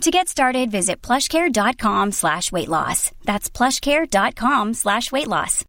To 0.00 0.10
get 0.10 0.28
started, 0.28 0.70
visit 0.70 1.00
plushcare.com 1.00 2.12
slash 2.12 2.52
weight 2.52 2.68
loss. 2.68 3.10
That's 3.24 3.48
plushcare.com 3.48 4.74
slash 4.74 5.10
weight 5.10 5.28
loss. 5.28 5.64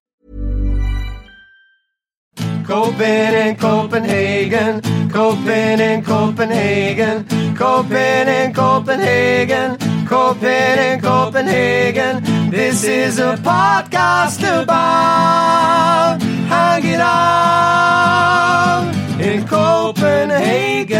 Copen 2.65 3.33
in 3.47 3.55
Copenhagen, 3.55 4.81
Copen 5.09 5.79
in 5.79 6.03
Copenhagen, 6.03 7.23
Copen 7.55 8.27
in 8.27 8.53
Copenhagen, 8.53 9.77
Copen 10.07 10.77
in 10.79 10.99
Copenhagen. 10.99 12.23
This 12.49 12.83
is 12.83 13.19
a 13.19 13.35
podcast 13.37 14.41
about 14.63 16.19
hanging 16.49 16.99
out 16.99 18.91
in 19.21 19.47
Copenhagen. 19.47 20.95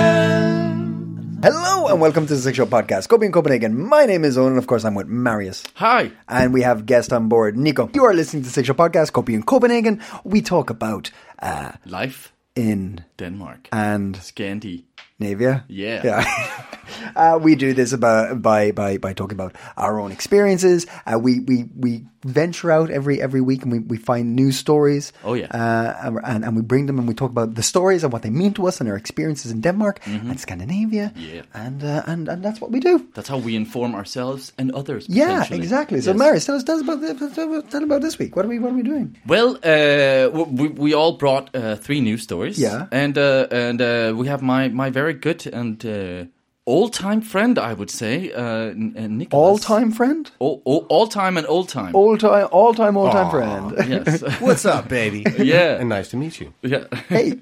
Hello 1.45 1.85
and 1.89 2.01
welcome 2.01 2.25
to 2.25 2.33
the 2.33 2.39
Six 2.41 2.57
Show 2.57 2.65
Podcast. 2.65 3.07
Kobe 3.07 3.27
in 3.27 3.31
Copenhagen. 3.31 3.79
My 3.79 4.07
name 4.07 4.25
is 4.25 4.35
Owen, 4.35 4.53
and 4.53 4.57
of 4.57 4.65
course, 4.65 4.83
I'm 4.83 4.95
with 4.95 5.05
Marius. 5.05 5.63
Hi. 5.75 6.11
And 6.27 6.51
we 6.51 6.63
have 6.63 6.87
guest 6.87 7.13
on 7.13 7.29
board, 7.29 7.55
Nico. 7.55 7.87
You 7.93 8.03
are 8.05 8.15
listening 8.15 8.41
to 8.41 8.47
the 8.47 8.51
Six 8.51 8.65
Show 8.65 8.73
Podcast, 8.73 9.11
Kobe 9.13 9.35
in 9.35 9.43
Copenhagen. 9.43 10.01
We 10.23 10.41
talk 10.41 10.71
about 10.71 11.11
uh, 11.43 11.73
Life 11.85 12.33
in 12.55 13.05
Denmark. 13.17 13.69
and 13.71 14.15
Scandinavia. 14.17 14.85
Navia. 15.21 15.63
Yeah. 15.67 16.65
uh, 17.15 17.39
we 17.41 17.55
do 17.55 17.73
this 17.73 17.93
about 17.93 18.41
by 18.41 18.71
by 18.71 18.97
by 18.97 19.13
talking 19.13 19.35
about 19.35 19.55
our 19.77 19.99
own 19.99 20.11
experiences. 20.11 20.85
Uh, 21.05 21.17
we 21.19 21.39
we 21.39 21.65
we 21.75 22.05
venture 22.23 22.71
out 22.71 22.89
every 22.89 23.21
every 23.21 23.41
week 23.41 23.63
and 23.63 23.71
we, 23.71 23.79
we 23.79 23.97
find 23.97 24.35
new 24.35 24.51
stories. 24.51 25.13
Oh, 25.23 25.33
yeah. 25.33 25.45
uh, 25.47 26.19
and 26.23 26.43
and 26.43 26.55
we 26.55 26.61
bring 26.61 26.87
them 26.87 26.97
and 26.99 27.07
we 27.07 27.13
talk 27.13 27.29
about 27.29 27.55
the 27.55 27.63
stories 27.63 28.03
and 28.03 28.11
what 28.11 28.21
they 28.23 28.31
mean 28.31 28.53
to 28.53 28.67
us 28.67 28.79
and 28.81 28.89
our 28.89 28.95
experiences 28.97 29.51
in 29.51 29.61
Denmark 29.61 29.99
and 30.05 30.39
Scandinavia. 30.39 31.11
Mm-hmm. 31.15 31.35
Yeah. 31.35 31.41
and 31.53 31.83
uh, 31.83 32.03
and 32.07 32.27
and 32.29 32.43
that's 32.43 32.59
what 32.61 32.71
we 32.71 32.79
do. 32.79 33.07
That's 33.13 33.27
how 33.29 33.37
we 33.37 33.55
inform 33.55 33.95
ourselves 33.95 34.53
and 34.57 34.71
others. 34.71 35.05
Yeah, 35.09 35.45
exactly. 35.51 36.01
So, 36.01 36.11
Yes. 36.11 36.19
Marius, 36.19 36.45
tell 36.45 36.55
us, 36.55 36.63
tell 36.63 36.75
us 36.77 36.81
about 36.81 37.71
tell 37.71 37.83
about 37.83 38.01
this 38.01 38.17
week. 38.19 38.35
What 38.35 38.45
are 38.45 38.49
we 38.49 38.59
what 38.59 38.71
are 38.71 38.75
we 38.75 38.83
doing? 38.83 39.15
Well, 39.27 39.57
uh, 39.63 40.29
we, 40.29 40.67
we 40.69 40.93
all 40.93 41.13
brought 41.17 41.55
uh, 41.55 41.75
three 41.75 42.01
news 42.01 42.21
stories. 42.23 42.57
Yeah. 42.57 42.87
And 42.91 43.17
uh, 43.17 43.47
and 43.51 43.81
uh, 43.81 44.13
we 44.15 44.27
have 44.27 44.41
my, 44.41 44.69
my 44.69 44.89
very 44.89 45.13
good 45.13 45.45
and 45.47 45.83
old 46.67 46.93
time 46.93 47.21
friend, 47.21 47.57
I 47.59 47.73
would 47.73 47.89
say, 47.91 48.31
uh, 48.33 48.41
N- 48.71 48.95
uh, 48.97 49.07
Nicholas. 49.07 49.33
All 49.33 49.57
time 49.57 49.91
friend, 49.91 50.29
All, 50.39 50.61
all, 50.65 50.85
all 50.89 51.07
time 51.07 51.37
and 51.37 51.45
old 51.47 51.69
time. 51.69 51.95
all 51.95 52.17
time, 52.17 52.47
all 52.51 52.73
time, 52.73 52.97
all 52.97 53.11
time 53.11 53.29
friend. 53.31 53.73
Yes. 53.89 54.21
What's 54.41 54.65
up, 54.65 54.89
baby? 54.89 55.23
Yeah. 55.43 55.79
and 55.79 55.89
nice 55.89 56.07
to 56.09 56.17
meet 56.17 56.39
you. 56.39 56.53
yeah. 56.61 56.85
hey, 57.09 57.39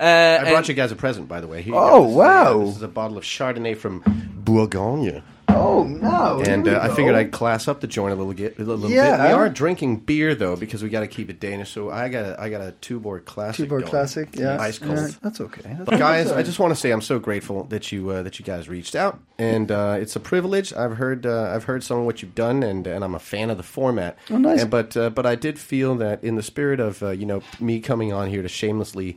Uh, 0.00 0.38
I 0.40 0.50
brought 0.50 0.68
you 0.68 0.74
guys 0.74 0.90
a 0.90 0.96
present, 0.96 1.28
by 1.28 1.40
the 1.40 1.46
way. 1.46 1.62
Here 1.62 1.74
Oh, 1.76 2.00
go. 2.02 2.06
This 2.06 2.16
wow. 2.16 2.58
this 2.64 2.76
is 2.76 2.82
a 2.82 2.88
bottle 2.88 3.16
of 3.18 3.24
Chardonnay 3.24 3.76
from 3.76 4.02
Bourgogne. 4.44 5.22
Oh 5.54 5.84
no, 5.84 6.40
And 6.44 6.68
uh, 6.68 6.80
I 6.82 6.94
figured 6.94 7.14
I'd 7.14 7.32
class 7.32 7.68
up 7.68 7.80
the 7.80 7.86
joint 7.86 8.12
a 8.12 8.16
little, 8.16 8.32
get, 8.32 8.58
a 8.58 8.62
little 8.64 8.90
Yeah. 8.90 9.16
bit. 9.16 9.26
We 9.28 9.32
are 9.32 9.48
drinking 9.48 9.98
beer 10.00 10.34
though 10.34 10.56
because 10.56 10.82
we 10.82 10.88
got 10.88 11.00
to 11.00 11.06
keep 11.06 11.30
it 11.30 11.40
Danish. 11.40 11.70
So 11.70 11.90
I 11.90 12.08
got 12.08 12.24
a, 12.24 12.40
I 12.40 12.48
got 12.50 12.60
a 12.60 12.72
Tuborg 12.80 13.24
classic. 13.24 13.66
Tuborg 13.68 13.80
going. 13.80 13.84
classic. 13.86 14.28
Yeah, 14.34 14.60
ice 14.60 14.78
cold. 14.78 14.96
Yeah, 14.98 15.08
that's 15.22 15.40
okay. 15.40 15.62
That's 15.64 15.84
But 15.84 15.98
guys. 15.98 16.30
I 16.32 16.42
just 16.42 16.58
want 16.58 16.72
to 16.72 16.76
say 16.80 16.90
I'm 16.90 17.00
so 17.02 17.18
grateful 17.18 17.64
that 17.64 17.92
you 17.92 18.10
uh, 18.10 18.22
that 18.22 18.38
you 18.38 18.44
guys 18.44 18.68
reached 18.68 18.94
out, 18.94 19.18
and 19.38 19.70
uh, 19.70 19.96
it's 20.00 20.16
a 20.16 20.20
privilege. 20.20 20.72
I've 20.72 20.96
heard 20.96 21.26
uh, 21.26 21.52
I've 21.54 21.64
heard 21.64 21.82
some 21.84 21.98
of 22.00 22.04
what 22.04 22.22
you've 22.22 22.34
done, 22.34 22.62
and 22.62 22.86
and 22.86 23.02
I'm 23.04 23.14
a 23.14 23.18
fan 23.20 23.50
of 23.50 23.56
the 23.56 23.62
format. 23.62 24.18
Oh, 24.30 24.38
nice. 24.38 24.62
And, 24.62 24.70
but 24.70 24.96
uh, 24.96 25.10
but 25.10 25.26
I 25.26 25.34
did 25.34 25.58
feel 25.58 25.94
that 25.96 26.22
in 26.24 26.36
the 26.36 26.42
spirit 26.42 26.80
of 26.80 27.02
uh, 27.02 27.10
you 27.10 27.26
know 27.26 27.42
me 27.60 27.80
coming 27.80 28.12
on 28.12 28.28
here 28.28 28.42
to 28.42 28.48
shamelessly 28.48 29.16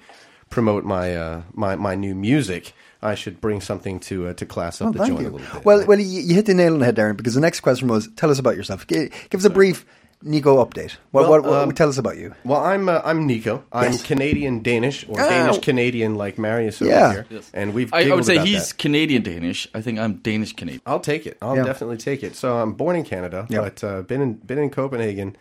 promote 0.49 0.83
my 0.85 1.15
uh, 1.15 1.41
my 1.53 1.75
my 1.75 1.95
new 1.95 2.15
music, 2.15 2.73
I 3.01 3.15
should 3.15 3.39
bring 3.41 3.61
something 3.61 3.99
to 4.01 4.27
uh, 4.27 4.33
to 4.33 4.45
class 4.45 4.81
up 4.81 4.87
Oh, 4.89 4.91
the 4.91 4.99
joint 5.05 5.21
you. 5.21 5.27
a 5.27 5.29
little 5.29 5.39
bit. 5.39 5.65
Well, 5.65 5.85
well, 5.85 5.99
you, 5.99 6.21
you 6.21 6.35
hit 6.35 6.45
the 6.47 6.53
nail 6.53 6.73
on 6.73 6.79
the 6.79 6.85
head, 6.85 6.95
Darren. 6.95 7.15
Because 7.17 7.35
the 7.35 7.41
next 7.41 7.59
question 7.61 7.87
was, 7.87 8.07
tell 8.15 8.31
us 8.31 8.39
about 8.39 8.55
yourself. 8.57 8.87
Give, 8.87 9.09
give 9.29 9.39
us 9.41 9.45
a 9.45 9.49
brief 9.49 9.85
Nico 10.23 10.65
update. 10.65 10.93
What, 11.11 11.21
Well, 11.21 11.29
what, 11.29 11.43
what 11.43 11.53
um, 11.61 11.71
tell 11.73 11.89
us 11.89 11.99
about 11.99 12.17
you? 12.17 12.33
Well, 12.43 12.59
I'm 12.59 12.89
uh, 12.89 13.01
I'm 13.05 13.27
Nico. 13.27 13.63
I'm 13.71 13.91
Yes. 13.91 14.01
Canadian 14.03 14.63
Danish 14.63 15.07
or 15.07 15.21
Oh. 15.21 15.29
Danish 15.29 15.59
Canadian 15.59 16.15
like 16.15 16.39
Marius 16.39 16.81
over 16.81 16.89
Yeah. 16.89 17.11
here, 17.11 17.25
Yes. 17.29 17.51
and 17.53 17.73
we've. 17.75 17.93
I, 17.93 18.09
I 18.09 18.15
would 18.15 18.25
say 18.25 18.39
he's 18.43 18.69
that. 18.69 18.77
Canadian 18.79 19.21
Danish. 19.21 19.67
I 19.75 19.81
think 19.81 19.99
I'm 19.99 20.15
Danish 20.15 20.53
Canadian. 20.53 20.81
I'll 20.87 20.99
take 20.99 21.27
it. 21.27 21.37
I'll 21.39 21.55
Yeah. 21.55 21.65
definitely 21.65 21.97
take 21.97 22.23
it. 22.23 22.35
So 22.35 22.57
I'm 22.57 22.73
born 22.73 22.95
in 22.95 23.03
Canada, 23.03 23.45
Yeah. 23.49 23.61
but 23.61 23.83
uh, 23.83 24.01
been 24.01 24.21
in 24.21 24.33
been 24.33 24.57
in 24.57 24.71
Copenhagen 24.71 25.35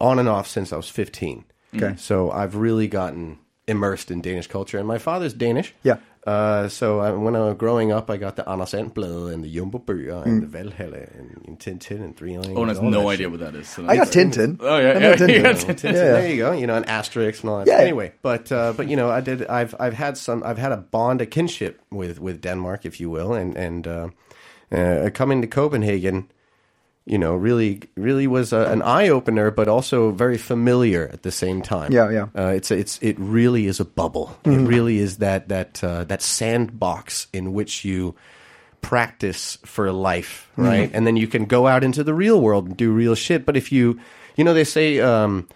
on 0.00 0.20
and 0.20 0.28
off 0.28 0.46
since 0.46 0.72
I 0.72 0.76
was 0.76 0.88
15. 0.88 1.44
Okay. 1.74 1.94
So 1.98 2.30
I've 2.30 2.54
really 2.54 2.86
gotten 2.86 3.38
immersed 3.66 4.10
in 4.12 4.20
Danish 4.20 4.46
culture, 4.46 4.78
and 4.78 4.86
my 4.86 4.98
father's 4.98 5.32
Danish. 5.32 5.74
Yeah. 5.82 5.96
Uh, 6.26 6.68
so 6.68 7.00
I, 7.00 7.10
when 7.10 7.36
I 7.36 7.40
was 7.40 7.54
growing 7.56 7.92
up, 7.92 8.08
I 8.10 8.16
got 8.16 8.36
the 8.36 8.48
Anders 8.48 8.74
Blad 8.94 9.32
and 9.34 9.44
the 9.44 9.50
Jumbo 9.54 9.78
Bøger 9.78 10.22
Mm. 10.22 10.26
and 10.26 10.42
the 10.42 10.46
Valhalla 10.46 10.96
and, 11.18 11.44
and 11.46 11.58
Tintin 11.58 12.02
and 12.02 12.16
Three 12.16 12.38
Lions. 12.38 12.56
Owen 12.56 12.68
has 12.68 12.80
no 12.80 12.90
that 13.02 13.06
idea 13.08 13.16
shit. 13.16 13.30
what 13.30 13.40
that 13.40 13.54
is. 13.54 13.68
so 13.68 13.86
I 13.86 13.96
got 13.96 14.08
Tintin. 14.08 14.56
Oh, 14.60 14.78
yeah, 14.78 14.88
I 14.88 14.98
yeah, 15.00 15.16
Tintin. 15.16 15.34
you 15.34 15.42
got 15.42 15.56
Tintin, 15.56 15.76
Tintin. 15.76 15.92
Yeah. 15.92 16.12
There 16.12 16.30
you 16.30 16.36
go. 16.38 16.52
You 16.52 16.66
know, 16.66 16.76
an 16.76 16.84
Asterix 16.84 17.40
and 17.42 17.50
all 17.50 17.58
that. 17.58 17.66
Yeah. 17.66 17.78
Anyway, 17.78 18.12
but 18.22 18.50
uh, 18.50 18.72
but 18.76 18.88
you 18.88 18.96
know, 18.96 19.10
I 19.10 19.20
did. 19.20 19.46
I've 19.48 19.74
I've 19.78 19.94
had 19.94 20.16
some. 20.16 20.42
I've 20.44 20.58
had 20.58 20.72
a 20.72 20.78
bond, 20.78 21.20
a 21.20 21.26
kinship 21.26 21.80
with 21.90 22.18
with 22.20 22.40
Denmark, 22.40 22.86
if 22.86 23.00
you 23.00 23.10
will, 23.10 23.34
and 23.34 23.54
and 23.56 23.86
uh, 23.86 24.08
uh, 24.72 25.10
coming 25.12 25.42
to 25.42 25.46
Copenhagen, 25.46 26.28
you 27.06 27.18
know, 27.18 27.34
really 27.34 27.82
really 27.96 28.26
was 28.26 28.52
a, 28.52 28.70
an 28.70 28.82
eye 28.82 29.08
opener, 29.08 29.50
but 29.50 29.68
also 29.68 30.10
very 30.10 30.38
familiar 30.38 31.08
at 31.12 31.22
the 31.22 31.30
same 31.30 31.60
time. 31.60 31.92
Yeah, 31.92 32.10
yeah. 32.10 32.26
Uh, 32.36 32.48
it's 32.48 32.70
it's 32.70 32.98
it 33.02 33.16
really 33.18 33.66
is 33.66 33.80
a 33.80 33.84
bubble. 33.84 34.36
It 34.44 34.50
really 34.50 34.98
is 34.98 35.18
that 35.18 35.48
that 35.48 35.84
uh, 35.84 36.04
that 36.04 36.22
sandbox 36.22 37.26
in 37.32 37.52
which 37.52 37.84
you 37.84 38.14
practice 38.80 39.58
for 39.64 39.90
life, 39.90 40.50
right? 40.56 40.90
And 40.92 41.06
then 41.06 41.16
you 41.16 41.26
can 41.26 41.46
go 41.46 41.66
out 41.66 41.82
into 41.82 42.04
the 42.04 42.14
real 42.14 42.40
world 42.40 42.66
and 42.66 42.76
do 42.76 42.92
real 42.92 43.14
shit. 43.14 43.46
But 43.46 43.56
if 43.56 43.72
you, 43.72 43.98
you 44.36 44.44
know, 44.44 44.52
they 44.52 44.64
say 44.64 45.00
um, 45.00 45.48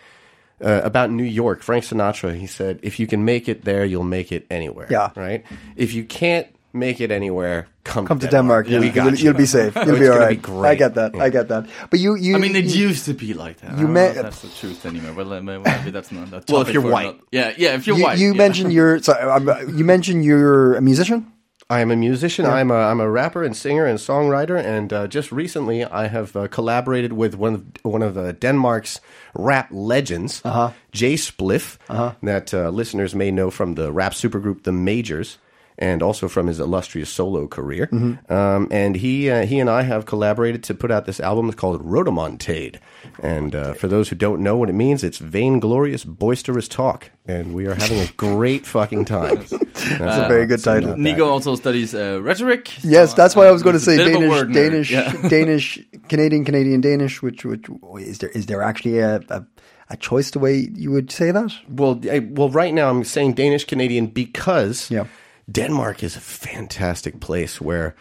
uh, 0.64 0.80
about 0.82 1.10
New 1.10 1.24
York, 1.24 1.62
Frank 1.62 1.84
Sinatra, 1.84 2.34
he 2.34 2.46
said, 2.46 2.80
if 2.82 2.98
you 2.98 3.06
can 3.06 3.26
make 3.26 3.46
it 3.48 3.64
there, 3.64 3.84
you'll 3.84 4.02
make 4.02 4.32
it 4.32 4.46
anywhere. 4.50 4.88
Yeah. 4.90 5.10
Right? 5.14 5.44
If 5.76 5.92
you 5.92 6.04
can't 6.04 6.46
make 6.72 7.00
it 7.00 7.10
anywhere, 7.10 7.68
come, 7.84 8.06
Come 8.06 8.18
to 8.18 8.28
Denmark. 8.28 8.66
We 8.66 8.72
You'll, 8.72 8.92
got 8.92 8.94
you'll, 8.94 9.14
you. 9.14 9.24
you'll 9.24 9.34
be 9.34 9.46
safe. 9.46 9.74
You'll 9.74 9.90
It's 9.90 9.98
be 9.98 10.08
all 10.08 10.18
right. 10.18 10.30
be 10.30 10.36
great. 10.36 10.70
I 10.70 10.74
get 10.74 10.94
that. 10.94 11.14
I 11.16 11.30
get 11.30 11.48
that. 11.48 11.66
But 11.90 12.00
you, 12.00 12.14
you. 12.16 12.36
I 12.36 12.38
mean, 12.38 12.56
it 12.56 12.64
you, 12.66 12.88
used 12.88 13.06
to 13.06 13.14
be 13.14 13.34
like 13.34 13.58
that. 13.60 13.72
I 13.72 13.76
you 13.76 13.82
don't 13.84 13.92
may- 13.92 14.12
know 14.12 14.20
if 14.20 14.22
that's 14.22 14.42
the 14.42 14.48
truth 14.48 14.84
anymore. 14.86 15.14
Well, 15.14 15.32
uh, 15.32 15.40
maybe 15.40 15.90
that's 15.90 16.12
not. 16.12 16.30
That 16.30 16.50
Well, 16.50 16.62
if 16.62 16.72
you're 16.72 16.82
white. 16.82 17.06
another- 17.06 17.18
yeah, 17.32 17.54
yeah. 17.56 17.74
If 17.74 17.86
you're 17.86 17.96
you, 17.96 18.04
white, 18.04 18.18
you 18.18 18.32
yeah. 18.32 18.38
mentioned 18.38 18.72
you're. 18.72 19.02
So, 19.02 19.12
um, 19.12 19.48
you 19.76 19.84
mentioned 19.84 20.24
you're 20.24 20.74
a 20.76 20.80
musician. 20.82 21.32
I 21.70 21.80
am 21.80 21.90
a 21.90 21.96
musician. 21.96 22.46
I'm 22.46 22.70
a 22.70 22.76
I'm 22.76 22.98
a 22.98 23.10
rapper 23.10 23.44
and 23.44 23.54
singer 23.54 23.84
and 23.84 23.98
songwriter. 23.98 24.58
And 24.58 24.90
uh, 24.90 25.06
just 25.06 25.30
recently, 25.30 25.84
I 25.84 26.08
have 26.08 26.34
uh, 26.34 26.48
collaborated 26.48 27.12
with 27.12 27.34
one 27.34 27.54
of 27.54 27.64
one 27.82 28.02
of 28.02 28.16
uh, 28.16 28.32
Denmark's 28.32 29.00
rap 29.34 29.68
legends, 29.70 30.40
uh-huh. 30.44 30.70
Jay 30.92 31.14
Spliff, 31.14 31.76
uh-huh. 31.90 32.14
that 32.22 32.54
uh, 32.54 32.70
listeners 32.70 33.14
may 33.14 33.30
know 33.30 33.50
from 33.50 33.74
the 33.74 33.92
rap 33.92 34.12
supergroup 34.14 34.62
The 34.62 34.72
Majors. 34.72 35.36
And 35.80 36.02
also 36.02 36.26
from 36.26 36.48
his 36.48 36.58
illustrious 36.58 37.08
solo 37.08 37.46
career, 37.46 37.88
um, 38.28 38.66
and 38.70 38.96
he 38.96 39.30
uh, 39.30 39.46
he 39.46 39.60
and 39.60 39.70
I 39.70 39.82
have 39.82 40.06
collaborated 40.06 40.64
to 40.64 40.74
put 40.74 40.90
out 40.90 41.06
this 41.06 41.20
album. 41.20 41.46
It's 41.48 41.54
called 41.54 41.80
Rhodomontade, 41.84 42.80
and 43.22 43.54
uh, 43.54 43.74
for 43.74 43.86
those 43.86 44.08
who 44.08 44.16
don't 44.16 44.42
know 44.42 44.56
what 44.56 44.68
it 44.68 44.72
means, 44.72 45.04
it's 45.04 45.18
vainglorious, 45.18 46.04
boisterous 46.04 46.66
talk, 46.66 47.12
and 47.26 47.54
we 47.54 47.66
are 47.66 47.74
having 47.76 48.00
a 48.00 48.08
great 48.16 48.66
fucking 48.66 49.04
time. 49.04 49.44
That's 49.48 50.18
a 50.18 50.26
very 50.28 50.46
good 50.46 50.64
title. 50.64 50.96
Nico 50.96 51.28
also 51.28 51.54
studies 51.54 51.94
uh, 51.94 52.20
rhetoric. 52.22 52.82
Yes, 52.82 53.10
so, 53.10 53.16
that's 53.16 53.36
uh, 53.36 53.40
why 53.40 53.46
I 53.46 53.52
was 53.52 53.62
going 53.62 53.74
to 53.74 53.80
say 53.80 53.98
bit 53.98 54.16
of 54.16 54.22
a 54.22 54.52
Danish. 54.52 54.90
Danish, 54.90 54.90
Yeah. 54.90 55.28
Danish, 55.28 55.78
Canadian, 56.08 56.44
Canadian, 56.44 56.80
Danish. 56.80 57.22
Which, 57.22 57.44
which 57.44 57.68
is 58.00 58.18
there? 58.18 58.30
Is 58.30 58.46
there 58.46 58.62
actually 58.62 58.98
a, 58.98 59.20
a 59.28 59.46
a 59.90 59.96
choice 59.96 60.30
the 60.32 60.38
way 60.38 60.68
you 60.74 60.90
would 60.90 61.10
say 61.10 61.30
that? 61.30 61.52
Well, 61.68 62.00
I, 62.10 62.18
well, 62.18 62.50
right 62.50 62.74
now 62.74 62.90
I'm 62.90 63.04
saying 63.04 63.34
Danish 63.34 63.64
Canadian 63.64 64.08
because 64.08 64.90
Yeah. 64.90 65.06
Denmark 65.50 66.02
is 66.02 66.16
a 66.16 66.20
fantastic 66.20 67.20
place 67.20 67.60
where 67.60 67.94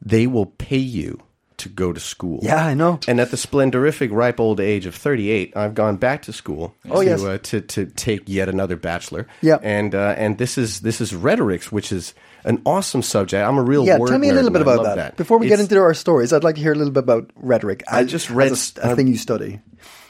they 0.00 0.26
will 0.26 0.46
pay 0.46 0.78
you 0.78 1.20
to 1.58 1.68
go 1.70 1.90
to 1.92 2.00
school. 2.00 2.40
Yeah, 2.42 2.66
I 2.66 2.74
know. 2.74 3.00
And 3.08 3.18
at 3.20 3.30
the 3.30 3.36
splendorific 3.38 4.10
ripe 4.12 4.38
old 4.40 4.60
age 4.60 4.84
of 4.84 4.94
38, 4.94 5.56
I've 5.56 5.74
gone 5.74 5.96
back 5.96 6.22
to 6.22 6.32
school 6.32 6.74
Oh, 6.90 7.00
to, 7.02 7.06
yes. 7.08 7.22
uh, 7.22 7.38
to 7.44 7.60
to 7.62 7.86
take 7.86 8.28
yet 8.28 8.48
another 8.48 8.76
bachelor. 8.76 9.26
Yeah. 9.40 9.58
And 9.62 9.94
uh, 9.94 10.14
and 10.18 10.36
this 10.36 10.58
is 10.58 10.80
this 10.80 11.00
is 11.00 11.14
rhetorics, 11.14 11.72
which 11.72 11.92
is 11.92 12.14
an 12.44 12.60
awesome 12.66 13.02
subject. 13.02 13.42
I'm 13.48 13.56
a 13.58 13.62
real 13.62 13.86
Yeah, 13.86 13.96
tell 13.98 14.18
me 14.18 14.28
a 14.28 14.34
little 14.34 14.50
bit 14.50 14.60
about 14.62 14.82
love 14.84 14.96
that. 14.96 15.16
Before 15.16 15.38
we 15.38 15.48
get 15.48 15.60
into 15.60 15.78
our 15.80 15.94
stories, 15.94 16.32
I'd 16.32 16.44
like 16.44 16.56
to 16.56 16.60
hear 16.62 16.72
a 16.72 16.76
little 16.78 16.92
bit 16.92 17.04
about 17.04 17.30
rhetoric. 17.36 17.82
I 17.90 18.00
as- 18.02 18.10
just 18.12 18.28
read 18.30 18.52
a, 18.52 18.90
a 18.92 18.94
thing 18.96 19.08
you 19.08 19.16
study. 19.16 19.60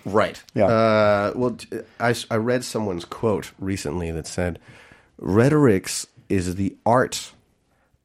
Right. 0.05 0.43
Yeah. 0.55 0.67
Uh, 0.67 1.33
well, 1.37 1.57
I 2.01 2.37
read 2.37 2.65
someone's 2.65 3.05
quote 3.05 3.53
recently 3.61 4.11
that 4.13 4.27
said, 4.27 4.59
"Rhetorics 5.19 6.07
is 6.29 6.55
the 6.57 6.77
art 6.85 7.33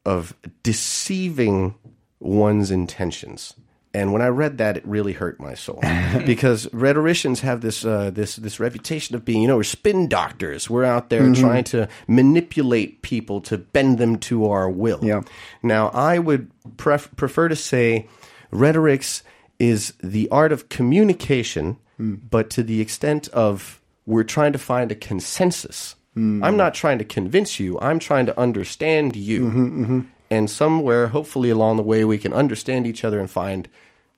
of 0.05 0.33
deceiving 0.63 1.75
one's 2.19 2.71
intentions." 2.71 3.53
And 3.93 4.13
when 4.13 4.21
I 4.21 4.27
read 4.27 4.57
that, 4.59 4.77
it 4.77 4.85
really 4.87 5.11
hurt 5.11 5.37
my 5.41 5.53
soul 5.53 5.81
because 6.25 6.65
rhetoricians 6.73 7.41
have 7.41 7.59
this 7.59 7.83
uh, 7.83 8.09
this 8.09 8.37
this 8.37 8.57
reputation 8.57 9.15
of 9.17 9.25
being, 9.25 9.41
you 9.41 9.49
know, 9.49 9.57
we're 9.57 9.63
spin 9.63 10.07
doctors. 10.07 10.69
We're 10.69 10.85
out 10.85 11.09
there 11.09 11.23
Mm-hmm. 11.23 11.41
trying 11.41 11.63
to 11.65 11.89
manipulate 12.07 13.01
people 13.01 13.41
to 13.41 13.57
bend 13.57 13.97
them 13.97 14.17
to 14.19 14.47
our 14.49 14.69
will. 14.69 14.99
Yeah. 15.03 15.23
Now, 15.61 15.89
I 15.89 16.19
would 16.19 16.49
pref- 16.77 17.13
prefer 17.17 17.49
to 17.49 17.55
say 17.55 18.07
rhetorics 18.49 19.23
is 19.59 19.93
the 20.01 20.29
art 20.29 20.53
of 20.53 20.69
communication, 20.69 21.77
but 21.99 22.49
to 22.51 22.63
the 22.63 22.79
extent 22.81 23.27
of 23.29 23.81
we're 24.05 24.23
trying 24.23 24.53
to 24.53 24.57
find 24.57 24.89
a 24.91 24.95
consensus. 24.95 25.95
I'm 26.15 26.57
not 26.57 26.73
trying 26.73 26.99
to 26.99 27.05
convince 27.05 27.59
you, 27.59 27.79
I'm 27.79 27.99
trying 27.99 28.25
to 28.25 28.39
understand 28.39 29.15
you. 29.15 30.07
And 30.29 30.49
somewhere, 30.49 31.07
hopefully, 31.07 31.49
along 31.49 31.75
the 31.75 31.83
way, 31.83 32.05
we 32.05 32.17
can 32.17 32.31
understand 32.31 32.87
each 32.87 33.03
other 33.03 33.19
and 33.19 33.29
find 33.29 33.67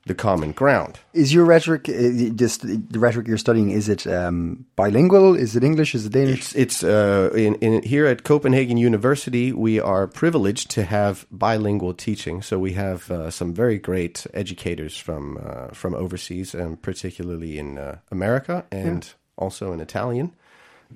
the 0.06 0.14
common 0.14 0.52
ground. 0.52 1.00
Is 1.12 1.32
your 1.32 1.44
rhetoric 1.44 1.88
uh, 1.88 2.34
just 2.34 2.62
the 2.62 2.98
rhetoric 2.98 3.26
you're 3.26 3.38
studying? 3.38 3.70
Is 3.70 3.88
it 3.88 4.06
um, 4.06 4.66
bilingual? 4.76 5.34
Is 5.34 5.56
it 5.56 5.64
English? 5.64 5.94
Is 5.94 6.06
it 6.06 6.12
Danish? 6.12 6.54
It's 6.54 6.54
it's 6.54 6.84
uh, 6.84 7.30
in, 7.34 7.54
in 7.56 7.82
here 7.82 8.06
at 8.06 8.22
Copenhagen 8.22 8.76
University. 8.76 9.52
We 9.52 9.80
are 9.80 10.06
privileged 10.06 10.70
to 10.72 10.84
have 10.84 11.26
bilingual 11.30 11.94
teaching, 11.94 12.42
so 12.42 12.58
we 12.58 12.72
have 12.74 13.10
uh, 13.10 13.30
some 13.30 13.54
very 13.54 13.78
great 13.78 14.26
educators 14.34 14.96
from 14.96 15.38
uh, 15.42 15.68
from 15.68 15.94
overseas, 15.94 16.54
and 16.54 16.80
particularly 16.80 17.58
in 17.58 17.78
uh, 17.78 17.98
America, 18.10 18.66
and 18.70 19.14
also 19.36 19.72
in 19.72 19.80
Italian, 19.80 20.32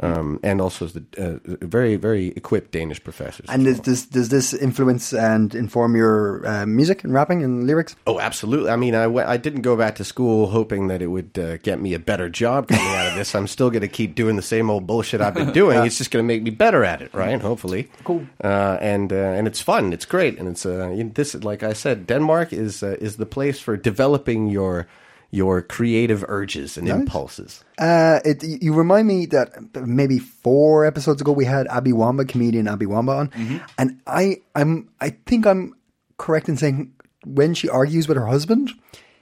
um, 0.01 0.41
and 0.43 0.61
also 0.61 0.87
the 0.87 1.05
uh, 1.19 1.57
very 1.67 1.97
very 1.97 2.29
equipped 2.29 2.73
Danish 2.73 3.03
professors. 3.03 3.47
and 3.49 3.65
does, 3.65 3.81
does 3.81 4.07
does 4.07 4.29
this 4.29 4.55
influence 4.55 5.13
and 5.13 5.55
inform 5.55 5.97
your 5.97 6.47
uh, 6.47 6.67
music 6.67 7.05
and 7.05 7.13
rapping 7.13 7.43
and 7.43 7.67
lyrics? 7.67 7.97
Oh, 8.07 8.21
absolutely. 8.21 8.71
I 8.71 8.77
mean, 8.77 8.95
I 8.95 9.07
went, 9.07 9.29
I 9.29 9.37
didn't 9.37 9.63
go 9.63 9.77
back 9.77 9.97
to 9.97 10.05
school 10.05 10.49
hoping 10.49 10.89
that 10.89 11.03
it 11.03 11.09
would 11.09 11.39
uh, 11.39 11.57
get 11.59 11.81
me 11.81 11.95
a 11.95 11.99
better 11.99 12.29
job 12.29 12.69
coming 12.69 12.85
out 12.85 13.09
of 13.09 13.15
this. 13.15 13.35
I'm 13.35 13.47
still 13.47 13.71
going 13.71 13.83
to 13.83 13.89
keep 13.89 14.15
doing 14.15 14.37
the 14.37 14.43
same 14.43 14.71
old 14.71 14.87
bullshit 14.87 15.21
I've 15.21 15.35
been 15.35 15.53
doing. 15.53 15.85
It's 15.85 15.99
just 15.99 16.11
going 16.11 16.23
to 16.25 16.27
make 16.27 16.43
me 16.43 16.51
better 16.51 16.85
at 16.85 17.03
it, 17.03 17.13
right? 17.15 17.41
Hopefully. 17.41 17.91
Cool. 18.05 18.27
Uh, 18.43 18.79
and 18.81 19.13
uh, 19.13 19.17
and 19.17 19.47
it's 19.47 19.61
fun. 19.61 19.93
It's 19.93 20.07
great. 20.07 20.39
And 20.39 20.49
it's 20.49 20.65
uh, 20.67 20.95
this 21.15 21.35
like 21.35 21.63
I 21.63 21.73
said, 21.73 22.07
Denmark 22.07 22.53
is 22.53 22.83
uh, 22.83 22.97
is 23.01 23.17
the 23.17 23.27
place 23.27 23.61
for 23.61 23.77
developing 23.77 24.49
your 24.49 24.87
your 25.31 25.61
creative 25.61 26.25
urges 26.29 26.79
and 26.79 26.89
impulses. 26.89 27.65
Uh, 27.79 28.21
it 28.25 28.43
you 28.43 28.73
remind 28.73 29.07
me 29.07 29.27
that 29.27 29.51
maybe 29.87 30.19
four 30.19 30.87
episodes 30.87 31.21
ago 31.21 31.33
we 31.33 31.45
had 31.45 31.67
Abby 31.69 31.93
Wamba, 31.93 32.25
comedian 32.25 32.67
Abby 32.67 32.87
Wamba, 32.87 33.13
on, 33.13 33.61
and 33.77 34.01
I 34.07 34.39
I'm 34.55 34.89
I 35.01 35.11
think 35.11 35.47
I'm 35.47 35.75
correct 36.17 36.49
in 36.49 36.57
saying 36.57 36.93
when 37.27 37.55
she 37.55 37.69
argues 37.69 38.09
with 38.09 38.17
her 38.17 38.27
husband, 38.27 38.71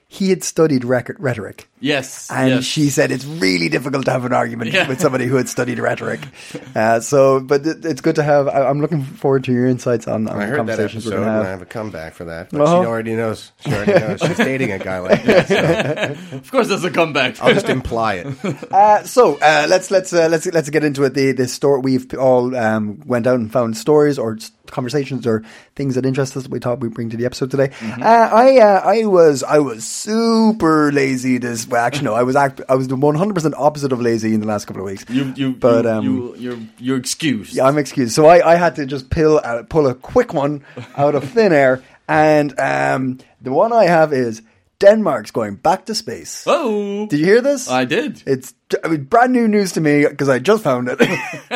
he 0.09 0.29
had 0.29 0.41
studied 0.43 0.83
rhetoric. 0.85 1.67
Yes. 1.79 2.31
And 2.31 2.49
yes. 2.49 2.63
she 2.63 2.89
said 2.89 3.11
it's 3.11 3.25
really 3.25 3.69
difficult 3.69 4.05
to 4.05 4.11
have 4.11 4.25
an 4.25 4.33
argument 4.33 4.71
Yeah. 4.71 4.87
with 4.87 4.99
somebody 4.99 5.25
who 5.27 5.35
had 5.35 5.47
studied 5.49 5.79
rhetoric. 5.79 6.21
Uh, 6.75 6.99
so, 6.99 7.39
but 7.39 7.65
it, 7.65 7.83
it's 7.85 8.01
good 8.01 8.15
to 8.15 8.23
have. 8.23 8.47
I, 8.47 8.67
I'm 8.69 8.81
looking 8.81 9.01
forward 9.03 9.43
to 9.45 9.51
your 9.51 9.65
insights 9.65 10.07
on, 10.07 10.27
on 10.27 10.35
I 10.35 10.39
the 10.41 10.45
heard 10.45 10.51
that 10.51 10.57
conversations 10.57 11.07
episode, 11.07 11.19
we're 11.19 11.25
going 11.25 11.29
I 11.29 11.39
to 11.39 11.43
have. 11.45 11.59
have 11.59 11.61
a 11.63 11.65
comeback 11.65 12.13
for 12.13 12.25
that. 12.25 12.49
But 12.51 12.61
Uh-huh. 12.61 12.81
she 12.83 12.87
already 12.87 13.15
knows. 13.15 13.51
She 13.61 13.73
already 13.73 13.93
knows. 13.93 14.19
She's 14.21 14.37
dating 14.51 14.71
a 14.73 14.77
guy 14.79 14.99
like 14.99 15.23
that. 15.23 16.17
So 16.17 16.35
of 16.37 16.51
course, 16.51 16.67
there's 16.67 16.83
a 16.83 16.91
comeback. 16.91 17.41
I'll 17.41 17.53
just 17.53 17.69
imply 17.69 18.15
it. 18.15 18.27
Uh, 18.71 19.03
so 19.05 19.35
uh, 19.37 19.65
let's 19.69 19.89
let's 19.89 20.13
uh, 20.13 20.27
let's 20.29 20.45
let's 20.47 20.69
get 20.69 20.83
into 20.83 21.03
it. 21.03 21.15
The 21.15 21.31
the 21.31 21.47
story 21.47 21.81
we've 21.81 22.13
all 22.13 22.55
um, 22.55 23.01
went 23.07 23.25
out 23.25 23.39
and 23.39 23.51
found 23.51 23.75
stories 23.75 24.19
or 24.19 24.35
s- 24.35 24.51
conversations 24.71 25.25
or 25.25 25.43
things 25.75 25.95
that 25.95 26.05
interest 26.05 26.35
us 26.37 26.43
that 26.43 26.51
we 26.51 26.59
thought 26.59 26.79
we'd 26.79 26.93
bring 26.93 27.09
to 27.09 27.17
the 27.17 27.25
episode 27.25 27.51
today. 27.51 27.69
Mm-hmm. 27.69 28.03
Uh, 28.03 28.05
I 28.05 28.57
uh, 28.59 28.81
I 28.83 29.05
was 29.05 29.43
I 29.43 29.59
was 29.59 29.85
super 29.85 30.91
lazy 30.91 31.37
this. 31.37 31.67
Well, 31.67 31.83
actually, 31.83 32.05
no, 32.05 32.13
I 32.13 32.23
was 32.23 32.35
act, 32.35 32.61
I 32.69 32.75
was 32.75 32.87
the 32.87 32.95
100 32.95 33.33
percent 33.33 33.55
opposite 33.57 33.91
of 33.91 34.01
lazy 34.01 34.33
in 34.33 34.41
the 34.41 34.47
last 34.47 34.65
couple 34.65 34.81
of 34.81 34.85
weeks. 34.85 35.05
You, 35.09 35.33
you, 35.35 35.53
But, 35.53 35.85
you, 35.85 35.91
um, 35.91 36.03
you, 36.05 36.35
you're, 36.37 36.59
you're 36.79 36.97
excused. 36.97 37.55
Yeah, 37.55 37.65
I'm 37.65 37.77
excused. 37.77 38.13
So 38.13 38.25
I, 38.25 38.53
I 38.53 38.55
had 38.55 38.75
to 38.75 38.85
just 38.85 39.09
pull 39.09 39.39
uh, 39.43 39.63
pull 39.63 39.87
a 39.87 39.95
quick 39.95 40.33
one 40.33 40.63
out 40.95 41.15
of 41.15 41.29
thin 41.29 41.51
air, 41.53 41.83
and 42.07 42.57
um, 42.59 43.19
the 43.41 43.51
one 43.51 43.73
I 43.73 43.85
have 43.85 44.13
is 44.13 44.41
Denmark's 44.79 45.31
going 45.31 45.55
back 45.55 45.85
to 45.85 45.95
space. 45.95 46.43
Oh, 46.45 47.07
Did 47.07 47.19
you 47.19 47.25
hear 47.25 47.41
this? 47.41 47.69
I 47.69 47.85
did. 47.85 48.21
It's 48.27 48.53
I 48.83 48.89
mean, 48.89 49.03
brand 49.05 49.33
new 49.33 49.47
news 49.47 49.71
to 49.73 49.81
me 49.81 50.05
because 50.07 50.29
I 50.29 50.39
just 50.39 50.63
found 50.63 50.89
it. 50.91 50.99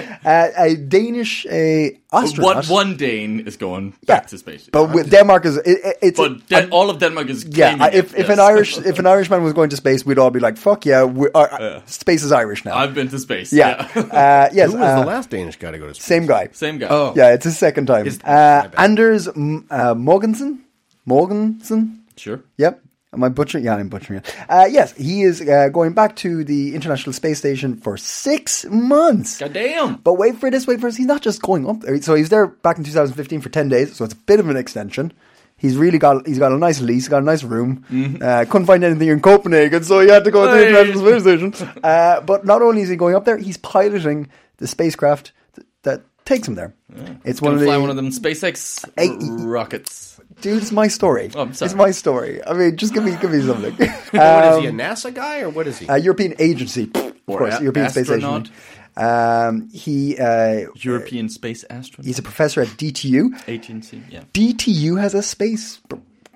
uh, 0.24 0.48
a 0.56 0.76
Danish 0.76 1.46
a 1.50 1.98
astronaut. 2.12 2.56
What 2.56 2.68
one 2.68 2.96
Dane 2.96 3.40
is 3.46 3.56
going 3.56 3.84
Yeah, 4.08 4.14
back 4.16 4.26
to 4.28 4.38
space? 4.38 4.68
But 4.72 4.92
with 4.94 5.10
Denmark 5.10 5.44
is 5.46 5.56
it, 5.56 5.66
it- 5.66 5.96
it's 6.02 6.18
but 6.18 6.46
Den- 6.48 6.70
all 6.70 6.90
of 6.90 6.98
Denmark 6.98 7.28
is 7.30 7.44
yeah. 7.44 7.76
I- 7.80 7.90
If 7.92 8.12
it, 8.14 8.20
if 8.20 8.28
yes. 8.28 8.38
an 8.38 8.40
Irish 8.40 8.78
if 8.78 8.98
an 8.98 9.06
Irishman 9.06 9.42
was 9.42 9.52
going 9.52 9.70
to 9.70 9.76
space, 9.76 10.06
we'd 10.06 10.18
all 10.18 10.30
be 10.30 10.40
like, 10.40 10.56
"Fuck 10.58 10.86
yeah, 10.86 11.04
we 11.04 11.28
are, 11.34 11.82
space 11.86 12.22
is 12.26 12.32
Irish 12.32 12.64
now." 12.64 12.74
I've 12.76 12.94
been 12.94 13.08
to 13.10 13.18
space. 13.18 13.52
yeah. 13.52 13.72
uh, 13.96 14.48
yes. 14.52 14.72
Who 14.72 14.78
was 14.78 14.88
uh, 14.88 15.00
the 15.00 15.06
last 15.06 15.30
Danish 15.30 15.56
guy 15.58 15.70
to 15.72 15.78
go 15.78 15.86
to 15.88 15.94
space? 15.94 16.04
Same 16.06 16.26
guy. 16.26 16.48
same 16.52 16.78
guy. 16.78 16.88
Oh. 16.90 17.12
Yeah, 17.16 17.34
it's 17.34 17.44
his 17.44 17.58
second 17.58 17.86
time. 17.86 18.06
Is- 18.06 18.20
uh. 18.24 18.68
Anders 18.76 19.28
M- 19.28 19.64
uh, 19.70 19.94
Morgensen. 19.94 20.58
Morgensen. 21.06 22.00
sure. 22.16 22.40
Yep. 22.58 22.80
Am 23.16 23.24
I 23.24 23.30
butchering? 23.30 23.64
Yeah, 23.64 23.76
I'm 23.76 23.88
butchering 23.88 24.18
it. 24.18 24.34
Uh, 24.48 24.66
yes, 24.70 24.92
he 24.92 25.22
is 25.22 25.40
uh, 25.40 25.70
going 25.70 25.94
back 25.94 26.16
to 26.16 26.44
the 26.44 26.74
International 26.74 27.14
Space 27.14 27.38
Station 27.38 27.76
for 27.78 27.96
six 27.96 28.66
months. 28.66 29.38
God 29.38 29.54
damn. 29.54 29.96
But 29.96 30.14
wait 30.14 30.36
for 30.36 30.50
this, 30.50 30.66
wait 30.66 30.80
for 30.80 30.88
this. 30.88 30.96
He's 30.96 31.06
not 31.06 31.22
just 31.22 31.40
going 31.40 31.66
up 31.68 31.80
there. 31.80 32.00
So 32.02 32.14
he's 32.14 32.28
there 32.28 32.46
back 32.46 32.76
in 32.76 32.84
2015 32.84 33.40
for 33.40 33.48
10 33.48 33.68
days. 33.70 33.96
So 33.96 34.04
it's 34.04 34.12
a 34.12 34.18
bit 34.18 34.38
of 34.38 34.50
an 34.50 34.56
extension. 34.58 35.12
He's 35.56 35.78
really 35.78 35.96
got 35.98 36.26
he's 36.26 36.38
got 36.38 36.52
a 36.52 36.58
nice 36.58 36.82
lease, 36.82 37.06
He 37.06 37.10
got 37.10 37.22
a 37.22 37.24
nice 37.24 37.42
room. 37.42 37.82
Uh, 38.20 38.44
couldn't 38.46 38.66
find 38.66 38.84
anything 38.84 39.08
in 39.08 39.20
Copenhagen, 39.20 39.82
so 39.84 40.00
he 40.00 40.08
had 40.10 40.22
to 40.24 40.30
go 40.30 40.44
to 40.46 40.52
the 40.52 40.68
International 40.68 41.22
Space 41.22 41.22
Station. 41.54 41.78
Uh, 41.82 42.20
but 42.20 42.44
not 42.44 42.60
only 42.60 42.82
is 42.82 42.90
he 42.90 42.96
going 42.96 43.14
up 43.14 43.24
there, 43.24 43.38
he's 43.38 43.56
piloting 43.56 44.28
the 44.58 44.66
spacecraft 44.66 45.32
th- 45.54 45.66
that 45.84 46.02
takes 46.26 46.46
him 46.46 46.56
there. 46.56 46.74
It's 47.24 47.40
one 47.40 47.54
of 47.54 47.60
the 47.60 47.64
fly 47.66 47.78
one 47.78 47.88
of 47.88 47.96
them 47.96 48.10
SpaceX 48.10 48.84
rockets. 49.50 50.15
Dude. 50.40 50.62
It's 50.62 50.72
my 50.72 50.88
story. 50.88 51.30
Oh, 51.34 51.42
I'm 51.42 51.54
sorry. 51.54 51.66
It's 51.66 51.74
my 51.76 51.90
story. 51.90 52.44
I 52.46 52.52
mean, 52.54 52.76
just 52.76 52.94
give 52.94 53.04
me 53.04 53.16
give 53.20 53.30
me 53.32 53.40
something. 53.42 53.72
what 53.76 54.44
is 54.54 54.60
he, 54.62 54.66
a 54.66 54.72
NASA 54.72 55.12
guy, 55.14 55.40
or 55.40 55.50
what 55.50 55.66
is 55.66 55.78
he? 55.78 55.88
Uh, 55.88 55.96
European 55.96 56.34
agency, 56.38 56.90
of 56.94 57.14
Or 57.26 57.38
course, 57.38 57.54
a- 57.58 57.62
European 57.62 57.88
Space 57.90 58.10
astronaut? 58.10 58.50
Um, 58.98 59.68
he 59.70 60.16
uh, 60.16 60.68
European 60.76 61.28
Space 61.28 61.64
Astronaut 61.68 62.06
he's 62.06 62.18
a 62.18 62.22
professor 62.22 62.62
at 62.62 62.68
DTU. 62.68 63.46
Agency. 63.46 64.02
Yeah. 64.10 64.22
DTU 64.32 64.98
has 64.98 65.12
a 65.14 65.22
space 65.22 65.80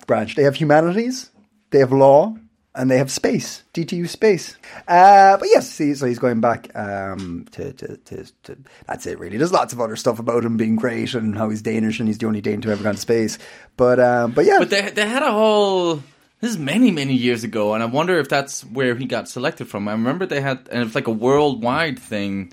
branch. 0.07 0.35
They 0.37 0.43
have 0.43 0.57
humanities, 0.57 1.31
they 1.71 1.79
have 1.79 1.91
law, 1.93 2.37
and 2.75 2.91
they 2.91 2.99
have 2.99 3.11
space. 3.11 3.65
DTU 3.75 4.09
space. 4.09 4.57
Uh, 4.87 5.37
but 5.37 5.49
yes, 5.49 5.69
see, 5.69 5.95
so 5.95 6.07
he's 6.07 6.19
going 6.19 6.41
back 6.41 6.71
um, 6.77 7.47
to, 7.53 7.73
to, 7.73 7.97
to, 7.97 8.25
to. 8.45 8.59
That's 8.87 9.07
it, 9.07 9.19
really. 9.19 9.37
There's 9.37 9.53
lots 9.53 9.73
of 9.73 9.81
other 9.81 9.97
stuff 9.97 10.19
about 10.19 10.45
him 10.45 10.57
being 10.57 10.77
great 10.77 11.15
and 11.15 11.37
how 11.37 11.49
he's 11.49 11.63
Danish 11.63 11.99
and 11.99 12.09
he's 12.09 12.19
the 12.19 12.27
only 12.27 12.41
Dane 12.41 12.61
to 12.61 12.71
ever 12.71 12.83
gone 12.83 12.95
to 12.95 13.01
space. 13.01 13.39
But 13.77 13.99
um, 13.99 14.33
but 14.33 14.45
yeah, 14.45 14.59
But 14.59 14.71
they 14.71 14.91
they 14.91 15.09
had 15.09 15.23
a 15.23 15.33
whole. 15.33 16.03
This 16.41 16.53
is 16.53 16.59
many 16.59 16.91
many 16.91 17.15
years 17.15 17.45
ago, 17.45 17.75
and 17.75 17.83
I 17.83 17.87
wonder 17.87 18.19
if 18.19 18.29
that's 18.29 18.63
where 18.65 18.95
he 18.95 19.05
got 19.05 19.29
selected 19.29 19.69
from. 19.69 19.89
I 19.89 19.93
remember 19.93 20.25
they 20.25 20.41
had, 20.41 20.69
and 20.73 20.83
it's 20.85 20.95
like 20.95 21.07
a 21.07 21.13
worldwide 21.13 21.99
thing. 21.99 22.53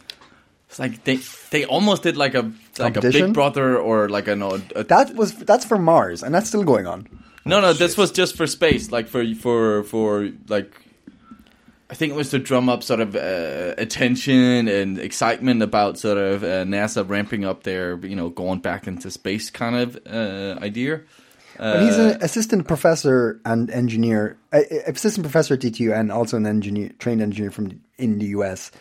It's 0.67 0.79
like 0.79 1.05
they 1.05 1.17
they 1.51 1.63
almost 1.63 2.03
did 2.03 2.17
like 2.17 2.35
a 2.35 2.51
like 2.79 2.97
a 2.97 3.01
Big 3.01 3.33
Brother 3.33 3.77
or 3.77 4.09
like 4.09 4.27
an 4.27 4.41
a, 4.41 4.57
that 4.83 5.15
was 5.15 5.35
that's 5.35 5.63
for 5.63 5.77
Mars, 5.77 6.23
and 6.23 6.35
that's 6.35 6.49
still 6.49 6.63
going 6.63 6.85
on. 6.87 7.07
No 7.47 7.61
no 7.61 7.73
this 7.73 7.97
was 7.97 8.11
just 8.11 8.35
for 8.35 8.47
space 8.47 8.91
like 8.91 9.07
for 9.07 9.23
for 9.35 9.83
for 9.83 10.29
like 10.47 10.73
I 11.89 11.93
think 11.93 12.11
it 12.11 12.15
was 12.15 12.31
to 12.31 12.39
drum 12.39 12.67
up 12.67 12.83
sort 12.83 12.99
of 12.99 13.15
uh, 13.15 13.73
attention 13.77 14.67
and 14.67 14.99
excitement 14.99 15.61
about 15.61 15.97
sort 15.97 16.17
of 16.17 16.43
uh, 16.43 16.65
NASA 16.65 17.07
ramping 17.07 17.45
up 17.45 17.63
their 17.63 17.97
you 18.05 18.15
know 18.15 18.29
going 18.29 18.59
back 18.59 18.87
into 18.87 19.09
space 19.09 19.49
kind 19.49 19.75
of 19.75 19.97
uh, 20.05 20.59
idea. 20.61 21.01
But 21.57 21.83
he's 21.83 21.97
an 21.97 22.21
assistant 22.21 22.67
professor 22.67 23.41
and 23.43 23.71
engineer, 23.71 24.37
uh, 24.53 24.59
assistant 24.85 25.23
professor 25.23 25.55
at 25.55 25.61
DTU, 25.61 25.97
and 25.97 26.11
also 26.11 26.37
an 26.37 26.45
engineer, 26.45 26.91
trained 26.99 27.21
engineer 27.21 27.49
from 27.49 27.81
in 27.97 28.19
the 28.19 28.27
US. 28.27 28.71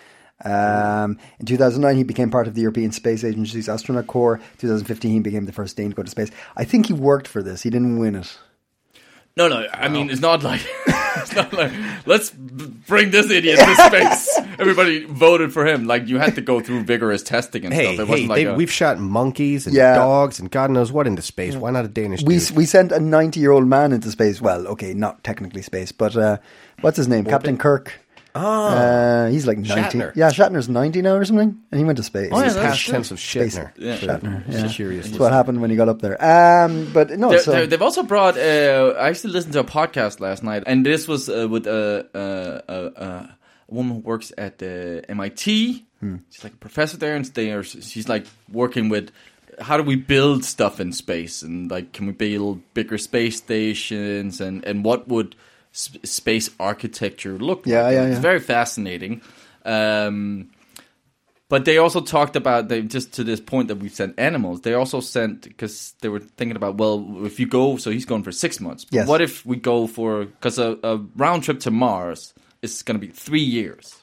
Um, 0.45 1.19
in 1.41 1.47
2009, 1.47 1.97
he 1.97 2.05
became 2.05 2.31
part 2.31 2.47
of 2.47 2.55
the 2.55 2.61
European 2.61 2.93
Space 2.93 3.25
Agency's 3.25 3.69
astronaut 3.69 4.07
corps. 4.07 4.39
2015, 4.59 5.11
he 5.11 5.21
became 5.21 5.47
the 5.47 5.53
first 5.53 5.77
Dane 5.77 5.91
to 5.91 5.97
go 5.97 6.03
to 6.03 6.11
space. 6.11 6.31
I 6.57 6.65
think 6.65 6.87
he 6.87 6.93
worked 6.93 7.27
for 7.27 7.43
this. 7.43 7.63
He 7.63 7.71
didn't 7.71 7.99
win 7.99 8.17
it. 8.17 8.39
No, 9.37 9.49
no. 9.49 9.67
I 9.73 9.89
mean, 9.89 10.09
it's 10.09 10.21
not 10.23 10.43
like 10.43 10.63
it's 10.87 11.35
not 11.35 11.53
like 11.53 11.71
let's 12.07 12.31
b- 12.31 12.73
bring 12.87 13.11
this 13.11 13.31
idiot 13.31 13.59
to 13.59 13.75
space 13.75 14.39
everybody 14.59 15.05
voted 15.05 15.53
for 15.53 15.67
him. 15.67 15.87
Like 15.87 16.09
you 16.09 16.19
had 16.19 16.37
to 16.37 16.41
go 16.41 16.61
through 16.61 16.85
vigorous 16.85 17.23
testing 17.23 17.67
and 17.67 17.75
Hey, 17.75 17.95
stuff. 17.97 18.05
It 18.05 18.07
hey, 18.07 18.11
wasn't 18.11 18.29
like 18.31 18.37
they, 18.37 18.45
a, 18.47 18.55
we've 18.55 18.71
shot 18.71 18.99
monkeys 18.99 19.67
and 19.67 19.77
Yeah. 19.77 19.95
dogs 19.95 20.41
and 20.41 20.51
God 20.51 20.71
knows 20.71 20.91
what 20.91 21.07
into 21.07 21.21
space. 21.21 21.55
Why 21.55 21.71
not 21.71 21.85
a 21.85 21.89
Danish 21.89 22.23
We 22.23 22.39
dude? 22.39 22.51
we 22.53 22.65
sent 22.65 22.93
a 22.93 22.99
ninety 23.01 23.41
year 23.41 23.51
old 23.53 23.67
man 23.67 23.93
into 23.93 24.11
space. 24.11 24.41
Well, 24.41 24.67
okay, 24.69 24.95
not 24.95 25.23
technically 25.23 25.61
space, 25.63 25.93
but 25.93 26.17
uh, 26.17 26.39
what's 26.81 26.97
his 26.97 27.09
name? 27.09 27.25
Captain 27.27 27.59
Kirk. 27.59 27.93
Oh, 28.39 28.67
uh, 28.69 29.29
he's 29.31 29.47
like 29.47 29.59
ninety. 29.59 29.99
Shatner. 29.99 30.13
Yeah, 30.15 30.29
Shatner's 30.31 30.69
ninety 30.69 31.01
now 31.03 31.15
or 31.15 31.25
something, 31.25 31.59
and 31.71 31.79
he 31.79 31.85
went 31.85 31.97
to 31.97 32.03
space. 32.03 32.31
Oh, 32.33 32.39
yeah, 32.39 32.45
His 32.45 32.55
that's 32.55 32.67
past 32.67 32.87
tense 32.89 33.11
of 33.11 33.21
Space. 33.21 33.57
Shatner. 33.59 33.73
Yeah. 33.79 33.97
Shatner, 33.97 34.47
the 34.47 34.53
yeah. 34.61 34.69
Curious. 34.69 35.07
That's 35.07 35.19
what 35.19 35.33
happened 35.33 35.61
when 35.61 35.71
he 35.71 35.77
got 35.77 35.89
up 35.89 36.01
there. 36.03 36.17
Um, 36.23 36.91
but 36.93 37.11
no, 37.19 37.31
They're- 37.31 37.39
so 37.41 37.53
they're- 37.53 37.67
they've 37.67 37.83
also 37.83 38.03
brought. 38.03 38.37
Uh, 38.37 38.95
I 38.99 39.09
actually 39.09 39.33
listened 39.33 39.55
to 39.55 39.61
a 39.61 39.65
podcast 39.65 40.21
last 40.21 40.43
night, 40.43 40.65
and 40.67 40.85
this 40.85 41.09
was 41.09 41.29
uh, 41.29 41.47
with 41.49 41.67
a, 41.67 42.07
uh, 42.15 42.71
uh, 42.71 42.73
uh, 43.01 43.27
a 43.69 43.75
woman 43.75 43.95
who 43.97 43.99
works 44.01 44.33
at 44.37 44.59
the 44.59 45.05
MIT. 45.09 45.85
Hmm. 46.01 46.17
She's 46.31 46.45
like 46.45 46.53
a 46.53 46.57
professor 46.59 46.97
there, 46.99 47.17
and 47.17 47.25
they 47.25 47.53
are, 47.53 47.63
she's 47.63 48.09
like 48.09 48.27
working 48.53 48.89
with 48.91 49.11
how 49.59 49.79
do 49.79 49.83
we 49.83 49.97
build 49.97 50.45
stuff 50.45 50.81
in 50.81 50.93
space, 50.93 51.41
and 51.43 51.71
like 51.71 51.93
can 51.95 52.07
we 52.07 52.13
build 52.13 52.61
bigger 52.75 52.99
space 52.99 53.39
stations, 53.39 54.41
and 54.41 54.63
and 54.67 54.85
what 54.85 55.09
would 55.09 55.35
sp- 55.77 56.01
space 56.05 56.51
architecture 56.59 57.39
look 57.39 57.67
Yeah, 57.67 57.83
like? 57.83 57.93
yeah, 57.95 58.07
It's 58.07 58.19
very 58.21 58.41
fascinating. 58.41 59.21
Um, 59.65 60.51
but 61.49 61.65
they 61.65 61.79
also 61.79 62.01
talked 62.01 62.35
about 62.37 62.69
they 62.69 62.83
just 62.83 63.13
to 63.15 63.25
this 63.25 63.41
point 63.41 63.69
that 63.69 63.77
we've 63.79 63.95
sent 63.95 64.19
animals. 64.19 64.63
They 64.63 64.75
also 64.75 65.01
sent 65.01 65.43
because 65.43 65.95
they 66.01 66.09
were 66.09 66.19
thinking 66.21 66.57
about 66.57 66.77
well, 66.79 67.25
if 67.25 67.39
you 67.39 67.47
go, 67.47 67.77
so 67.77 67.91
he's 67.91 68.05
going 68.07 68.25
for 68.25 68.33
six 68.33 68.59
months. 68.61 68.85
Yes. 68.91 69.07
What 69.07 69.21
if 69.21 69.47
we 69.47 69.57
go 69.57 69.87
for 69.87 70.25
because 70.25 70.59
a, 70.59 70.77
a 70.83 70.97
round 71.17 71.45
trip 71.45 71.61
to 71.61 71.71
Mars 71.71 72.35
is 72.63 72.83
going 72.83 72.99
to 73.01 73.07
be 73.07 73.13
three 73.13 73.45
years. 73.45 73.95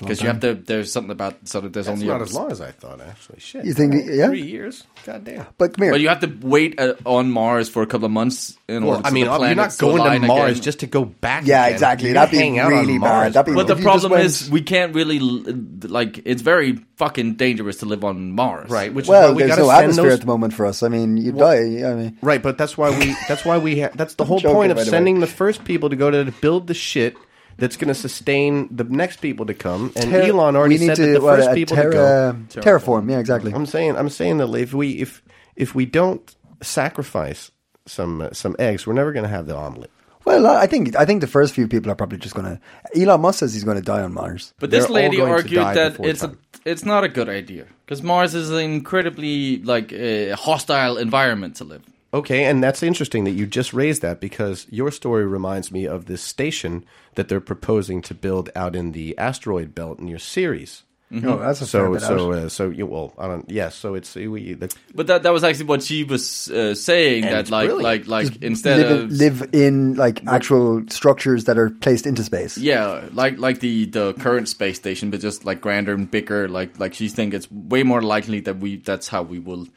Because 0.00 0.20
you 0.20 0.28
have 0.28 0.40
to, 0.40 0.54
there's 0.54 0.92
something 0.92 1.10
about 1.10 1.48
sort 1.48 1.64
of 1.64 1.72
there's 1.72 1.86
That's 1.86 1.94
only 1.96 2.06
not 2.08 2.20
a- 2.20 2.24
as 2.24 2.34
long 2.34 2.50
as 2.50 2.60
I 2.60 2.70
thought, 2.70 3.00
actually. 3.00 3.40
Shit. 3.40 3.64
You 3.64 3.72
think- 3.72 3.94
All 3.94 4.00
right, 4.00 4.10
yeah? 4.14 4.26
Three 4.28 4.42
years? 4.42 4.84
God 5.04 5.24
damn. 5.24 5.46
but 5.58 5.74
come 5.74 5.84
here. 5.84 5.92
But 5.92 6.00
you 6.00 6.08
have 6.08 6.20
to 6.20 6.32
wait 6.42 6.78
uh, 6.80 6.94
on 7.04 7.30
Mars 7.30 7.68
for 7.68 7.82
a 7.82 7.86
couple 7.86 8.06
of 8.06 8.10
months 8.12 8.58
in 8.68 8.84
Well, 8.84 8.96
order. 8.96 9.06
I 9.06 9.10
for 9.10 9.14
mean, 9.14 9.24
the 9.26 9.38
you're 9.38 9.54
not 9.54 9.78
going 9.78 10.20
to 10.22 10.26
Mars 10.26 10.50
again. 10.52 10.62
just 10.62 10.80
to 10.80 10.86
go 10.86 11.04
back. 11.04 11.46
Yeah, 11.46 11.62
again. 11.64 11.72
exactly. 11.74 12.08
You're 12.08 12.14
That'd 12.14 12.30
be 12.32 12.36
hang 12.38 12.58
out 12.58 12.72
on 12.72 12.78
really 12.80 12.98
bad. 12.98 13.00
Mars, 13.00 13.34
That'd 13.34 13.52
be- 13.52 13.56
But 13.56 13.66
the 13.68 13.72
If 13.74 13.78
you 13.78 13.84
just 13.84 13.92
problem 14.02 14.12
went- 14.12 14.24
is 14.24 14.50
we 14.50 14.62
can't 14.62 14.94
really 14.94 15.18
like. 15.20 16.20
It's 16.24 16.42
very 16.42 16.78
fucking 16.96 17.34
dangerous 17.34 17.76
to 17.78 17.86
live 17.86 18.04
on 18.04 18.32
Mars, 18.32 18.70
right. 18.70 18.92
Which 18.92 19.06
well, 19.06 19.24
is 19.24 19.28
why 19.30 19.34
we 19.36 19.42
there's 19.42 19.50
gotta 19.50 19.62
no 19.62 19.70
atmosphere 19.70 20.04
those 20.04 20.12
at 20.14 20.20
the 20.20 20.26
moment 20.26 20.54
for 20.54 20.66
us. 20.66 20.82
I 20.82 20.88
mean, 20.88 21.16
you 21.16 21.32
die. 21.32 21.56
I 21.84 21.94
mean, 21.94 22.18
Right, 22.22 22.42
but 22.42 22.58
that's 22.58 22.76
why 22.76 22.90
we. 22.98 23.14
That's 23.28 23.44
why 23.44 23.58
we. 23.58 23.80
Ha- 23.82 23.90
that's 23.94 24.14
the 24.14 24.24
whole 24.24 24.40
point 24.40 24.72
of 24.72 24.80
sending 24.80 25.20
the 25.20 25.26
first 25.26 25.64
people 25.64 25.90
to 25.90 25.96
go 25.96 26.10
to 26.10 26.32
build 26.40 26.66
the 26.66 26.74
shit 26.74 27.16
that's 27.58 27.76
going 27.76 27.88
to 27.88 27.94
sustain 27.94 28.68
the 28.74 28.84
next 28.84 29.20
people 29.20 29.46
to 29.46 29.54
come. 29.54 29.92
And 29.96 30.10
ter- 30.10 30.22
Elon 30.22 30.56
already 30.56 30.76
we 30.76 30.80
need 30.80 30.86
said 30.88 30.96
to, 30.96 31.06
that 31.06 31.12
the 31.12 31.20
what, 31.20 31.38
first 31.38 31.54
people 31.54 31.76
terra- 31.76 32.36
to 32.50 32.60
go. 32.60 32.60
terraform. 32.60 33.10
Yeah, 33.10 33.18
exactly. 33.18 33.52
I'm 33.52 33.66
saying. 33.66 33.96
I'm 33.96 34.08
saying 34.08 34.38
that 34.38 34.52
if 34.54 34.74
we 34.74 34.92
if 35.00 35.22
if 35.54 35.74
we 35.74 35.86
don't 35.86 36.34
sacrifice 36.62 37.50
some 37.86 38.20
uh, 38.20 38.32
some 38.32 38.56
eggs, 38.58 38.86
we're 38.86 38.94
never 38.94 39.12
going 39.12 39.24
to 39.24 39.28
have 39.28 39.46
the 39.46 39.56
omelet. 39.56 39.90
Well, 40.24 40.44
I 40.48 40.66
think 40.66 40.96
I 40.96 41.04
think 41.04 41.20
the 41.20 41.28
first 41.28 41.54
few 41.54 41.68
people 41.68 41.90
are 41.90 41.94
probably 41.94 42.18
just 42.18 42.34
going 42.34 42.58
to. 42.58 43.00
Elon 43.00 43.20
Musk 43.20 43.38
says 43.38 43.54
he's 43.54 43.62
going 43.62 43.76
to 43.76 43.82
die 43.82 44.02
on 44.02 44.12
Mars. 44.12 44.52
But 44.58 44.70
this 44.70 44.86
They're 44.86 44.88
all 44.88 44.94
lady 44.94 45.20
argued 45.20 45.60
that 45.60 45.92
before 45.92 46.08
it's 46.08 46.22
a, 46.24 46.36
it's 46.64 46.84
not 46.84 47.04
a 47.04 47.08
good 47.08 47.28
idea 47.28 47.66
because 47.84 48.02
Mars 48.02 48.34
is 48.34 48.50
an 48.50 48.58
incredibly 48.58 49.62
like 49.62 49.92
uh, 49.92 50.34
hostile 50.34 50.98
environment 50.98 51.56
to 51.56 51.64
live. 51.64 51.82
Okay, 52.16 52.44
and 52.44 52.62
that's 52.64 52.82
interesting 52.82 53.24
that 53.24 53.32
you 53.32 53.46
just 53.46 53.72
raised 53.74 54.00
that 54.02 54.20
because 54.20 54.66
your 54.70 54.90
story 54.90 55.26
reminds 55.26 55.70
me 55.70 55.86
of 55.86 56.06
this 56.06 56.22
station 56.22 56.84
that 57.14 57.28
they're 57.28 57.40
proposing 57.40 58.00
to 58.02 58.14
build 58.14 58.48
out 58.56 58.74
in 58.74 58.92
the 58.92 59.16
asteroid 59.18 59.74
belt 59.74 59.98
near 60.00 60.18
Ceres. 60.18 60.82
Oh, 61.12 61.38
that's 61.38 61.60
a 61.62 61.66
fair 61.66 61.86
So 61.86 61.92
bit 61.92 62.02
so 62.02 62.14
out. 62.32 62.38
uh, 62.38 62.48
so 62.48 62.68
you 62.70 62.84
well 62.84 63.14
I 63.16 63.28
don't 63.28 63.48
yes 63.48 63.76
so 63.76 63.94
it's 63.94 64.16
we, 64.16 64.54
the, 64.54 64.74
But 64.92 65.06
that 65.06 65.22
that 65.22 65.32
was 65.32 65.44
actually 65.44 65.66
what 65.66 65.82
she 65.84 66.02
was 66.02 66.50
uh, 66.50 66.74
saying 66.74 67.22
that 67.30 67.46
it's 67.46 67.50
like 67.50 67.68
brilliant. 67.68 68.08
like 68.08 68.26
like 68.32 68.42
instead 68.42 68.78
live, 68.80 68.90
of 69.04 69.10
live 69.12 69.54
in 69.54 69.94
like 69.94 70.26
actual 70.26 70.82
structures 70.90 71.44
that 71.44 71.58
are 71.58 71.70
placed 71.70 72.06
into 72.08 72.24
space. 72.24 72.58
yeah 72.58 73.04
like 73.12 73.38
like 73.38 73.60
the 73.60 73.86
the 73.86 74.14
current 74.14 74.48
space 74.48 74.78
station 74.78 75.10
but 75.12 75.20
just 75.20 75.44
like 75.44 75.60
grander 75.60 75.94
and 75.94 76.10
bigger 76.10 76.48
like 76.48 76.76
like 76.80 76.92
she 76.94 77.08
think 77.08 77.34
it's 77.34 77.48
way 77.52 77.84
more 77.84 78.02
likely 78.02 78.40
that 78.40 78.56
we 78.58 78.76
that's 78.78 79.06
how 79.06 79.22
we 79.22 79.38
will 79.38 79.68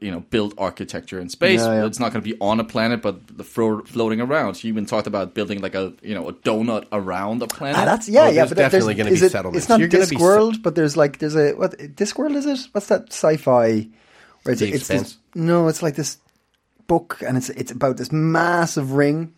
you 0.00 0.10
know 0.10 0.20
build 0.30 0.52
architecture 0.58 1.20
in 1.20 1.28
space 1.28 1.60
Yeah, 1.60 1.74
yeah. 1.74 1.86
it's 1.86 2.00
not 2.00 2.12
going 2.12 2.24
to 2.24 2.28
be 2.28 2.36
on 2.40 2.58
a 2.58 2.64
planet 2.64 3.00
but 3.02 3.36
the 3.38 3.44
flo- 3.44 3.82
floating 3.84 4.20
around 4.20 4.62
You 4.64 4.68
even 4.68 4.84
talked 4.84 5.06
about 5.06 5.32
building 5.32 5.60
like 5.60 5.76
a 5.76 5.92
you 6.02 6.12
know 6.14 6.28
a 6.28 6.32
donut 6.32 6.86
around 6.90 7.40
a 7.42 7.46
planet 7.46 7.76
Ah, 7.78 7.84
that's 7.84 8.08
yeah, 8.08 8.24
Oh, 8.24 8.30
yeah. 8.30 8.46
But 8.46 8.56
that- 8.56 8.72
definitely 8.72 8.94
there's- 8.94 9.08
gonna 9.08 9.20
be 9.20 9.26
it- 9.26 9.30
settlements. 9.30 9.58
It's 9.64 9.68
not 9.68 9.78
You're 9.78 9.88
gonna 9.88 10.06
be 10.08 10.16
Discworld, 10.16 10.62
but 10.62 10.74
there's 10.74 10.96
like 10.96 11.18
there's 11.18 11.36
a 11.36 11.52
what 11.52 11.78
Discworld 11.78 12.34
is 12.34 12.46
it? 12.46 12.60
What's 12.72 12.88
that 12.88 13.12
sci-fi? 13.12 13.88
Where 14.42 14.52
it's, 14.54 14.62
it's 14.62 14.88
this, 14.88 15.18
no, 15.34 15.68
it's 15.68 15.82
like 15.82 15.94
this 15.96 16.18
book, 16.88 17.22
and 17.26 17.36
it's 17.36 17.48
it's 17.50 17.70
about 17.70 17.96
this 17.96 18.10
massive 18.10 18.92
ring. 18.92 19.34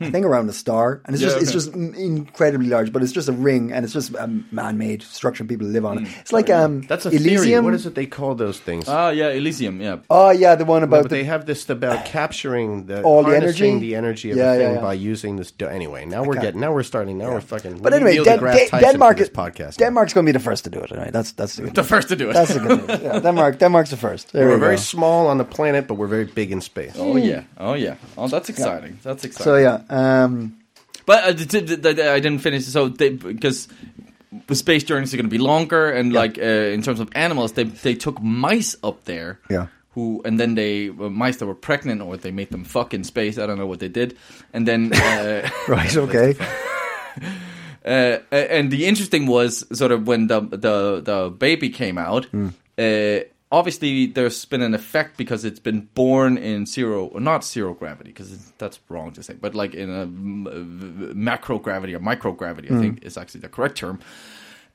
I 0.00 0.10
think 0.10 0.24
around 0.26 0.48
a 0.48 0.52
star, 0.52 1.00
and 1.04 1.14
it's 1.14 1.22
Yeah, 1.22 1.30
just 1.30 1.42
it's 1.42 1.52
just 1.52 1.74
incredibly 1.74 2.68
large, 2.68 2.92
but 2.92 3.02
it's 3.02 3.12
just 3.12 3.28
a 3.28 3.32
ring, 3.32 3.72
and 3.72 3.84
it's 3.84 3.92
just 3.94 4.14
a 4.14 4.28
man-made 4.52 5.02
structure. 5.02 5.44
People 5.44 5.66
live 5.66 5.84
on 5.84 5.98
it. 5.98 6.08
It's 6.20 6.32
like 6.32 6.48
um, 6.50 6.82
that's 6.82 7.04
a 7.06 7.08
Elysium. 7.10 7.42
theory. 7.44 7.60
What 7.60 7.74
is 7.74 7.84
it 7.86 7.94
they 7.94 8.06
call 8.06 8.34
those 8.36 8.60
things? 8.60 8.88
ah 8.88 9.10
yeah 9.10 9.28
Elysium 9.30 9.80
yeah 9.80 9.98
Oh 10.10 10.30
yeah, 10.30 10.54
the 10.56 10.64
one 10.64 10.82
about 10.84 11.02
but 11.02 11.10
the, 11.10 11.16
they 11.16 11.24
have 11.24 11.46
this 11.46 11.68
about 11.70 12.04
capturing 12.18 12.86
the 12.86 13.02
All 13.02 13.22
the 13.24 13.36
energy? 13.36 13.78
the 13.78 13.94
energy 13.96 14.30
of 14.30 14.36
Yeah, 14.36 14.52
a 14.52 14.58
thing 14.58 14.74
yeah. 14.76 14.80
by 14.80 14.94
using 14.94 15.36
this. 15.36 15.50
Do- 15.58 15.66
anyway, 15.68 16.04
now 16.06 16.22
we're 16.22 16.40
getting 16.40 16.60
now 16.60 16.72
we're 16.72 16.82
starting 16.84 17.18
now 17.18 17.30
we're 17.32 17.40
fucking. 17.40 17.78
But 17.82 17.92
anyway, 17.92 18.16
Den- 18.24 18.38
deGrasse 18.38 18.54
Den- 18.56 18.68
Tyson 18.70 18.88
Denmark 18.90 19.16
for 19.16 19.22
is 19.22 19.28
this 19.28 19.36
podcast. 19.36 19.76
Denmark's 19.78 20.12
going 20.14 20.26
to 20.26 20.32
be 20.32 20.38
the 20.38 20.44
first 20.50 20.64
to 20.64 20.70
do 20.70 20.80
it. 20.80 20.90
Right? 20.90 21.12
That's 21.12 21.32
that's 21.32 21.56
the, 21.56 21.70
the 21.70 21.84
first 21.84 22.08
to 22.08 22.16
do 22.16 22.30
it 22.30 22.34
That's 22.34 22.54
the 22.54 22.60
good 22.60 22.86
news. 22.88 23.00
Yeah, 23.08 23.20
Denmark. 23.20 23.58
Denmark's 23.58 23.90
the 23.90 23.96
first. 23.96 24.32
There 24.32 24.46
We're 24.46 24.54
we 24.54 24.60
very 24.60 24.76
go. 24.76 24.82
small 24.82 25.26
on 25.26 25.38
the 25.38 25.44
planet, 25.56 25.86
but 25.88 25.94
we're 25.98 26.06
very 26.18 26.24
big 26.40 26.50
in 26.52 26.60
space. 26.60 26.94
oh 26.98 27.16
yeah 27.16 27.42
oh 27.58 27.74
yeah 27.74 27.94
oh 28.16 28.28
that's 28.28 28.48
exciting 28.48 28.98
that's 29.02 29.24
exciting 29.24 29.44
So 29.44 29.56
yeah, 29.56 29.82
um, 29.88 30.54
But 31.06 31.24
uh, 31.24 31.32
th- 31.32 31.82
th- 31.82 31.98
I 31.98 32.20
didn't 32.20 32.40
finish. 32.40 32.64
So 32.66 32.88
because 32.90 33.68
the 34.46 34.54
space 34.54 34.84
journeys 34.84 35.12
are 35.14 35.16
going 35.16 35.30
to 35.30 35.38
be 35.38 35.42
longer, 35.42 35.90
and 35.90 36.12
Yeah. 36.12 36.20
like 36.22 36.38
uh, 36.38 36.72
in 36.74 36.82
terms 36.82 37.00
of 37.00 37.08
animals, 37.14 37.52
they 37.52 37.64
they 37.64 37.94
took 37.94 38.20
mice 38.22 38.76
up 38.82 39.04
there. 39.04 39.38
Yeah. 39.50 39.66
Who 39.94 40.20
and 40.24 40.38
then 40.38 40.54
they 40.54 40.90
uh, 40.90 41.08
mice 41.10 41.38
that 41.38 41.46
were 41.46 41.54
pregnant, 41.60 42.02
or 42.02 42.16
they 42.16 42.30
made 42.30 42.50
them 42.50 42.64
fuck 42.64 42.92
in 42.94 43.04
space. 43.04 43.38
I 43.38 43.46
don't 43.46 43.56
know 43.58 43.66
what 43.66 43.78
they 43.80 43.88
did, 43.88 44.16
and 44.52 44.66
then. 44.66 44.92
Uh, 44.92 45.48
right, 45.68 45.96
okay. 46.06 46.34
Uh, 47.84 48.18
and 48.32 48.70
the 48.70 48.84
interesting 48.84 49.26
was 49.26 49.64
sort 49.72 49.92
of 49.92 50.06
when 50.06 50.26
the 50.26 50.40
the 50.40 51.00
the 51.00 51.30
baby 51.38 51.70
came 51.70 51.96
out. 51.96 52.26
Hmm. 52.26 52.48
Uh, 52.76 53.20
obviously, 53.50 54.06
there's 54.06 54.44
been 54.44 54.62
an 54.62 54.74
effect 54.74 55.16
because 55.16 55.44
it's 55.44 55.60
been 55.60 55.88
born 55.94 56.38
in 56.38 56.66
zero, 56.66 57.06
or 57.06 57.20
not 57.20 57.44
zero 57.44 57.74
gravity, 57.74 58.10
because 58.10 58.52
that's 58.58 58.78
wrong 58.88 59.12
to 59.12 59.22
say, 59.22 59.34
but 59.40 59.54
like 59.54 59.74
in 59.74 59.90
a 59.90 60.02
m- 60.02 60.46
uh, 60.46 61.14
macro 61.14 61.58
gravity 61.58 61.94
or 61.94 62.00
microgravity, 62.00 62.70
I 62.70 62.80
think 62.80 63.04
is 63.04 63.16
actually 63.16 63.40
the 63.40 63.48
correct 63.48 63.76
term. 63.78 63.98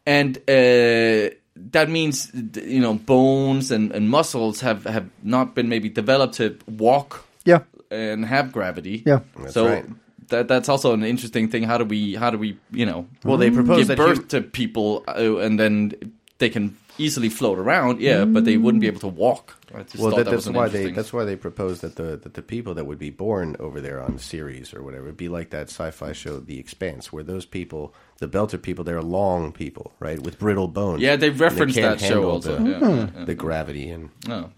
And 0.06 0.38
uh, 0.50 1.30
that 1.56 1.88
means 1.90 2.32
you 2.56 2.82
know 2.82 2.96
bones 2.96 3.72
and, 3.72 3.92
and 3.92 4.10
muscles 4.10 4.62
have 4.62 4.84
have 4.86 5.10
not 5.24 5.56
been 5.56 5.70
maybe 5.70 5.88
developed 5.90 6.36
to 6.36 6.58
walk 6.68 7.24
Yeah. 7.46 7.60
and 7.92 8.26
have 8.26 8.52
gravity. 8.52 9.04
Yeah. 9.06 9.20
That's 9.40 9.54
so 9.54 9.68
right. 9.68 9.86
that 10.30 10.48
that's 10.50 10.68
also 10.68 10.94
an 10.94 11.04
interesting 11.04 11.48
thing. 11.50 11.64
How 11.64 11.78
do 11.78 11.86
we 11.86 12.16
how 12.16 12.32
do 12.32 12.38
we 12.38 12.58
you 12.72 12.86
know 12.86 13.06
Well, 13.24 13.38
they 13.38 13.50
propose 13.52 13.78
give 13.78 13.88
that 13.88 13.98
birth 13.98 14.18
you- 14.34 14.40
to 14.40 14.42
people 14.42 15.04
uh, 15.08 15.38
and 15.46 15.58
then 15.60 15.94
they 16.40 16.50
can 16.50 16.76
easily 16.98 17.30
float 17.30 17.58
around? 17.60 18.00
Yeah, 18.02 18.26
but 18.26 18.46
they 18.46 18.58
wouldn't 18.58 18.82
be 18.82 18.88
able 18.88 19.00
to 19.02 19.08
walk. 19.08 19.58
Well, 19.98 20.16
that, 20.16 20.26
that 20.26 20.32
that's 20.32 20.48
why 20.48 20.68
they 20.68 20.92
that's 20.92 21.12
why 21.12 21.24
they 21.26 21.36
proposed 21.36 21.82
that 21.82 21.96
the 21.96 22.16
that 22.18 22.36
the 22.36 22.42
people 22.44 22.74
that 22.76 22.86
would 22.86 23.00
be 23.00 23.10
born 23.10 23.56
over 23.60 23.82
there 23.82 24.00
on 24.02 24.20
Ceres 24.20 24.74
or 24.74 24.84
whatever 24.84 25.06
would 25.06 25.18
be 25.18 25.30
like 25.30 25.50
that 25.50 25.70
sci-fi 25.70 26.12
show 26.14 26.40
The 26.40 26.60
Expanse, 26.60 27.12
where 27.12 27.24
those 27.24 27.46
people, 27.46 27.94
the 28.20 28.28
Belter 28.28 28.62
people, 28.62 28.84
they're 28.84 29.02
long 29.02 29.52
people, 29.52 29.92
right, 30.00 30.20
with 30.20 30.38
brittle 30.38 30.68
bones. 30.68 31.02
yeah, 31.02 31.16
they 31.16 31.30
they 31.30 31.38
referenced 31.38 31.76
can't 31.78 32.00
that 32.00 32.08
show 32.08 32.30
also. 32.30 32.58
the, 32.58 32.70
Yeah, 32.70 32.80
yeah, 32.80 33.10
yeah. 33.18 33.26
the 33.26 33.36
gravity 33.36 33.90
and 33.90 34.10
Oh. 34.30 34.50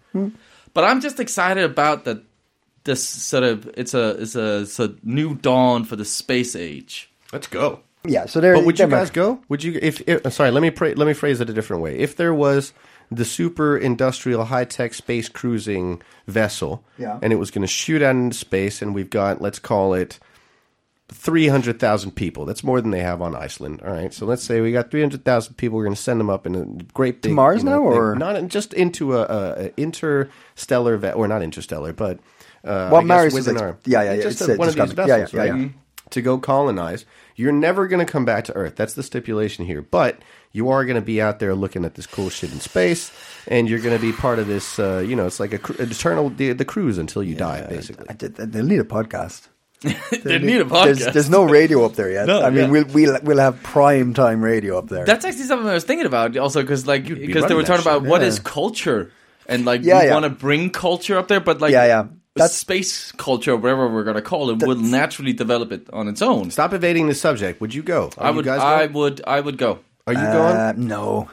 But 0.74 0.84
I'm 0.84 1.00
just 1.02 1.20
excited 1.20 1.64
about 1.64 2.04
that. 2.06 2.24
This 2.84 3.04
sort 3.08 3.44
of 3.44 3.68
it's 3.78 3.94
a 3.96 4.10
it's 4.22 4.36
a, 4.36 4.62
it's 4.62 4.80
a 4.80 4.94
new 5.02 5.34
dawn 5.34 5.86
for 5.86 5.96
the 5.96 6.06
space 6.06 6.56
age. 6.56 7.10
let's 7.34 7.48
go. 7.48 7.80
Yeah. 8.10 8.26
So 8.26 8.40
there. 8.42 8.54
But 8.56 8.66
would 8.66 8.80
you 8.80 8.88
guys 8.88 9.10
go? 9.10 9.40
Would 9.50 9.64
you? 9.64 9.80
If, 9.82 10.02
if 10.08 10.32
sorry, 10.34 10.52
let 10.52 10.62
me 10.62 10.70
pra- 10.72 10.94
let 10.96 11.08
me 11.08 11.14
phrase 11.14 11.42
it 11.42 11.50
a 11.50 11.54
different 11.54 11.82
way. 11.82 11.98
If 11.98 12.16
there 12.16 12.34
was 12.34 12.74
the 13.12 13.26
super 13.26 13.78
industrial 13.78 14.46
high 14.46 14.66
tech 14.66 14.94
space 14.94 15.30
cruising 15.30 16.02
vessel, 16.28 16.84
Yeah. 16.98 17.20
and 17.22 17.32
it 17.32 17.36
was 17.36 17.52
going 17.52 17.62
to 17.62 17.68
shoot 17.68 18.02
out 18.02 18.16
into 18.16 18.36
space, 18.36 18.82
and 18.82 18.96
we've 18.96 19.10
got 19.12 19.42
let's 19.42 19.60
call 19.60 19.94
it 19.94 20.20
three 21.10 21.48
hundred 21.48 21.80
thousand 21.80 22.12
people. 22.12 22.46
That's 22.46 22.64
more 22.64 22.82
than 22.82 22.90
they 22.92 23.02
have 23.02 23.22
on 23.22 23.36
Iceland. 23.36 23.82
All 23.86 23.94
right, 23.94 24.12
so 24.14 24.26
let's 24.26 24.42
say 24.44 24.60
we 24.62 24.72
got 24.72 24.90
three 24.90 25.02
hundred 25.02 25.24
thousand 25.24 25.56
people. 25.56 25.78
We're 25.78 25.84
going 25.84 25.96
to 25.96 26.02
send 26.02 26.20
them 26.20 26.30
up 26.32 26.48
in 26.48 26.56
a 26.56 26.66
great 26.94 27.22
big 27.22 27.32
Mars 27.34 27.60
you 27.60 27.70
know, 27.70 27.78
now, 27.78 27.84
or- 27.84 28.16
not 28.16 28.36
in- 28.36 28.50
just 28.50 28.74
into 28.74 29.16
a, 29.16 29.22
a, 29.24 29.72
interstellar 29.78 30.98
ve- 30.98 31.12
or 31.12 31.28
not 31.28 31.44
interstellar, 31.44 31.94
but 31.94 32.18
uh, 32.64 32.90
Well, 32.92 33.04
Marius 33.04 33.36
is 33.38 33.48
ex- 33.48 33.62
our 33.62 33.78
yeah, 33.86 34.02
yeah, 34.02 34.14
yeah, 34.14 34.22
just 34.24 34.42
it's- 34.42 34.50
a- 34.50 34.52
it's 34.54 34.60
one 34.60 34.68
of 34.70 34.76
these 34.76 34.92
vessels, 34.94 35.34
yeah, 35.34 35.46
yeah, 35.46 35.52
right? 35.52 35.62
yeah. 35.62 35.70
to 36.10 36.22
go 36.24 36.38
colonize. 36.40 37.06
You're 37.36 37.52
never 37.52 37.88
going 37.88 38.06
to 38.06 38.12
come 38.12 38.26
back 38.26 38.46
to 38.46 38.54
Earth. 38.54 38.76
That's 38.76 38.94
the 38.94 39.04
stipulation 39.04 39.66
here. 39.66 39.82
But 39.82 40.20
you 40.52 40.70
are 40.70 40.86
going 40.86 40.96
to 40.96 41.02
be 41.02 41.22
out 41.22 41.40
there 41.40 41.54
looking 41.54 41.84
at 41.84 41.96
this 41.96 42.08
cool 42.08 42.30
shit 42.30 42.54
in 42.54 42.60
space, 42.62 43.12
and 43.48 43.70
you're 43.70 43.80
going 43.80 43.96
to 43.96 44.02
be 44.02 44.14
part 44.14 44.40
of 44.40 44.48
this. 44.48 44.80
Uh, 44.80 45.04
you 45.06 45.16
know, 45.16 45.26
it's 45.26 45.40
like 45.40 45.54
a, 45.54 45.60
cru- 45.60 45.76
an 45.78 45.92
eternal 45.92 46.30
the, 46.30 46.54
the 46.54 46.66
cruise 46.66 46.98
until 46.98 47.22
you 47.24 47.36
die, 47.36 47.66
basically. 47.68 48.06
I 48.10 48.14
did, 48.14 48.36
they'll 48.36 48.66
need 48.66 48.80
a 48.80 48.86
podcast. 48.86 49.48
they 50.24 50.40
need 50.40 50.62
a 50.62 50.66
podcast. 50.66 51.12
there's 51.14 51.30
no 51.30 51.44
radio 51.44 51.86
up 51.86 51.94
there 51.94 52.10
yet. 52.10 52.26
No, 52.28 52.42
I 52.42 52.50
mean, 52.50 52.66
yeah. 52.66 52.70
we'll, 52.70 52.86
we'll 52.86 53.20
we'll 53.22 53.38
have 53.38 53.62
prime 53.62 54.14
time 54.14 54.42
radio 54.42 54.78
up 54.78 54.88
there. 54.88 55.06
That's 55.06 55.26
actually 55.26 55.44
something 55.44 55.68
I 55.68 55.74
was 55.74 55.84
thinking 55.84 56.08
about 56.08 56.36
also 56.38 56.62
because 56.62 56.88
like 56.88 57.06
be 57.06 57.28
because 57.28 57.46
they 57.48 57.54
were 57.54 57.64
talking 57.64 57.84
that 57.84 57.90
about 57.90 58.02
shit, 58.04 58.10
what 58.10 58.22
yeah. 58.22 58.28
is 58.28 58.40
culture 58.40 59.12
and 59.48 59.66
like 59.66 59.84
Yeah, 59.84 60.00
we 60.00 60.08
yeah. 60.08 60.14
want 60.14 60.24
to 60.24 60.30
bring 60.30 60.70
culture 60.70 61.18
up 61.18 61.28
there, 61.28 61.40
but 61.40 61.62
like 61.62 61.74
Yeah, 61.74 61.86
yeah. 61.86 62.08
The 62.36 62.40
That's- 62.42 62.58
space 62.58 63.14
culture, 63.14 63.56
whatever 63.56 63.88
we're 63.88 64.04
gonna 64.04 64.22
call 64.22 64.50
it, 64.50 64.62
will 64.62 64.76
naturally 64.76 65.32
develop 65.32 65.72
it 65.72 65.88
on 65.94 66.10
its 66.10 66.22
own. 66.22 66.52
Stop 66.52 66.74
evading 66.74 67.08
the 67.08 67.16
subject. 67.16 67.62
Would 67.62 67.74
you 67.74 67.82
go? 67.82 68.10
Are 68.18 68.28
I 68.28 68.30
you 68.32 68.36
would, 68.36 68.46
guys 68.46 68.60
I 68.60 68.86
would, 68.88 69.22
I 69.26 69.40
would 69.40 69.58
go. 69.58 69.80
Are 70.06 70.12
you 70.14 70.20
Uh, 70.20 70.74
going? 70.74 70.86
no. 70.88 71.30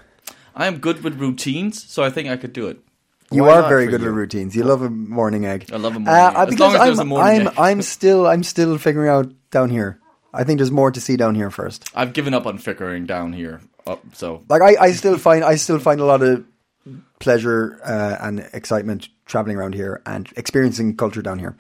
I 0.55 0.67
am 0.69 0.79
good 0.79 1.03
with 1.03 1.19
routines, 1.19 1.83
so 1.91 2.05
I 2.05 2.11
think 2.11 2.29
I 2.29 2.37
could 2.37 2.53
do 2.53 2.69
it. 2.69 2.79
You 3.33 3.43
Why 3.43 3.57
are 3.61 3.69
very 3.69 3.87
good 3.89 4.01
you? 4.01 4.07
with 4.07 4.15
routines. 4.15 4.55
You 4.55 4.63
love 4.63 4.83
a 4.83 4.91
morning 4.91 5.45
egg. 5.45 5.71
I 5.73 5.77
love 5.77 5.97
a 5.97 5.99
morning 5.99 6.09
Uh, 6.09 6.29
egg. 6.31 6.37
As 6.37 6.47
because 6.51 6.61
long 6.61 6.75
as 6.75 6.81
I'm, 6.81 6.87
there's 6.87 6.99
a 7.01 7.05
morning 7.05 7.41
I'm, 7.41 7.47
egg. 7.49 7.55
I'm 7.59 7.83
still, 7.83 8.27
I'm 8.29 8.43
still 8.45 8.79
figuring 8.79 9.09
out 9.09 9.33
down 9.51 9.71
here. 9.71 9.99
I 10.33 10.45
think 10.45 10.59
there's 10.59 10.71
more 10.71 10.93
to 10.93 11.01
see 11.01 11.17
down 11.17 11.35
here 11.35 11.51
first. 11.51 11.91
I've 11.97 12.13
given 12.13 12.33
up 12.33 12.47
on 12.47 12.59
figuring 12.59 13.07
down 13.07 13.33
here. 13.33 13.61
Up, 13.89 14.01
so 14.13 14.43
Like 14.49 14.63
I, 14.63 14.77
I 14.81 14.93
still 14.93 15.19
find, 15.19 15.43
I 15.43 15.57
still 15.57 15.81
find 15.81 15.99
a 16.01 16.05
lot 16.05 16.23
of 16.23 16.45
pleasure 17.21 17.81
uh, 17.85 18.17
and 18.21 18.41
excitement 18.53 19.09
traveling 19.27 19.57
around 19.57 19.75
here 19.75 20.03
and 20.07 20.29
experiencing 20.37 20.97
culture 20.97 21.23
down 21.23 21.39
here. 21.39 21.57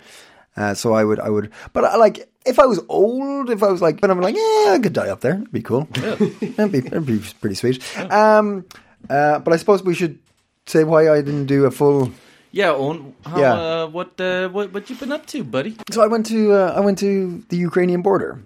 Uh, 0.57 0.75
so 0.75 0.93
I 0.93 1.03
would, 1.05 1.19
I 1.21 1.31
would, 1.31 1.51
but 1.73 1.85
I, 1.85 1.97
like 1.97 2.29
if 2.45 2.59
I 2.59 2.67
was 2.67 2.81
old, 2.89 3.49
if 3.51 3.63
I 3.63 3.69
was 3.71 3.81
like, 3.81 4.01
but 4.01 4.11
I'm 4.11 4.21
like, 4.21 4.35
yeah, 4.37 4.73
I 4.73 4.81
could 4.83 4.93
die 4.93 5.09
up 5.09 5.21
there. 5.21 5.35
It'd 5.37 5.53
be 5.53 5.63
cool. 5.63 5.85
that'd 5.93 6.39
be, 6.73 6.81
that'd 6.81 7.07
be 7.07 7.21
pretty 7.41 7.55
sweet. 7.55 7.83
Um, 8.13 8.67
uh, 9.09 9.39
but 9.39 9.55
I 9.55 9.57
suppose 9.57 9.83
we 9.83 9.95
should 9.95 10.19
say 10.67 10.85
why 10.85 11.11
I 11.11 11.23
didn't 11.23 11.47
do 11.47 11.65
a 11.65 11.71
full. 11.71 12.13
yeah, 12.51 12.71
Owen, 12.71 13.15
how, 13.25 13.39
Yeah. 13.41 13.55
Uh, 13.55 13.87
what, 13.87 14.21
uh, 14.21 14.49
what, 14.51 14.73
what 14.75 14.91
you 14.91 14.97
been 14.97 15.13
up 15.13 15.25
to, 15.27 15.43
buddy? 15.43 15.77
So 15.91 16.03
I 16.03 16.07
went 16.07 16.27
to, 16.27 16.53
uh, 16.53 16.75
I 16.77 16.81
went 16.81 16.99
to 16.99 17.43
the 17.49 17.57
Ukrainian 17.57 18.03
border. 18.03 18.39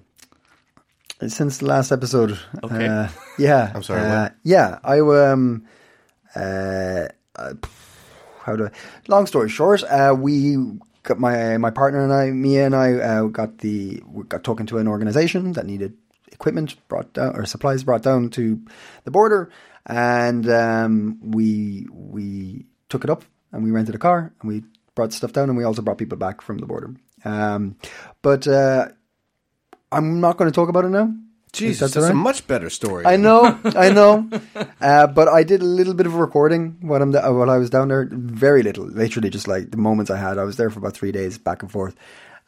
Since 1.27 1.59
the 1.59 1.67
last 1.67 1.93
episode, 1.93 2.39
Okay. 2.63 2.87
uh, 2.87 3.09
yeah, 3.39 3.73
I'm 3.75 3.83
sorry, 3.83 4.03
uh, 4.03 4.29
yeah, 4.45 4.79
I 4.85 5.01
um, 5.01 5.65
uh, 6.37 7.09
uh, 7.37 7.55
how 8.43 8.57
do 8.57 8.67
I? 8.67 8.71
Long 9.09 9.27
story 9.27 9.49
short, 9.49 9.83
uh, 9.85 10.15
we 10.17 10.57
got 11.03 11.19
my 11.19 11.57
my 11.57 11.71
partner 11.71 12.03
and 12.05 12.13
I, 12.13 12.31
Mia 12.31 12.67
and 12.67 12.77
I, 12.77 12.95
uh, 12.95 13.23
got 13.25 13.59
the 13.59 14.03
got 14.29 14.45
talking 14.45 14.67
to 14.67 14.79
an 14.79 14.89
organization 14.89 15.53
that 15.53 15.67
needed 15.67 15.97
equipment 16.33 16.77
brought 16.89 17.13
down 17.15 17.37
or 17.37 17.47
supplies 17.47 17.85
brought 17.85 18.03
down 18.03 18.31
to 18.31 18.61
the 19.05 19.11
border, 19.11 19.51
and 19.87 20.49
um, 20.49 21.19
we 21.23 21.87
we 21.91 22.67
took 22.89 23.05
it 23.05 23.11
up 23.11 23.25
and 23.53 23.65
we 23.65 23.71
rented 23.71 23.95
a 23.95 23.99
car 23.99 24.33
and 24.41 24.49
we 24.49 24.63
brought 24.95 25.13
stuff 25.13 25.33
down 25.33 25.49
and 25.49 25.59
we 25.59 25.65
also 25.65 25.83
brought 25.83 25.99
people 25.99 26.19
back 26.19 26.41
from 26.41 26.59
the 26.59 26.67
border. 26.67 26.95
Um, 27.25 27.77
but 28.23 28.47
uh, 28.47 28.89
I'm 29.91 30.21
not 30.21 30.37
going 30.37 30.51
to 30.51 30.55
talk 30.55 30.69
about 30.69 30.85
it 30.85 30.91
now. 30.91 31.13
Jesus, 31.57 31.81
that's 31.81 31.95
that's, 31.95 32.07
all 32.07 32.13
a 32.13 32.15
much 32.15 32.47
better 32.47 32.71
story. 32.71 33.07
I 33.07 33.17
know, 33.17 33.59
I 33.65 33.91
know. 33.91 34.29
Uh, 34.81 35.07
but 35.07 35.29
I 35.29 35.43
did 35.43 35.63
a 35.63 35.65
little 35.65 35.95
bit 35.95 36.07
of 36.07 36.15
recording 36.15 36.77
when 36.81 37.03
I'm 37.03 37.13
da- 37.13 37.33
while 37.33 37.51
I 37.51 37.59
was 37.59 37.71
down 37.71 37.89
there. 37.89 38.09
Very 38.11 38.63
little, 38.63 38.85
literally 38.85 39.31
just 39.31 39.49
like 39.49 39.71
the 39.71 39.77
moments 39.77 40.11
I 40.11 40.17
had. 40.17 40.39
I 40.39 40.45
was 40.45 40.57
there 40.57 40.71
for 40.71 40.79
about 40.79 40.95
three 40.95 41.13
days, 41.13 41.39
back 41.39 41.63
and 41.63 41.71
forth. 41.71 41.97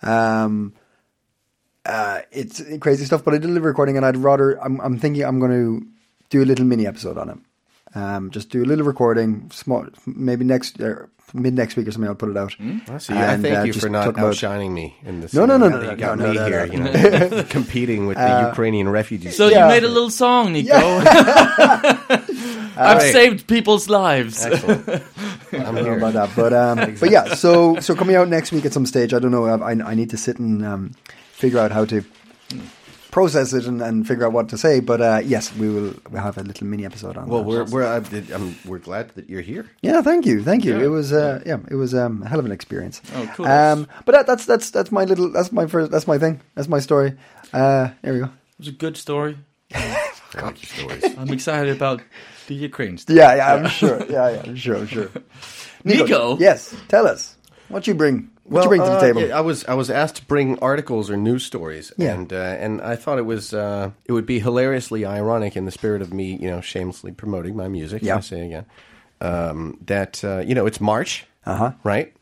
Um, 0.03 0.75
uh, 1.85 2.21
it's 2.31 2.63
crazy 2.81 3.05
stuff. 3.05 3.25
But 3.25 3.35
I 3.35 3.39
did 3.39 3.51
a 3.51 3.53
little 3.53 3.67
recording, 3.67 3.97
and 3.97 4.05
I'd 4.05 4.17
rather. 4.17 4.63
I'm, 4.63 4.81
I'm 4.81 4.99
thinking 4.99 5.25
I'm 5.25 5.41
going 5.41 5.53
to 5.53 5.87
do 6.31 6.43
a 6.43 6.47
little 6.47 6.65
mini 6.65 6.87
episode 6.87 7.19
on 7.19 7.31
it. 7.31 7.39
Um, 7.95 8.31
just 8.31 8.51
do 8.51 8.63
a 8.63 8.67
little 8.67 8.85
recording, 8.85 9.51
small, 9.51 9.87
maybe 10.07 10.45
next 10.45 10.81
uh, 10.81 11.07
mid 11.35 11.55
next 11.55 11.77
week 11.77 11.87
or 11.89 11.93
something. 11.93 12.09
I'll 12.09 12.15
put 12.15 12.31
it 12.31 12.37
out. 12.37 12.55
I 12.89 12.99
see. 12.99 13.13
I 13.15 13.33
And, 13.35 13.43
thank 13.43 13.59
uh, 13.59 13.63
you 13.65 13.73
for 13.73 13.89
not 13.89 14.05
talk 14.05 14.19
outshining 14.19 14.73
me 14.75 14.97
in 15.05 15.21
this. 15.21 15.33
No, 15.35 15.47
no, 15.47 15.57
no, 15.57 15.69
no, 15.69 15.81
no, 15.83 15.91
You 15.91 15.97
got 15.97 16.19
no, 16.19 16.29
me 16.29 16.35
no, 16.35 16.47
here, 16.47 16.67
no, 16.67 16.73
you 16.73 16.81
know, 16.81 17.43
competing 17.49 18.07
with 18.07 18.17
the 18.19 18.47
Ukrainian 18.49 18.89
refugees. 18.89 19.37
So 19.37 19.49
Yeah. 19.49 19.63
you 19.67 19.69
made 19.75 19.85
a 19.85 19.89
little 19.89 20.11
song, 20.11 20.53
Nico. 20.53 20.75
I've 22.81 22.99
Right. 22.99 23.13
saved 23.13 23.47
people's 23.49 23.89
lives. 23.89 24.45
I'm 24.45 24.53
don't 24.55 25.75
know 25.75 25.83
here. 25.83 25.97
about 25.99 26.13
that, 26.15 26.31
but 26.37 26.53
um, 26.53 26.95
but 27.01 27.11
yeah. 27.11 27.35
So 27.35 27.81
so 27.81 27.95
coming 27.97 28.15
out 28.17 28.29
next 28.29 28.53
week 28.53 28.65
at 28.67 28.73
some 28.73 28.87
stage. 28.87 29.13
I 29.13 29.19
don't 29.19 29.33
know. 29.33 29.47
I, 29.47 29.71
I 29.73 29.95
need 29.95 30.11
to 30.11 30.17
sit 30.17 30.39
and 30.39 30.65
um, 30.65 30.93
figure 31.33 31.59
out 31.59 31.73
how 31.73 31.85
to 31.87 32.05
process 33.19 33.53
it 33.53 33.67
and, 33.67 33.83
and 33.83 34.07
figure 34.07 34.25
out 34.25 34.33
what 34.33 34.49
to 34.49 34.57
say. 34.57 34.79
But 34.79 35.01
uh, 35.01 35.21
yes, 35.25 35.55
we 35.57 35.69
will 35.69 35.95
we'll 36.11 36.23
have 36.23 36.39
a 36.39 36.43
little 36.43 36.67
mini 36.67 36.85
episode 36.85 37.17
on. 37.17 37.29
Well, 37.29 37.43
that. 37.43 37.49
we're 37.49 37.65
we're 37.65 37.87
I 37.87 37.97
I'm, 38.35 38.57
we're 38.65 38.79
glad 38.79 39.11
that 39.17 39.29
you're 39.29 39.47
here. 39.53 39.69
yeah. 39.83 40.03
Thank 40.03 40.25
you, 40.25 40.43
thank 40.43 40.65
you. 40.65 40.77
Yeah. 40.79 40.85
It 40.85 40.91
was 40.99 41.13
uh, 41.13 41.43
yeah, 41.45 41.59
it 41.69 41.75
was 41.75 41.95
um, 41.95 42.23
a 42.23 42.29
hell 42.29 42.39
of 42.39 42.47
an 42.47 42.53
experience. 42.53 43.03
Oh, 43.15 43.33
cool. 43.35 43.47
Um, 43.47 43.89
but 44.05 44.13
that, 44.13 44.27
that's 44.27 44.47
that's 44.47 44.71
that's 44.71 44.93
my 44.93 45.05
little 45.05 45.31
that's 45.31 45.51
my 45.51 45.67
first 45.67 45.91
that's 45.91 46.07
my 46.07 46.19
thing. 46.19 46.41
That's 46.55 46.69
my 46.69 46.79
story. 46.79 47.15
Uh, 47.53 47.89
there 48.03 48.13
we 48.13 48.21
go. 48.21 48.27
It 48.27 48.59
was 48.59 48.69
a 48.69 48.73
good 48.73 48.97
story. 48.97 49.37
I 49.75 50.11
like 50.35 50.63
your 50.63 50.71
stories. 50.79 51.05
I'm 51.19 51.31
excited 51.31 51.75
about 51.75 52.03
the 52.47 52.55
Ukraine 52.55 52.99
stuff. 52.99 53.17
Yeah, 53.17 53.35
yeah. 53.35 53.55
I'm 53.55 53.69
sure. 53.69 53.99
Yeah, 54.09 54.31
yeah. 54.31 54.43
I'm 54.47 54.57
sure. 54.57 54.77
I'm 54.77 54.87
sure. 54.87 55.11
Nico? 55.85 56.37
Yes. 56.39 56.75
Tell 56.89 57.07
us 57.07 57.38
what 57.69 57.87
you 57.87 57.95
bring. 57.95 58.31
What 58.45 58.63
you 58.63 58.69
bring 58.69 58.81
to 58.81 58.87
the 58.87 58.93
uh, 58.93 59.01
table. 59.01 59.21
yeah, 59.27 59.37
I 59.37 59.43
was 59.43 59.65
I 59.67 59.75
was 59.75 59.91
asked 59.91 60.17
to 60.17 60.25
bring 60.25 60.59
articles 60.61 61.11
or 61.11 61.17
news 61.19 61.45
stories, 61.45 61.93
Yeah. 61.99 62.15
and 62.15 62.33
uh, 62.33 62.37
and 62.37 62.81
I 62.81 62.97
thought 62.97 63.19
it 63.19 63.27
was 63.27 63.53
uh, 63.53 63.91
it 64.07 64.13
would 64.13 64.25
be 64.27 64.41
hilariously 64.41 65.05
ironic 65.05 65.57
in 65.57 65.65
the 65.67 65.71
spirit 65.71 66.01
of 66.03 66.13
me, 66.13 66.37
you 66.41 66.49
know, 66.51 66.61
shamelessly 66.63 67.13
promoting 67.13 67.55
my 67.57 67.69
music. 67.69 68.03
Yeah. 68.03 68.17
I 68.17 68.21
say 68.21 68.47
again 68.47 68.65
um, 69.21 69.77
that 69.87 70.25
uh, 70.25 70.39
you 70.47 70.55
know 70.55 70.65
it's 70.67 70.81
March, 70.81 71.27
Uh-huh. 71.45 71.73
right? 71.85 72.15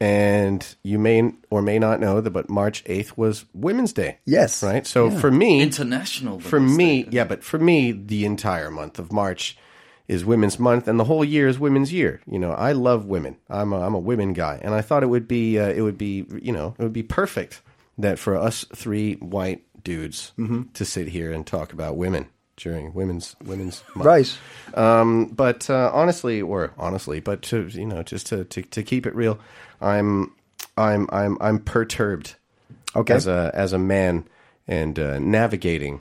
And 0.00 0.66
you 0.82 0.98
may 0.98 1.32
or 1.50 1.62
may 1.62 1.78
not 1.78 1.98
know 2.00 2.20
that, 2.20 2.30
but 2.30 2.50
March 2.50 2.82
eighth 2.86 3.16
was 3.16 3.44
Women's 3.54 3.92
Day. 3.92 4.18
Yes. 4.26 4.62
right. 4.62 4.86
So 4.86 5.10
for 5.10 5.30
me, 5.30 5.62
International. 5.62 6.40
for 6.40 6.60
me, 6.60 7.04
Day. 7.04 7.08
yeah, 7.12 7.24
but 7.24 7.42
for 7.42 7.58
me, 7.58 7.92
the 7.92 8.24
entire 8.24 8.70
month 8.70 8.98
of 8.98 9.12
March 9.12 9.56
is 10.08 10.24
Women's 10.24 10.58
Month, 10.58 10.86
and 10.88 11.00
the 11.00 11.04
whole 11.04 11.24
year 11.24 11.48
is 11.48 11.58
Women's 11.58 11.92
Year. 11.92 12.20
You 12.26 12.38
know, 12.38 12.52
I 12.52 12.72
love 12.72 13.06
women. 13.06 13.36
I'm 13.48 13.72
a, 13.72 13.80
I'm 13.80 13.94
a 13.94 13.98
women 13.98 14.32
guy, 14.32 14.60
and 14.62 14.74
I 14.74 14.80
thought 14.82 15.02
it 15.02 15.08
would 15.08 15.26
be 15.26 15.58
uh, 15.58 15.68
it 15.68 15.80
would 15.80 15.98
be 15.98 16.26
you 16.42 16.52
know 16.52 16.74
it 16.78 16.82
would 16.82 16.92
be 16.92 17.02
perfect 17.02 17.62
that 17.98 18.18
for 18.18 18.36
us 18.36 18.64
three 18.74 19.14
white 19.14 19.62
dudes 19.82 20.32
Mm-hmm. 20.38 20.62
to 20.74 20.84
sit 20.84 21.08
here 21.08 21.30
and 21.32 21.46
talk 21.46 21.72
about 21.72 21.96
women 21.96 22.26
during 22.56 22.92
Women's 22.94 23.36
Women's 23.44 23.82
Month. 23.94 24.06
Right. 24.06 24.38
Um, 24.78 25.26
but 25.26 25.68
uh, 25.70 25.90
honestly, 25.92 26.40
or 26.42 26.72
honestly, 26.78 27.20
but 27.20 27.42
to 27.42 27.66
you 27.68 27.86
know, 27.86 28.02
just 28.02 28.26
to, 28.28 28.44
to, 28.44 28.62
to 28.62 28.82
keep 28.82 29.06
it 29.06 29.14
real, 29.14 29.38
I'm 29.80 30.32
I'm 30.76 31.08
I'm 31.12 31.38
I'm 31.40 31.58
perturbed. 31.58 32.36
Okay. 32.96 33.14
As 33.14 33.26
a 33.26 33.50
as 33.54 33.72
a 33.72 33.78
man 33.78 34.24
and 34.68 34.98
uh, 34.98 35.18
navigating. 35.18 36.00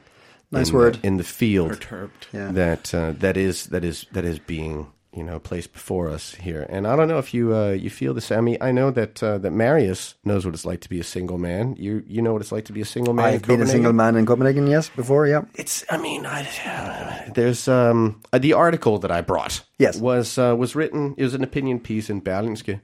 Nice 0.53 0.69
in 0.69 0.75
word. 0.75 0.99
In 1.03 1.17
the 1.17 1.23
field 1.23 1.69
Perturbed. 1.69 2.27
Yeah. 2.31 2.51
that 2.51 2.93
uh, 2.93 3.13
that 3.19 3.37
is 3.37 3.67
that 3.67 3.83
is 3.83 4.05
that 4.11 4.23
is 4.23 4.39
being 4.39 4.91
you 5.15 5.23
know 5.23 5.39
placed 5.39 5.73
before 5.73 6.09
us 6.09 6.35
here. 6.35 6.65
And 6.69 6.87
I 6.87 6.95
don't 6.95 7.07
know 7.07 7.19
if 7.19 7.33
you 7.33 7.55
uh, 7.55 7.71
you 7.71 7.89
feel 7.89 8.13
the 8.13 8.21
same. 8.21 8.37
I, 8.37 8.41
mean, 8.41 8.57
I 8.61 8.71
know 8.71 8.91
that 8.91 9.21
uh, 9.21 9.37
that 9.39 9.51
Marius 9.51 10.15
knows 10.23 10.45
what 10.45 10.53
it's 10.53 10.65
like 10.65 10.81
to 10.81 10.89
be 10.89 10.99
a 10.99 11.03
single 11.03 11.37
man. 11.37 11.75
You 11.77 12.03
you 12.07 12.21
know 12.21 12.33
what 12.33 12.41
it's 12.41 12.51
like 12.51 12.65
to 12.65 12.73
be 12.73 12.81
a 12.81 12.85
single 12.85 13.13
man. 13.13 13.25
I've 13.25 13.41
been 13.43 13.61
a 13.61 13.67
single 13.67 13.93
man 13.93 14.15
in 14.15 14.25
Copenhagen, 14.25 14.67
yes, 14.67 14.89
before, 14.89 15.27
yeah. 15.27 15.43
It's. 15.55 15.83
I 15.89 15.97
mean, 15.97 16.25
I, 16.25 17.31
there's 17.33 17.67
um 17.67 18.21
uh, 18.31 18.39
the 18.39 18.53
article 18.53 18.99
that 18.99 19.11
I 19.11 19.21
brought. 19.21 19.63
Yes. 19.79 19.99
was 19.99 20.37
uh, 20.37 20.55
was 20.57 20.75
written. 20.75 21.15
It 21.17 21.23
was 21.23 21.33
an 21.33 21.43
opinion 21.43 21.79
piece 21.79 22.09
in 22.09 22.21
Berlingske, 22.21 22.79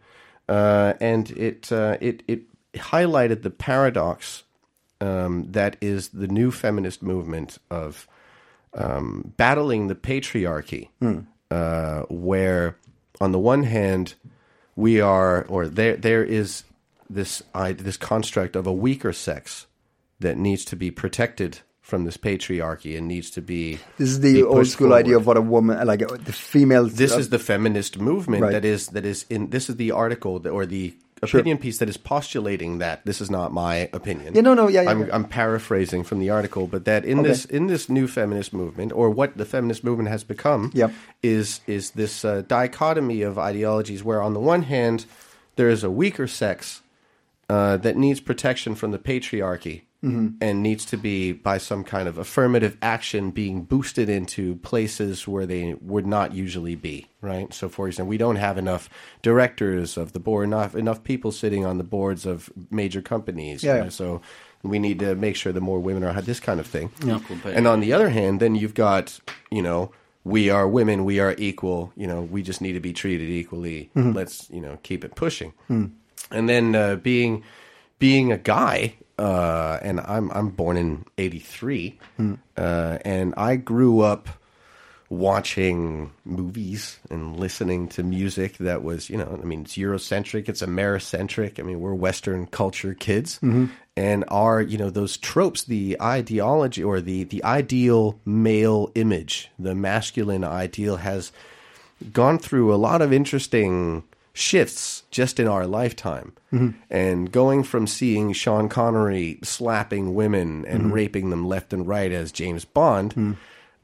uh, 0.48 0.94
and 1.00 1.30
it 1.32 1.72
uh, 1.72 1.98
it 2.00 2.24
it 2.28 2.42
highlighted 2.74 3.42
the 3.42 3.50
paradox 3.50 4.44
um, 5.02 5.46
that 5.52 5.78
is 5.82 6.10
the 6.10 6.28
new 6.28 6.52
feminist 6.52 7.02
movement 7.02 7.58
of 7.70 8.08
um, 8.74 9.34
battling 9.38 9.88
the 9.88 9.96
patriarchy, 9.96 10.90
uh, 11.52 12.02
where 12.10 12.78
on 13.20 13.32
the 13.32 13.40
one 13.40 13.64
hand 13.64 14.16
we 14.76 15.02
are, 15.02 15.46
or 15.46 15.68
there 15.68 15.96
there 15.98 16.24
is 16.24 16.64
this 17.10 17.42
I, 17.54 17.74
this 17.74 17.98
construct 17.98 18.56
of 18.56 18.68
a 18.68 18.74
weaker 18.74 19.12
sex 19.14 19.66
that 20.20 20.38
needs 20.38 20.64
to 20.66 20.76
be 20.76 20.92
protected 20.92 21.60
from 21.82 22.06
this 22.06 22.18
patriarchy 22.18 22.96
and 22.96 23.08
needs 23.08 23.32
to 23.32 23.42
be. 23.42 23.80
This 23.98 24.10
is 24.10 24.20
the 24.20 24.44
old 24.44 24.68
school 24.68 24.94
idea 24.94 25.18
of 25.18 25.26
what 25.26 25.38
a 25.38 25.42
woman, 25.42 25.86
like 25.88 26.08
the 26.08 26.32
female. 26.34 26.86
This 26.88 27.16
is 27.16 27.30
the 27.30 27.40
feminist 27.40 27.98
movement 27.98 28.44
Right. 28.44 28.52
that 28.52 28.64
is 28.66 28.88
that 28.90 29.06
is 29.06 29.26
in. 29.30 29.50
This 29.50 29.70
is 29.70 29.78
the 29.78 29.92
article 29.92 30.38
that, 30.40 30.52
or 30.52 30.68
the 30.68 30.96
opinion 31.22 31.58
piece 31.58 31.78
that 31.80 31.90
is 31.90 31.98
postulating 31.98 32.80
that. 32.80 33.06
This 33.06 33.22
is 33.22 33.30
not 33.30 33.52
my 33.54 33.90
opinion. 33.94 34.34
Yeah, 34.36 34.42
no, 34.42 34.54
no, 34.54 34.68
yeah, 34.68 34.82
yeah, 34.84 34.90
I'm, 34.92 35.02
yeah. 35.08 35.16
I'm 35.16 35.26
paraphrasing 35.26 36.04
from 36.04 36.20
the 36.20 36.30
article, 36.30 36.68
but 36.68 36.86
that 36.86 37.06
in 37.06 37.20
Okay. 37.20 37.30
this 37.30 37.46
in 37.46 37.68
this 37.68 37.90
new 37.90 38.08
feminist 38.08 38.54
movement, 38.54 38.92
or 38.94 39.10
what 39.10 39.38
the 39.38 39.46
feminist 39.46 39.84
movement 39.84 40.10
has 40.10 40.24
become, 40.24 40.72
Yep. 40.74 40.92
is 41.24 41.62
is 41.68 41.92
this 41.92 42.24
uh, 42.26 42.44
dichotomy 42.48 43.22
of 43.22 43.38
ideologies 43.38 44.04
where 44.04 44.22
on 44.22 44.34
the 44.34 44.40
one 44.40 44.64
hand 44.64 45.06
there 45.56 45.70
is 45.70 45.84
a 45.84 45.92
weaker 45.92 46.28
sex 46.28 46.82
uh, 47.50 47.78
that 47.78 47.98
needs 47.98 48.20
protection 48.20 48.76
from 48.76 48.92
the 48.92 49.00
patriarchy, 49.00 49.82
Mm-hmm. 50.02 50.38
and 50.40 50.64
needs 50.64 50.86
to 50.86 50.96
be 50.96 51.34
by 51.34 51.58
some 51.58 51.84
kind 51.84 52.08
of 52.08 52.18
affirmative 52.18 52.78
action 52.82 53.32
being 53.32 53.64
boosted 53.64 54.08
into 54.08 54.56
places 54.56 55.28
where 55.28 55.46
they 55.46 55.76
would 55.82 56.08
not 56.08 56.34
usually 56.34 56.76
be. 56.76 57.08
Right. 57.20 57.54
So, 57.54 57.68
for 57.68 57.86
example, 57.86 58.08
we 58.08 58.18
don't 58.18 58.38
have 58.38 58.58
enough 58.58 58.90
directors 59.22 59.98
of 59.98 60.14
the 60.14 60.20
board, 60.22 60.48
not 60.48 60.74
enough 60.74 61.04
people 61.04 61.34
sitting 61.34 61.66
on 61.66 61.80
the 61.80 61.84
boards 61.84 62.26
of 62.26 62.50
major 62.72 63.02
companies. 63.02 63.62
Yeah, 63.62 63.74
you 63.74 63.78
know, 63.80 63.84
yeah. 63.84 63.90
so 63.90 64.22
we 64.64 64.80
need 64.80 65.00
to 65.00 65.16
make 65.16 65.36
sure 65.36 65.52
that 65.52 65.60
more 65.60 65.80
women 65.80 66.06
are 66.06 66.14
had 66.14 66.26
this 66.26 66.40
kind 66.40 66.62
of 66.62 66.68
thing. 66.68 66.92
Pay. 67.00 67.54
And 67.54 67.68
on 67.68 67.80
the 67.80 67.94
other 67.94 68.10
hand, 68.10 68.40
then 68.40 68.56
you've 68.56 68.74
got, 68.74 69.20
you 69.52 69.62
know, 69.62 69.92
we 70.24 70.50
are 70.50 70.68
women, 70.68 71.06
we 71.06 71.20
are 71.20 71.36
equal, 71.38 71.92
you 71.96 72.08
know, 72.08 72.22
we 72.22 72.42
just 72.42 72.62
need 72.62 72.74
to 72.74 72.80
be 72.80 72.94
treated 72.94 73.30
equally. 73.30 73.90
Mm-hmm. 73.96 74.12
Let's, 74.12 74.50
you 74.50 74.62
know, 74.62 74.78
keep 74.84 75.04
it 75.04 75.16
pushing. 75.16 75.54
Hmm. 75.68 75.88
And 76.32 76.48
then 76.48 76.76
uh, 76.76 76.96
being 76.96 77.44
being 77.98 78.32
a 78.32 78.38
guy, 78.38 78.96
uh, 79.20 79.80
and 79.82 80.00
I'm 80.00 80.32
I'm 80.32 80.50
born 80.50 80.78
in 80.78 81.06
'83, 81.18 82.00
uh, 82.58 82.98
and 83.04 83.34
I 83.36 83.58
grew 83.58 84.00
up 84.00 84.30
watching 85.10 86.12
movies 86.24 87.00
and 87.10 87.36
listening 87.38 87.88
to 87.90 88.04
music 88.04 88.58
that 88.58 88.84
was, 88.84 89.10
you 89.10 89.18
know, 89.18 89.40
I 89.42 89.44
mean, 89.44 89.62
it's 89.62 89.76
Eurocentric, 89.76 90.48
it's 90.48 90.62
Americentric. 90.62 91.60
I 91.60 91.64
mean, 91.64 91.80
we're 91.80 91.96
Western 91.96 92.46
culture 92.46 92.94
kids, 92.94 93.40
and 93.98 94.24
our, 94.30 94.62
you 94.62 94.78
know, 94.78 94.90
those 94.90 95.18
tropes, 95.18 95.64
the 95.66 95.98
ideology 96.02 96.84
or 96.84 97.02
the 97.02 97.26
the 97.26 97.44
ideal 97.44 98.20
male 98.24 98.90
image, 98.96 99.52
the 99.60 99.76
masculine 99.76 100.46
ideal 100.46 100.96
has 100.98 101.34
gone 102.14 102.40
through 102.40 102.74
a 102.74 102.78
lot 102.78 103.02
of 103.02 103.12
interesting 103.12 104.04
shifts 104.40 105.04
just 105.12 105.40
in 105.40 105.48
our 105.48 105.68
lifetime. 105.68 106.34
And 106.90 107.32
going 107.32 107.64
from 107.64 107.86
seeing 107.88 108.34
Sean 108.34 108.70
Connery 108.70 109.40
slapping 109.44 110.16
women 110.16 110.66
and 110.66 110.92
raping 110.94 111.30
them 111.30 111.48
left 111.48 111.74
and 111.74 111.88
right 111.88 112.12
as 112.12 112.32
James 112.32 112.66
Bond 112.66 113.38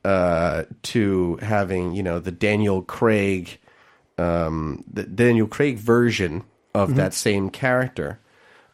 uh, 0.03 0.63
to 0.83 1.37
having, 1.37 1.93
you 1.93 2.03
know, 2.03 2.19
the 2.19 2.31
Daniel 2.31 2.81
Craig 2.81 3.59
um, 4.17 4.83
the 4.91 5.03
Daniel 5.03 5.47
Craig 5.47 5.77
version 5.77 6.43
of 6.73 6.95
that 6.95 7.13
same 7.13 7.49
character. 7.49 8.19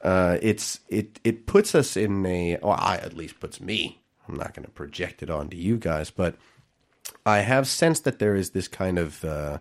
Uh, 0.03 0.37
it's 0.41 0.79
it 0.89 1.19
it 1.23 1.45
puts 1.45 1.75
us 1.75 1.95
in 1.97 2.25
a 2.25 2.57
well, 2.61 2.77
I 2.79 2.97
at 2.97 3.15
least 3.15 3.39
puts 3.39 3.59
me. 3.59 4.01
I'm 4.27 4.35
not 4.35 4.53
going 4.53 4.65
to 4.65 4.71
project 4.71 5.23
it 5.23 5.29
onto 5.29 5.57
you 5.57 5.77
guys, 5.77 6.09
but 6.11 6.35
I 7.25 7.39
have 7.39 7.67
sensed 7.67 8.03
that 8.05 8.19
there 8.19 8.35
is 8.35 8.51
this 8.51 8.67
kind 8.67 8.97
of 8.97 9.25
uh, 9.25 9.57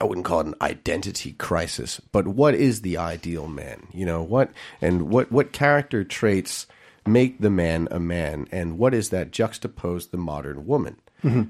I 0.00 0.04
wouldn't 0.04 0.26
call 0.26 0.40
it 0.40 0.46
an 0.46 0.54
identity 0.60 1.32
crisis, 1.32 2.00
but 2.12 2.28
what 2.28 2.54
is 2.54 2.82
the 2.82 2.96
ideal 2.96 3.48
man? 3.48 3.88
You 3.92 4.06
know 4.06 4.22
what 4.22 4.50
and 4.80 5.08
what 5.10 5.32
what 5.32 5.52
character 5.52 6.04
traits 6.04 6.66
make 7.06 7.40
the 7.40 7.50
man 7.50 7.88
a 7.90 7.98
man, 7.98 8.46
and 8.52 8.78
what 8.78 8.94
is 8.94 9.10
that 9.10 9.32
juxtaposed 9.32 10.10
the 10.10 10.18
modern 10.18 10.66
woman? 10.66 10.96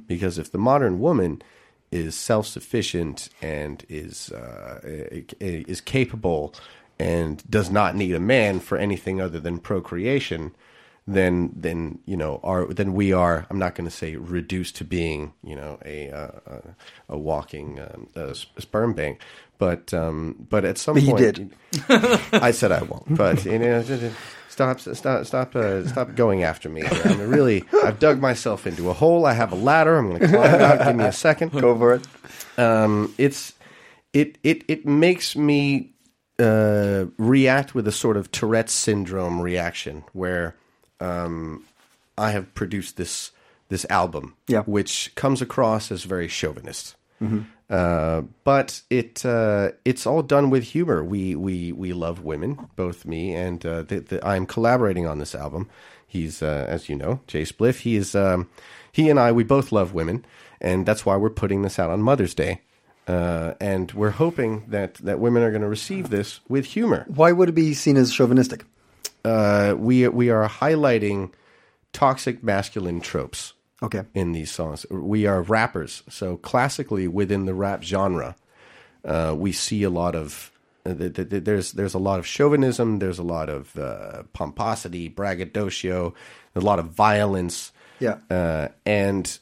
Because 0.07 0.39
if 0.39 0.51
the 0.51 0.59
modern 0.59 0.99
woman 0.99 1.43
is 1.91 2.15
self 2.15 2.47
sufficient 2.47 3.29
and 3.43 3.85
is 3.89 4.31
uh, 4.33 4.81
is 5.41 5.81
capable 5.83 6.55
and 6.99 7.43
does 7.51 7.71
not 7.71 7.95
need 7.95 8.15
a 8.15 8.21
man 8.21 8.61
for 8.61 8.79
anything 8.79 9.21
other 9.21 9.39
than 9.39 9.59
procreation, 9.59 10.55
then 11.15 11.53
then 11.57 11.99
you 12.07 12.17
know 12.17 12.41
are 12.43 12.67
then 12.67 12.93
we 12.93 13.13
are 13.13 13.47
I'm 13.51 13.59
not 13.59 13.75
going 13.75 13.89
to 13.89 13.95
say 13.95 14.17
reduced 14.17 14.77
to 14.77 14.85
being 14.85 15.33
you 15.43 15.57
know 15.57 15.79
a 15.85 16.11
uh, 16.11 16.31
a, 16.47 16.63
a 17.11 17.19
walking 17.19 17.81
um, 17.81 18.09
a 18.15 18.35
sperm 18.35 18.93
bank, 18.93 19.21
but 19.59 19.93
um, 19.95 20.47
but 20.49 20.65
at 20.65 20.79
some 20.79 20.95
But 20.95 21.05
point 21.05 21.19
did. 21.19 21.55
I 22.33 22.51
said 22.51 22.73
I 22.73 22.83
won't, 22.83 23.17
but 23.17 23.45
you 23.45 23.59
know. 23.59 23.83
Stop! 24.49 24.81
Stop! 24.81 25.25
Stop! 25.25 25.55
Uh, 25.55 25.87
stop 25.87 26.17
going 26.17 26.43
after 26.43 26.69
me! 26.69 26.83
I'm 26.83 27.31
really. 27.31 27.65
I've 27.85 28.01
dug 28.01 28.21
myself 28.21 28.67
into 28.67 28.91
a 28.91 28.93
hole. 28.93 29.25
I 29.25 29.33
have 29.33 29.53
a 29.53 29.55
ladder. 29.55 29.97
I'm 29.97 30.09
going 30.09 30.21
to 30.21 30.27
climb 30.27 30.61
out. 30.61 30.85
Give 30.85 30.97
me 30.97 31.05
a 31.05 31.13
second 31.13 31.53
Go 31.61 31.79
for 31.79 31.95
it. 31.95 32.59
um, 32.59 33.15
it's 33.19 33.53
it 34.13 34.37
it 34.43 34.65
it 34.67 34.85
makes 34.85 35.37
me 35.37 35.95
uh, 36.41 37.05
react 37.19 37.77
with 37.77 37.87
a 37.87 37.93
sort 37.93 38.17
of 38.17 38.33
Tourette's 38.33 38.73
syndrome 38.73 39.41
reaction 39.41 40.03
where 40.13 40.57
um, 41.01 41.65
I 42.17 42.31
have 42.31 42.55
produced 42.55 42.97
this 42.97 43.33
this 43.69 43.85
album, 43.91 44.35
Yeah. 44.47 44.63
which 44.63 45.13
comes 45.15 45.43
across 45.43 45.93
as 45.93 46.05
very 46.05 46.29
chauvinist. 46.29 46.97
Uh, 47.69 48.23
but 48.45 48.81
it 48.89 49.25
uh, 49.27 49.73
it's 49.85 50.07
all 50.07 50.23
done 50.23 50.49
with 50.51 50.63
humor. 50.65 51.05
We 51.05 51.35
we 51.35 51.73
we 51.73 51.93
love 51.93 52.25
women, 52.25 52.69
both 52.77 53.05
me 53.05 53.35
and 53.35 53.65
uh, 53.67 53.83
the, 53.83 54.01
the, 54.01 54.27
I'm 54.27 54.47
collaborating 54.47 55.07
on 55.07 55.19
this 55.19 55.35
album. 55.35 55.69
He's 56.07 56.43
uh, 56.43 56.65
as 56.69 56.89
you 56.89 56.97
know, 56.97 57.21
Jay 57.27 57.43
Spliff. 57.43 57.81
He 57.81 57.97
is 57.97 58.15
um, 58.15 58.49
he 58.93 59.11
and 59.11 59.21
I. 59.21 59.33
We 59.33 59.45
both 59.45 59.71
love 59.73 59.93
women, 59.93 60.25
and 60.61 60.87
that's 60.87 61.05
why 61.05 61.17
we're 61.17 61.29
putting 61.29 61.61
this 61.63 61.79
out 61.79 61.91
on 61.91 62.01
Mother's 62.01 62.35
Day. 62.35 62.63
Uh, 63.07 63.55
and 63.61 63.93
we're 63.93 64.11
hoping 64.11 64.65
that 64.69 64.95
that 64.95 65.19
women 65.19 65.43
are 65.43 65.51
going 65.51 65.63
to 65.63 65.69
receive 65.69 66.09
this 66.09 66.41
with 66.49 66.65
humor. 66.67 67.05
Why 67.09 67.33
would 67.33 67.51
it 67.51 67.55
be 67.55 67.75
seen 67.75 67.97
as 67.99 68.13
chauvinistic? 68.13 68.65
Uh, 69.25 69.75
we 69.79 70.07
we 70.09 70.31
are 70.31 70.49
highlighting 70.49 71.31
toxic 71.93 72.43
masculine 72.43 73.01
tropes 73.01 73.53
Okay. 73.83 74.03
in 74.15 74.33
these 74.33 74.51
songs. 74.51 74.87
We 74.91 75.27
are 75.27 75.43
rappers, 75.43 76.03
so 76.09 76.37
classically 76.37 77.09
within 77.09 77.45
the 77.47 77.55
rap 77.55 77.83
genre, 77.83 78.37
uh, 79.05 79.35
we 79.37 79.53
see 79.53 79.83
a 79.83 79.91
lot 79.91 80.15
of 80.15 80.51
uh, 80.87 80.95
th- 80.95 81.15
th- 81.15 81.29
th- 81.31 81.45
there's 81.45 81.73
there's 81.73 81.95
a 81.95 81.99
lot 81.99 82.19
of 82.19 82.27
chauvinism, 82.27 82.99
there's 82.99 83.19
a 83.19 83.23
lot 83.25 83.49
of 83.49 83.77
uh, 83.77 84.23
pomposity, 84.33 85.09
braggadocio, 85.09 86.15
a 86.55 86.61
lot 86.61 86.79
of 86.79 86.87
violence, 86.87 87.73
Yeah. 88.01 88.19
uh, 88.31 88.69
and 88.87 89.39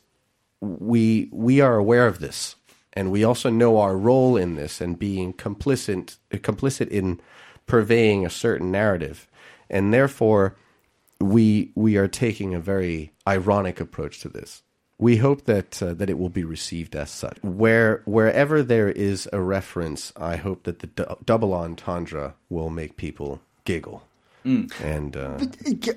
we 0.61 1.29
we 1.33 1.61
are 1.61 1.77
aware 1.77 2.07
of 2.07 2.19
this, 2.19 2.57
and 2.95 3.12
we 3.12 3.25
also 3.25 3.51
know 3.51 3.79
our 3.79 3.97
role 3.97 4.37
in 4.37 4.57
this 4.57 4.81
and 4.81 4.99
being 4.99 5.33
complicit 5.35 6.16
complicit 6.33 6.88
in 6.88 7.21
purveying 7.66 8.25
a 8.27 8.31
certain 8.31 8.71
narrative, 8.71 9.27
and 9.70 9.92
therefore 9.92 10.57
we 11.20 11.72
we 11.74 11.96
are 11.96 12.09
taking 12.09 12.55
a 12.55 12.61
very 12.61 13.12
ironic 13.26 13.81
approach 13.81 14.20
to 14.20 14.29
this. 14.29 14.62
We 14.98 15.18
hope 15.18 15.44
that 15.44 15.83
uh, 15.83 15.92
that 15.94 16.09
it 16.09 16.18
will 16.18 16.31
be 16.31 16.44
received 16.44 16.96
as 16.96 17.11
such. 17.11 17.38
Where 17.42 18.02
wherever 18.07 18.62
there 18.62 18.88
is 18.90 19.29
a 19.33 19.40
reference, 19.40 20.12
I 20.16 20.37
hope 20.37 20.62
that 20.64 20.79
the 20.79 20.87
du- 20.88 21.16
double 21.24 21.52
entendre 21.55 22.35
will 22.48 22.70
make 22.70 22.96
people 22.96 23.40
giggle. 23.64 24.02
And 24.81 25.16
uh, 25.16 25.38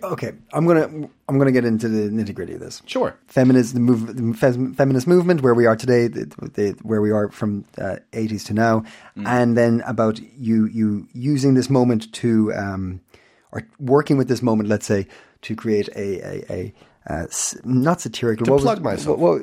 Okay, 0.01 0.32
I'm 0.53 0.65
gonna 0.65 1.08
I'm 1.27 1.38
gonna 1.38 1.51
get 1.51 1.65
into 1.65 1.88
the 1.88 2.10
nitty 2.10 2.34
gritty 2.34 2.53
of 2.55 2.60
this. 2.60 2.82
sure, 2.88 3.15
Feminist 3.27 3.75
the 3.75 3.79
move, 3.79 4.08
the 4.08 4.34
fem- 4.34 4.73
feminist 4.73 5.05
movement, 5.05 5.43
where 5.43 5.53
we 5.53 5.67
are 5.67 5.75
today, 5.75 6.08
the, 6.08 6.25
the, 6.55 6.75
where 6.82 6.99
we 6.99 7.12
are 7.12 7.29
from 7.29 7.63
uh, 7.77 7.97
80s 8.12 8.45
to 8.47 8.55
now, 8.55 8.84
and 9.15 9.55
then 9.55 9.84
about 9.86 10.19
you 10.36 10.65
you 10.65 11.08
using 11.13 11.53
this 11.53 11.69
moment 11.69 12.12
to 12.13 12.51
um, 12.55 13.01
or 13.51 13.67
working 13.79 14.17
with 14.17 14.27
this 14.27 14.41
moment, 14.41 14.69
let's 14.69 14.85
say, 14.85 15.07
to 15.43 15.55
create 15.55 15.88
a 15.95 16.19
a, 16.51 16.53
a 16.53 16.73
uh, 17.07 17.25
not 17.63 18.01
satirical 18.01 18.45
To 18.45 18.51
what 18.51 18.55
was- 18.57 18.63
plug 18.63 18.81
myself. 18.83 19.19
Well, 19.19 19.39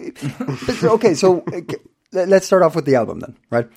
but, 0.66 0.84
okay, 0.96 1.14
so 1.14 1.44
let- 2.12 2.28
let's 2.28 2.46
start 2.46 2.62
off 2.62 2.74
with 2.76 2.84
the 2.84 2.94
album 2.94 3.20
then, 3.20 3.36
right? 3.50 3.68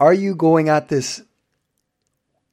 Are 0.00 0.12
you 0.14 0.34
going 0.34 0.68
at 0.68 0.88
this? 0.88 1.22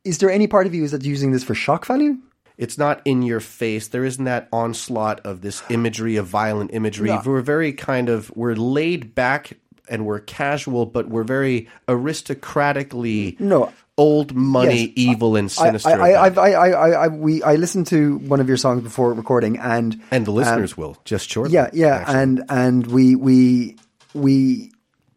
Is 0.03 0.17
there 0.17 0.29
any 0.29 0.47
part 0.47 0.67
of 0.67 0.73
you 0.75 0.85
that's 0.87 1.05
using 1.05 1.31
this 1.31 1.43
for 1.43 1.55
shock 1.55 1.85
value? 1.85 2.17
it's 2.55 2.77
not 2.77 3.01
in 3.03 3.23
your 3.23 3.39
face. 3.39 3.87
There 3.87 4.05
isn't 4.05 4.25
that 4.25 4.47
onslaught 4.53 5.19
of 5.25 5.41
this 5.41 5.63
imagery 5.71 6.17
of 6.17 6.27
violent 6.27 6.69
imagery. 6.71 7.09
No. 7.09 7.19
We're 7.25 7.41
very 7.41 7.73
kind 7.73 8.09
of 8.09 8.31
we're 8.35 8.53
laid 8.53 9.15
back 9.15 9.57
and 9.89 10.05
we're 10.05 10.19
casual, 10.19 10.85
but 10.85 11.09
we're 11.09 11.23
very 11.23 11.67
aristocratically 11.87 13.39
No. 13.39 13.73
Old 13.97 14.33
money, 14.33 14.81
Yes. 14.85 14.91
evil, 14.95 15.35
and 15.35 15.51
sinister. 15.51 15.89
I, 15.89 16.11
I, 16.13 16.27
I. 16.29 16.49
I, 16.51 16.69
I, 16.69 16.89
I, 16.89 17.07
we, 17.09 17.43
I 17.43 17.55
listened 17.55 17.87
to 17.87 18.17
one 18.19 18.39
of 18.39 18.47
your 18.47 18.57
songs 18.57 18.81
before 18.81 19.13
recording, 19.13 19.57
and 19.59 20.01
and 20.11 20.25
the 20.25 20.31
listeners 20.31 20.75
will 20.75 20.97
just 21.05 21.29
shortly. 21.29 21.53
yeah, 21.53 21.69
yeah, 21.73 21.97
actually. 21.97 22.15
and 22.19 22.43
and 22.49 22.87
we, 22.87 23.15
we, 23.15 23.75
we, 24.13 24.71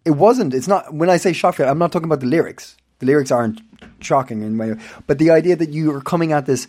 it 0.04 0.10
wasn't. 0.10 0.52
It's 0.54 0.68
not. 0.68 0.92
When 0.92 1.08
I 1.10 1.16
say 1.16 1.32
shocking, 1.32 1.66
I'm 1.66 1.78
not 1.78 1.90
talking 1.92 2.06
about 2.06 2.20
the 2.20 2.26
lyrics. 2.26 2.76
The 2.98 3.06
lyrics 3.06 3.30
aren't 3.30 3.60
shocking 4.00 4.42
in 4.42 4.56
my, 4.56 4.74
but 5.06 5.18
the 5.18 5.30
idea 5.30 5.56
that 5.56 5.70
you 5.70 5.94
are 5.94 6.00
coming 6.02 6.32
at 6.32 6.46
this, 6.46 6.66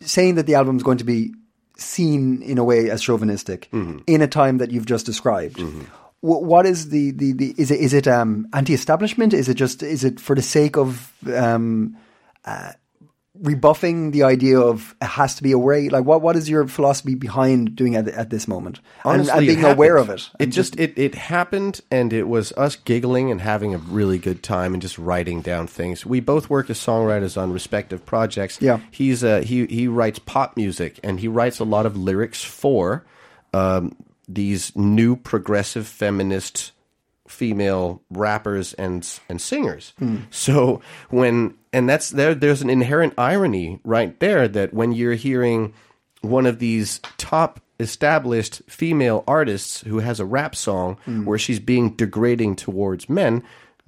saying 0.00 0.36
that 0.36 0.46
the 0.46 0.54
album 0.54 0.76
is 0.76 0.82
going 0.82 0.98
to 0.98 1.04
be 1.04 1.34
seen 1.76 2.42
in 2.42 2.58
a 2.58 2.64
way 2.64 2.90
as 2.90 3.00
chauvinistic 3.02 3.68
Mm-hmm. 3.72 3.98
in 4.06 4.20
a 4.22 4.28
time 4.28 4.58
that 4.58 4.70
you've 4.70 4.86
just 4.86 5.06
described. 5.06 5.58
Wh- 5.60 5.82
What 6.22 6.66
is 6.66 6.90
the, 6.90 7.12
the, 7.12 7.32
the 7.32 7.54
is 7.56 7.70
it 7.70 7.80
is 7.80 7.94
it 7.94 8.06
um, 8.06 8.46
anti-establishment? 8.52 9.32
Is 9.32 9.48
it 9.48 9.54
just 9.54 9.82
is 9.82 10.04
it 10.04 10.20
for 10.20 10.36
the 10.36 10.42
sake 10.42 10.76
of 10.76 11.12
um, 11.34 11.96
uh, 12.44 12.72
rebuffing 13.40 14.10
the 14.10 14.24
idea 14.24 14.60
of 14.60 14.94
it 15.00 15.06
has 15.06 15.36
to 15.36 15.42
be 15.42 15.52
a 15.52 15.58
way? 15.58 15.88
Like, 15.88 16.04
what 16.04 16.20
what 16.20 16.36
is 16.36 16.48
your 16.48 16.66
philosophy 16.68 17.14
behind 17.14 17.74
doing 17.74 17.94
it 17.94 18.08
at 18.08 18.28
this 18.28 18.46
moment 18.46 18.80
Honestly, 19.04 19.32
and 19.32 19.42
it 19.42 19.46
being 19.46 19.64
aware 19.64 19.96
of 19.96 20.10
it? 20.10 20.28
It 20.38 20.46
just 20.46 20.78
it 20.78 20.92
it 20.98 21.14
happened, 21.14 21.80
and 21.90 22.12
it 22.12 22.28
was 22.28 22.52
us 22.52 22.76
giggling 22.76 23.30
and 23.30 23.40
having 23.40 23.74
a 23.74 23.78
really 23.78 24.18
good 24.18 24.42
time 24.42 24.74
and 24.74 24.82
just 24.82 24.98
writing 24.98 25.40
down 25.40 25.66
things. 25.66 26.04
We 26.04 26.20
both 26.20 26.50
work 26.50 26.68
as 26.68 26.78
songwriters 26.78 27.40
on 27.40 27.52
respective 27.52 28.04
projects. 28.04 28.60
Yeah. 28.60 28.80
he's 28.90 29.24
uh 29.24 29.40
he 29.40 29.66
he 29.66 29.88
writes 29.88 30.18
pop 30.18 30.56
music 30.56 31.00
and 31.02 31.18
he 31.18 31.28
writes 31.28 31.60
a 31.60 31.64
lot 31.64 31.86
of 31.86 31.96
lyrics 31.96 32.44
for 32.44 33.06
um, 33.52 33.96
these 34.34 34.74
new 34.76 35.16
progressive 35.16 35.86
feminist 35.86 36.72
female 37.28 38.02
rappers 38.10 38.74
and 38.74 39.08
and 39.28 39.40
singers. 39.40 39.92
So 40.30 40.80
when 41.10 41.54
and 41.72 41.88
that's 41.88 42.10
there 42.10 42.34
there's 42.34 42.62
an 42.62 42.70
inherent 42.70 43.14
irony 43.16 43.80
right 43.84 44.18
there 44.20 44.48
that 44.48 44.74
when 44.74 44.92
you're 44.92 45.14
hearing 45.14 45.72
one 46.22 46.46
of 46.46 46.58
these 46.58 47.00
top 47.16 47.60
established 47.78 48.62
female 48.68 49.24
artists 49.26 49.80
who 49.82 50.00
has 50.00 50.20
a 50.20 50.24
rap 50.24 50.54
song 50.54 50.98
where 51.24 51.38
she's 51.38 51.60
being 51.60 51.90
degrading 51.96 52.56
towards 52.56 53.08
men 53.08 53.42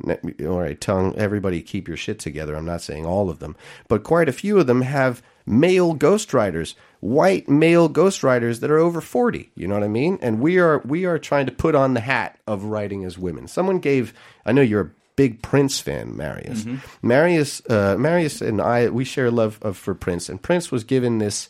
all 0.09 0.61
right 0.61 0.81
tongue 0.81 1.14
everybody 1.16 1.61
keep 1.61 1.87
your 1.87 1.96
shit 1.96 2.18
together 2.18 2.57
i'm 2.57 2.64
not 2.64 2.81
saying 2.81 3.05
all 3.05 3.28
of 3.28 3.38
them 3.38 3.55
but 3.88 4.02
quite 4.02 4.28
a 4.31 4.33
few 4.33 4.59
of 4.59 4.66
them 4.66 4.81
have 4.81 5.22
male 5.44 5.94
ghostwriters 5.94 6.74
white 7.02 7.48
male 7.48 7.90
ghostwriters 7.90 8.60
that 8.60 8.70
are 8.70 8.78
over 8.78 9.00
40 9.00 9.50
you 9.56 9.66
know 9.66 9.74
what 9.74 9.82
i 9.82 9.88
mean? 9.88 10.20
And 10.22 10.38
we 10.38 10.58
are 10.60 10.78
we 10.84 11.04
are 11.04 11.18
trying 11.18 11.46
to 11.46 11.52
put 11.52 11.74
on 11.74 11.94
the 11.94 12.00
hat 12.00 12.38
of 12.46 12.62
writing 12.62 13.04
as 13.04 13.18
women. 13.18 13.48
Someone 13.48 13.80
gave 13.80 14.14
i 14.46 14.52
know 14.52 14.62
you're 14.62 14.80
a 14.82 14.90
big 15.16 15.42
prince 15.42 15.80
fan 15.80 16.16
marius. 16.16 16.64
Marius 17.02 17.60
uh, 17.68 17.96
marius 17.98 18.40
and 18.40 18.60
i 18.62 18.88
we 18.88 19.04
share 19.04 19.26
a 19.26 19.30
love 19.32 19.58
of 19.62 19.76
for 19.76 19.94
prince 19.94 20.28
and 20.28 20.40
prince 20.40 20.70
was 20.70 20.84
given 20.84 21.18
this 21.18 21.48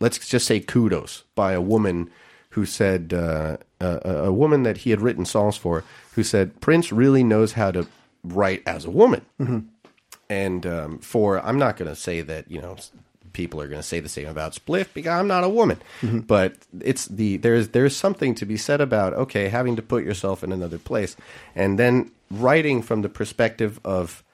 let's 0.00 0.18
just 0.28 0.46
say 0.46 0.60
kudos 0.60 1.24
by 1.34 1.52
a 1.52 1.60
woman 1.60 2.10
who 2.50 2.66
said 2.66 3.14
uh, 3.14 3.56
a, 3.80 4.10
a 4.26 4.32
woman 4.32 4.64
that 4.64 4.78
he 4.78 4.90
had 4.90 5.00
written 5.00 5.24
songs 5.24 5.56
for 5.56 5.82
who 6.14 6.22
said 6.22 6.60
prince 6.60 6.92
really 6.92 7.24
knows 7.24 7.52
how 7.52 7.70
to 7.70 7.86
write 8.22 8.62
as 8.66 8.84
a 8.84 8.90
woman. 8.90 9.22
And 10.28 10.66
um, 10.66 10.98
for 10.98 11.40
i'm 11.40 11.58
not 11.58 11.76
going 11.78 11.88
to 11.88 11.96
say 11.96 12.20
that 12.20 12.50
you 12.50 12.60
know 12.60 12.76
people 13.36 13.60
are 13.60 13.68
going 13.68 13.80
to 13.80 13.86
say 13.86 14.00
the 14.00 14.08
same 14.08 14.26
about 14.26 14.54
spliff 14.54 14.86
because 14.94 15.12
i'm 15.12 15.28
not 15.28 15.44
a 15.44 15.48
woman 15.48 15.78
mm-hmm. 16.00 16.20
but 16.20 16.56
it's 16.80 17.06
the 17.06 17.36
there's 17.36 17.68
there's 17.68 17.94
something 17.94 18.34
to 18.34 18.46
be 18.46 18.56
said 18.56 18.80
about 18.80 19.12
okay 19.12 19.48
having 19.48 19.76
to 19.76 19.82
put 19.82 20.02
yourself 20.02 20.42
in 20.42 20.52
another 20.52 20.78
place 20.78 21.14
and 21.54 21.78
then 21.78 22.10
writing 22.30 22.82
from 22.82 23.02
the 23.02 23.08
perspective 23.08 23.78
of 23.84 24.24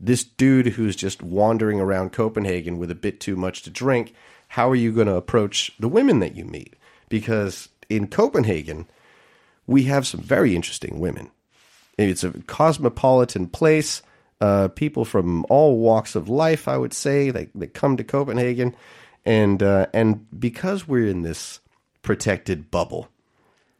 this 0.00 0.24
dude 0.24 0.66
who's 0.68 0.96
just 0.96 1.22
wandering 1.22 1.78
around 1.78 2.12
Copenhagen 2.12 2.78
with 2.78 2.90
a 2.90 2.94
bit 2.94 3.20
too 3.20 3.36
much 3.36 3.62
to 3.62 3.70
drink, 3.70 4.14
how 4.48 4.70
are 4.70 4.74
you 4.74 4.92
going 4.92 5.06
to 5.06 5.14
approach 5.14 5.72
the 5.78 5.88
women 5.88 6.20
that 6.20 6.34
you 6.34 6.44
meet? 6.46 6.74
Because 7.10 7.68
in 7.90 8.06
Copenhagen, 8.06 8.86
we 9.66 9.84
have 9.84 10.06
some 10.06 10.20
very 10.20 10.56
interesting 10.56 10.98
women. 10.98 11.30
It's 11.98 12.24
a 12.24 12.30
cosmopolitan 12.30 13.48
place. 13.48 14.00
Uh, 14.40 14.68
people 14.68 15.04
from 15.04 15.44
all 15.50 15.78
walks 15.78 16.14
of 16.14 16.28
life, 16.28 16.66
I 16.66 16.78
would 16.78 16.94
say, 16.94 17.30
they, 17.30 17.48
they 17.54 17.66
come 17.66 17.98
to 17.98 18.04
Copenhagen, 18.04 18.74
and 19.24 19.62
uh, 19.62 19.86
and 19.92 20.26
because 20.38 20.88
we're 20.88 21.08
in 21.08 21.22
this 21.22 21.60
protected 22.02 22.70
bubble, 22.70 23.08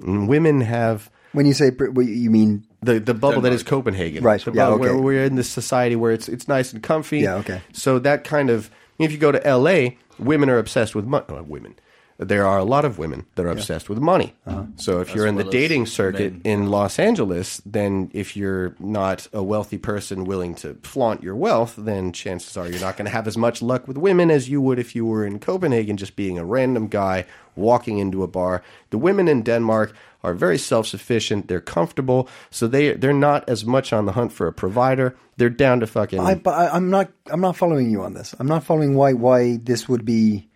and 0.02 0.28
women 0.28 0.60
have 0.60 1.10
when 1.32 1.46
you 1.46 1.54
say 1.54 1.70
Brit- 1.70 1.96
you 2.06 2.30
mean 2.30 2.66
the 2.82 3.00
the 3.00 3.14
bubble 3.14 3.40
that 3.42 3.52
is 3.52 3.62
Copenhagen, 3.62 4.22
Right, 4.22 4.40
So 4.40 4.52
yeah, 4.52 4.66
bubble 4.66 4.78
where 4.80 4.96
we're 4.96 5.24
in 5.24 5.36
this 5.36 5.48
society 5.48 5.96
where 5.96 6.12
it's 6.12 6.28
it's 6.28 6.48
nice 6.48 6.72
and 6.72 6.82
comfy. 6.82 7.20
Yeah, 7.20 7.36
okay. 7.36 7.62
So 7.72 7.98
that 8.00 8.24
kind 8.24 8.50
of 8.50 8.70
if 8.98 9.12
you 9.12 9.18
go 9.18 9.32
to 9.32 9.44
L.A., 9.46 9.96
women 10.18 10.50
are 10.50 10.58
obsessed 10.58 10.94
with 10.94 11.06
money. 11.06 11.24
women. 11.46 11.74
There 12.20 12.46
are 12.46 12.58
a 12.58 12.64
lot 12.64 12.84
of 12.84 12.98
women 12.98 13.24
that 13.34 13.46
are 13.46 13.50
obsessed 13.50 13.88
with 13.88 13.98
money. 13.98 14.34
Uh-huh. 14.46 14.64
So 14.76 15.00
if 15.00 15.14
you're 15.14 15.26
in 15.26 15.36
the 15.36 15.44
dating 15.44 15.86
circuit 15.86 16.32
men. 16.32 16.42
in 16.44 16.66
Los 16.70 16.98
Angeles, 16.98 17.62
then 17.64 18.10
if 18.12 18.36
you're 18.36 18.76
not 18.78 19.26
a 19.32 19.42
wealthy 19.42 19.78
person 19.78 20.24
willing 20.24 20.54
to 20.56 20.74
flaunt 20.82 21.22
your 21.22 21.34
wealth, 21.34 21.76
then 21.78 22.12
chances 22.12 22.58
are 22.58 22.68
you're 22.68 22.78
not 22.78 22.98
going 22.98 23.06
to 23.06 23.10
have 23.10 23.26
as 23.26 23.38
much 23.38 23.62
luck 23.62 23.88
with 23.88 23.96
women 23.96 24.30
as 24.30 24.50
you 24.50 24.60
would 24.60 24.78
if 24.78 24.94
you 24.94 25.06
were 25.06 25.24
in 25.24 25.38
Copenhagen, 25.38 25.96
just 25.96 26.14
being 26.14 26.36
a 26.36 26.44
random 26.44 26.88
guy 26.88 27.24
walking 27.56 27.96
into 27.96 28.22
a 28.22 28.28
bar. 28.28 28.62
The 28.90 28.98
women 28.98 29.26
in 29.26 29.42
Denmark 29.42 29.94
are 30.22 30.34
very 30.34 30.58
self-sufficient. 30.58 31.48
They're 31.48 31.60
comfortable, 31.60 32.28
so 32.50 32.66
they 32.66 32.92
they're 32.92 33.12
not 33.12 33.48
as 33.48 33.64
much 33.64 33.92
on 33.92 34.04
the 34.04 34.12
hunt 34.12 34.32
for 34.32 34.46
a 34.46 34.52
provider. 34.52 35.16
They're 35.38 35.48
down 35.48 35.80
to 35.80 35.86
fucking. 35.86 36.20
I, 36.20 36.34
but 36.34 36.52
I, 36.52 36.68
I'm 36.68 36.90
not. 36.90 37.10
I'm 37.30 37.40
not 37.40 37.56
following 37.56 37.90
you 37.90 38.02
on 38.02 38.12
this. 38.12 38.34
I'm 38.38 38.46
not 38.46 38.64
following 38.64 38.94
why 38.94 39.14
why 39.14 39.56
this 39.56 39.88
would 39.88 40.04
be. 40.04 40.48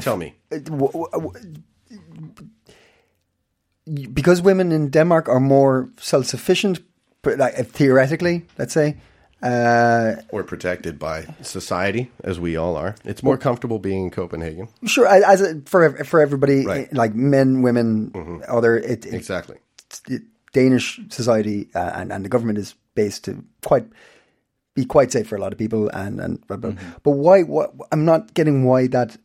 tell 0.00 0.16
me. 0.16 0.37
Because 4.12 4.42
women 4.42 4.70
in 4.72 4.90
Denmark 4.90 5.28
are 5.28 5.40
more 5.40 5.88
self-sufficient, 5.98 6.80
like, 7.24 7.58
uh, 7.58 7.62
theoretically, 7.62 8.44
let's 8.58 8.72
say. 8.74 8.96
Uh, 9.42 10.16
We're 10.32 10.42
protected 10.42 10.98
by 10.98 11.24
society, 11.42 12.10
as 12.24 12.38
we 12.40 12.56
all 12.56 12.76
are. 12.76 12.96
It's 13.04 13.22
more 13.22 13.38
comfortable 13.38 13.78
being 13.78 14.04
in 14.04 14.10
Copenhagen. 14.10 14.68
sure, 14.84 15.06
as 15.06 15.40
a, 15.40 15.60
for 15.64 16.04
for 16.04 16.20
everybody, 16.20 16.66
Right. 16.66 16.92
like 16.92 17.14
men, 17.14 17.62
women, 17.62 18.42
other, 18.48 18.76
it, 18.76 19.06
it, 19.06 19.14
Exactly. 19.14 19.56
it- 20.10 20.22
Danish 20.54 20.98
society 21.10 21.68
uh, 21.74 21.92
and 22.00 22.10
and 22.12 22.24
the 22.24 22.28
government 22.28 22.58
is 22.58 22.74
based 22.94 23.24
to 23.24 23.44
quite 23.62 23.84
be 24.74 24.84
quite 24.86 25.12
safe 25.12 25.28
for 25.28 25.36
a 25.36 25.40
lot 25.40 25.52
of 25.52 25.58
people, 25.58 25.88
and 25.92 26.20
and 26.20 26.38
blah. 26.48 26.56
but 27.02 27.10
why? 27.12 27.42
What 27.44 27.70
I'm 27.92 28.04
not 28.04 28.32
getting 28.34 28.64
why 28.64 28.88
that 28.88 29.18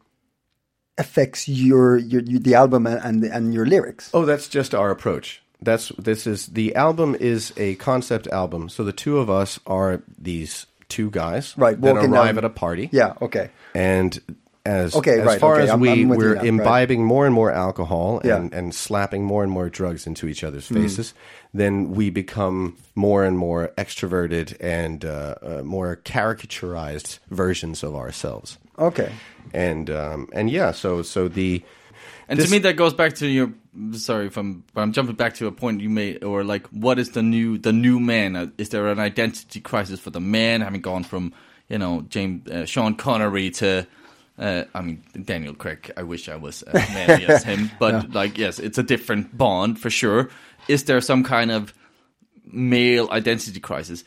affects 0.98 1.48
your 1.48 1.98
your, 1.98 2.22
your 2.22 2.40
the 2.40 2.56
album 2.56 2.86
and 2.88 3.00
and, 3.04 3.24
and 3.24 3.54
your 3.54 3.66
lyrics. 3.66 4.10
Oh, 4.14 4.26
that's 4.26 4.48
just 4.48 4.74
our 4.76 4.92
approach. 4.92 5.42
That's 5.62 5.90
this 5.98 6.28
is 6.28 6.48
the 6.48 6.76
album 6.76 7.16
is 7.20 7.54
a 7.58 7.76
concept 7.76 8.28
album. 8.28 8.70
So 8.70 8.84
the 8.84 8.92
two 8.94 9.18
of 9.18 9.30
us 9.30 9.60
are 9.66 10.02
these 10.20 10.66
two 10.90 11.10
guys 11.10 11.54
Right, 11.58 11.80
that 11.82 11.96
arrive 11.96 12.12
down- 12.12 12.38
at 12.38 12.44
a 12.46 12.50
party. 12.50 12.90
Yeah. 12.92 13.14
Okay. 13.22 13.50
And 13.74 14.20
as 14.66 14.96
Okay, 14.96 15.20
as 15.20 15.26
right, 15.26 15.40
far 15.40 15.56
okay, 15.56 15.64
as 15.64 15.70
I'm- 15.72 15.84
I'm 15.84 16.08
we're 16.10 16.36
now, 16.36 16.40
right. 16.42 16.46
imbibing 16.48 17.04
more 17.06 17.26
and 17.26 17.34
more 17.34 17.52
alcohol 17.52 18.22
Yeah. 18.24 18.36
Hmm. 18.38 18.42
and, 18.44 18.54
and 18.54 18.76
slapping 18.76 19.24
more 19.24 19.44
and 19.44 19.52
more 19.52 19.70
drugs 19.70 20.06
into 20.08 20.28
each 20.28 20.44
other's 20.44 20.68
faces, 20.68 21.14
then 21.54 21.92
we 21.92 22.10
become 22.10 22.78
more 22.96 23.24
and 23.26 23.38
more 23.38 23.72
extroverted 23.78 24.56
and 24.62 25.04
uh, 25.04 25.36
uh, 25.42 25.64
more 25.64 25.98
caricaturized 26.06 27.20
versions 27.30 27.84
of 27.84 27.96
ourselves. 27.96 28.58
Okay. 28.80 29.12
And 29.54 29.90
um, 29.90 30.30
and 30.34 30.50
yeah, 30.50 30.72
so 30.72 31.02
so 31.04 31.28
the 31.28 31.62
And 32.28 32.40
This- 32.40 32.48
to 32.48 32.52
me, 32.52 32.60
that 32.60 32.76
goes 32.76 32.94
back 32.94 33.14
to 33.16 33.28
your. 33.28 33.52
Sorry 33.94 34.28
if 34.28 34.38
I'm, 34.38 34.64
but 34.74 34.82
I'm 34.82 34.94
jumping 34.94 35.16
back 35.16 35.34
to 35.36 35.48
a 35.48 35.52
point 35.52 35.82
you 35.82 35.90
made, 35.90 36.24
or 36.24 36.44
like, 36.44 36.68
what 36.68 37.00
is 37.00 37.12
the 37.12 37.24
new 37.24 37.58
the 37.58 37.74
new 37.74 38.00
man? 38.00 38.36
Uh, 38.36 38.48
Is 38.58 38.70
there 38.70 38.88
an 38.88 39.00
identity 39.00 39.60
crisis 39.62 40.00
for 40.00 40.12
the 40.12 40.20
man, 40.22 40.62
having 40.62 40.82
gone 40.82 41.04
from 41.04 41.34
you 41.70 41.78
know 41.80 42.02
James 42.08 42.48
uh, 42.50 42.66
Sean 42.66 42.96
Connery 42.96 43.50
to, 43.52 43.86
uh, 44.38 44.64
I 44.76 44.82
mean 44.82 45.04
Daniel 45.26 45.54
Craig? 45.56 45.92
I 45.98 46.04
wish 46.04 46.30
I 46.30 46.36
was 46.36 46.62
as 46.64 46.74
manly 46.94 47.26
as 47.26 47.44
him, 47.52 47.72
but 47.80 48.14
like, 48.14 48.38
yes, 48.38 48.60
it's 48.60 48.78
a 48.78 48.84
different 48.84 49.36
bond 49.38 49.80
for 49.80 49.90
sure. 49.90 50.30
Is 50.68 50.84
there 50.86 51.02
some 51.02 51.24
kind 51.24 51.52
of 51.52 51.74
male 52.46 53.10
identity 53.12 53.60
crisis? 53.60 54.04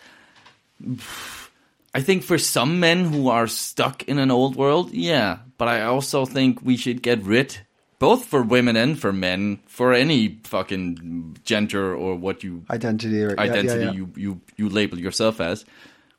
I 1.96 2.02
think 2.02 2.22
for 2.22 2.38
some 2.38 2.78
men 2.78 3.04
who 3.04 3.28
are 3.28 3.46
stuck 3.46 4.02
in 4.08 4.18
an 4.18 4.30
old 4.30 4.56
world, 4.56 4.92
yeah. 4.92 5.38
But 5.58 5.68
I 5.68 5.82
also 5.82 6.26
think 6.26 6.60
we 6.62 6.76
should 6.76 7.00
get 7.02 7.22
rid, 7.22 7.58
both 7.98 8.26
for 8.26 8.42
women 8.42 8.76
and 8.76 8.98
for 8.98 9.12
men, 9.12 9.60
for 9.66 9.94
any 9.94 10.40
fucking 10.44 11.38
gender 11.44 11.96
or 11.96 12.14
what 12.14 12.44
you 12.44 12.64
Identity. 12.70 13.24
Or, 13.24 13.30
yeah, 13.30 13.44
yeah, 13.44 13.52
identity 13.52 13.84
yeah. 13.84 13.92
you 13.92 14.12
you 14.16 14.40
you 14.56 14.68
label 14.68 14.98
yourself 14.98 15.40
as. 15.40 15.64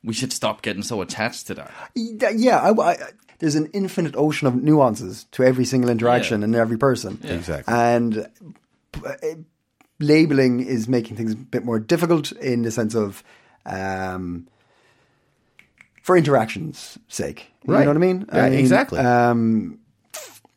We 0.04 0.14
should 0.14 0.34
stop 0.34 0.62
getting 0.62 0.84
so 0.84 1.02
attached 1.02 1.48
to 1.48 1.54
that. 1.56 1.72
Yeah, 1.96 2.60
I, 2.60 2.72
I, 2.72 2.98
there's 3.40 3.56
an 3.56 3.70
infinite 3.74 4.16
ocean 4.16 4.48
of 4.48 4.56
nuances 4.56 5.26
to 5.32 5.44
every 5.44 5.66
single 5.66 5.90
interaction 5.90 6.42
Yeah. 6.42 6.46
and 6.46 6.56
every 6.56 6.78
person. 6.78 7.20
Exactly. 7.24 7.74
And 7.74 8.28
uh, 9.06 9.14
labeling 10.00 10.62
is 10.62 10.88
making 10.88 11.18
things 11.18 11.34
a 11.34 11.36
bit 11.36 11.66
more 11.66 11.80
difficult 11.80 12.32
in 12.32 12.62
the 12.62 12.72
sense 12.72 12.96
of, 12.96 13.24
um, 13.66 14.48
for 16.08 16.16
interactions' 16.18 16.98
sake. 17.10 17.52
You 17.68 17.74
Right. 17.74 17.84
know 17.84 17.90
what 17.92 17.98
I 17.98 18.00
mean? 18.00 18.26
Yeah, 18.34 18.46
I 18.46 18.50
mean, 18.50 18.60
exactly. 18.60 19.00
Um, 19.00 19.78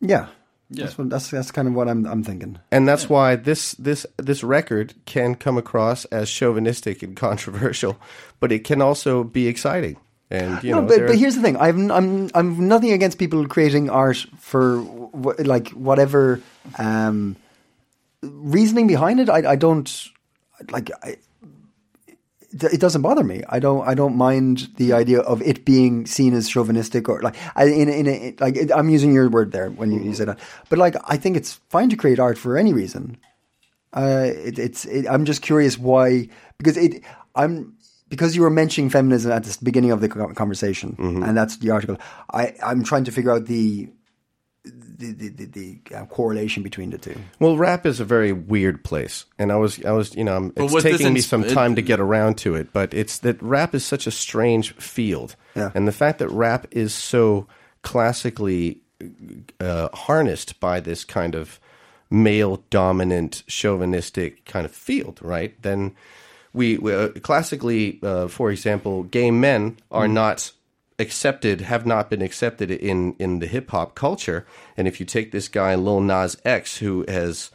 yeah. 0.01 0.27
Yeah. 0.73 0.85
That's, 0.85 0.97
what, 0.97 1.11
that's 1.11 1.31
that's 1.31 1.51
kind 1.51 1.67
of 1.67 1.75
what 1.75 1.89
I'm 1.89 2.07
I'm 2.07 2.23
thinking. 2.23 2.57
and 2.71 2.87
that's 2.87 3.09
why 3.11 3.35
this 3.35 3.75
this 3.75 4.07
this 4.17 4.45
record 4.45 4.95
can 5.05 5.35
come 5.35 5.59
across 5.59 6.05
as 6.13 6.31
chauvinistic 6.31 7.03
and 7.03 7.17
controversial, 7.27 7.97
but 8.39 8.53
it 8.53 8.63
can 8.63 8.81
also 8.81 9.25
be 9.25 9.49
exciting. 9.49 9.97
And 10.31 10.63
you 10.63 10.71
no, 10.71 10.81
know, 10.81 10.87
but, 10.87 11.09
but 11.09 11.17
here's 11.19 11.35
the 11.35 11.43
thing. 11.43 11.57
I'm 11.57 11.91
I'm 11.91 12.31
I'm 12.37 12.69
nothing 12.69 12.93
against 12.93 13.19
people 13.19 13.49
creating 13.49 13.91
art 13.91 14.25
for 14.39 14.79
wh- 15.11 15.41
like 15.45 15.71
whatever 15.75 16.39
um, 16.79 17.35
reasoning 18.23 18.87
behind 18.87 19.19
it. 19.19 19.29
I 19.29 19.43
I 19.53 19.57
don't 19.57 19.91
like. 20.71 20.93
I, 21.03 21.17
it 22.53 22.81
doesn't 22.81 23.03
bother 23.03 23.23
me. 23.23 23.43
I 23.49 23.61
don't. 23.61 23.87
I 23.87 23.95
don't 23.95 24.17
mind 24.17 24.71
the 24.77 24.93
idea 24.93 25.21
of 25.21 25.41
it 25.43 25.65
being 25.65 26.07
seen 26.07 26.35
as 26.35 26.49
chauvinistic 26.49 27.09
or 27.09 27.23
like 27.23 27.37
I, 27.55 27.65
in 27.65 27.89
in 27.89 28.09
a, 28.09 28.35
like 28.41 28.57
it, 28.57 28.73
I'm 28.73 28.89
using 28.89 29.15
your 29.15 29.29
word 29.31 29.53
there 29.53 29.71
when 29.71 29.93
you, 29.93 30.01
you 30.01 30.15
say 30.15 30.25
that. 30.25 30.39
But 30.69 30.79
like 30.79 30.97
I 31.05 31.17
think 31.17 31.37
it's 31.37 31.61
fine 31.69 31.91
to 31.91 31.97
create 31.97 32.19
art 32.19 32.39
for 32.39 32.59
any 32.59 32.73
reason. 32.73 33.19
Uh, 33.93 34.31
it, 34.35 34.59
it's. 34.59 34.85
It, 34.85 35.07
I'm 35.09 35.25
just 35.25 35.43
curious 35.43 35.79
why 35.79 36.29
because 36.59 36.77
it. 36.77 37.03
I'm 37.37 37.77
because 38.09 38.35
you 38.35 38.43
were 38.43 38.51
mentioning 38.51 38.91
feminism 38.91 39.31
at 39.31 39.45
the 39.45 39.57
beginning 39.63 39.93
of 39.93 40.01
the 40.01 40.09
conversation, 40.09 40.97
and 41.23 41.37
that's 41.37 41.59
the 41.59 41.71
article. 41.71 41.99
I 42.33 42.55
I'm 42.63 42.83
trying 42.83 43.05
to 43.05 43.13
figure 43.13 43.31
out 43.31 43.47
the 43.47 43.89
the 45.01 45.13
the, 45.13 45.29
the, 45.29 45.45
the 45.47 45.97
uh, 45.97 46.05
correlation 46.07 46.63
between 46.63 46.91
the 46.91 46.99
two. 46.99 47.17
Well, 47.41 47.57
rap 47.57 47.87
is 47.87 47.99
a 48.01 48.05
very 48.05 48.33
weird 48.33 48.85
place, 48.85 49.25
and 49.39 49.51
I 49.51 49.57
was, 49.57 49.85
I 49.85 49.93
was, 49.93 50.15
you 50.15 50.25
know, 50.25 50.33
I'm- 50.35 50.53
it's 50.57 50.73
was 50.73 50.83
taking 50.85 51.13
me 51.15 51.21
ins- 51.21 51.27
some 51.27 51.45
it- 51.45 51.53
time 51.55 51.75
to 51.77 51.83
get 51.83 51.99
around 52.01 52.39
to 52.39 52.55
it. 52.55 52.73
But 52.73 52.95
it's 52.95 53.19
that 53.19 53.43
rap 53.43 53.75
is 53.75 53.85
such 53.85 54.07
a 54.07 54.11
strange 54.11 54.75
field, 54.75 55.35
Yeah. 55.57 55.71
and 55.75 55.89
the 55.89 55.93
fact 55.93 56.19
that 56.21 56.29
rap 56.29 56.67
is 56.71 56.95
so 56.95 57.47
classically 57.83 58.79
uh, 59.61 59.89
harnessed 59.95 60.61
by 60.61 60.81
this 60.81 61.05
kind 61.05 61.35
of 61.35 61.59
male 62.11 62.63
dominant 62.71 63.43
chauvinistic 63.47 64.45
kind 64.45 64.65
of 64.67 64.73
field, 64.73 65.19
right? 65.23 65.55
Then 65.63 65.93
we, 66.53 66.77
we 66.79 66.93
uh, 66.93 67.09
classically, 67.23 67.99
uh, 68.03 68.29
for 68.29 68.51
example, 68.51 69.05
gay 69.05 69.31
men 69.31 69.79
are 69.91 70.09
not 70.09 70.53
accepted, 71.01 71.63
have 71.63 71.87
not 71.87 72.11
been 72.11 72.23
accepted 72.23 72.71
in 72.71 73.15
in 73.19 73.41
the 73.41 73.47
hip 73.47 73.71
hop 73.71 73.95
culture. 73.95 74.47
And 74.77 74.87
if 74.87 75.01
you 75.01 75.07
take 75.07 75.33
this 75.33 75.49
guy 75.49 75.75
Lil 75.75 76.01
Nas 76.01 76.37
X, 76.45 76.79
who 76.79 77.05
has 77.09 77.51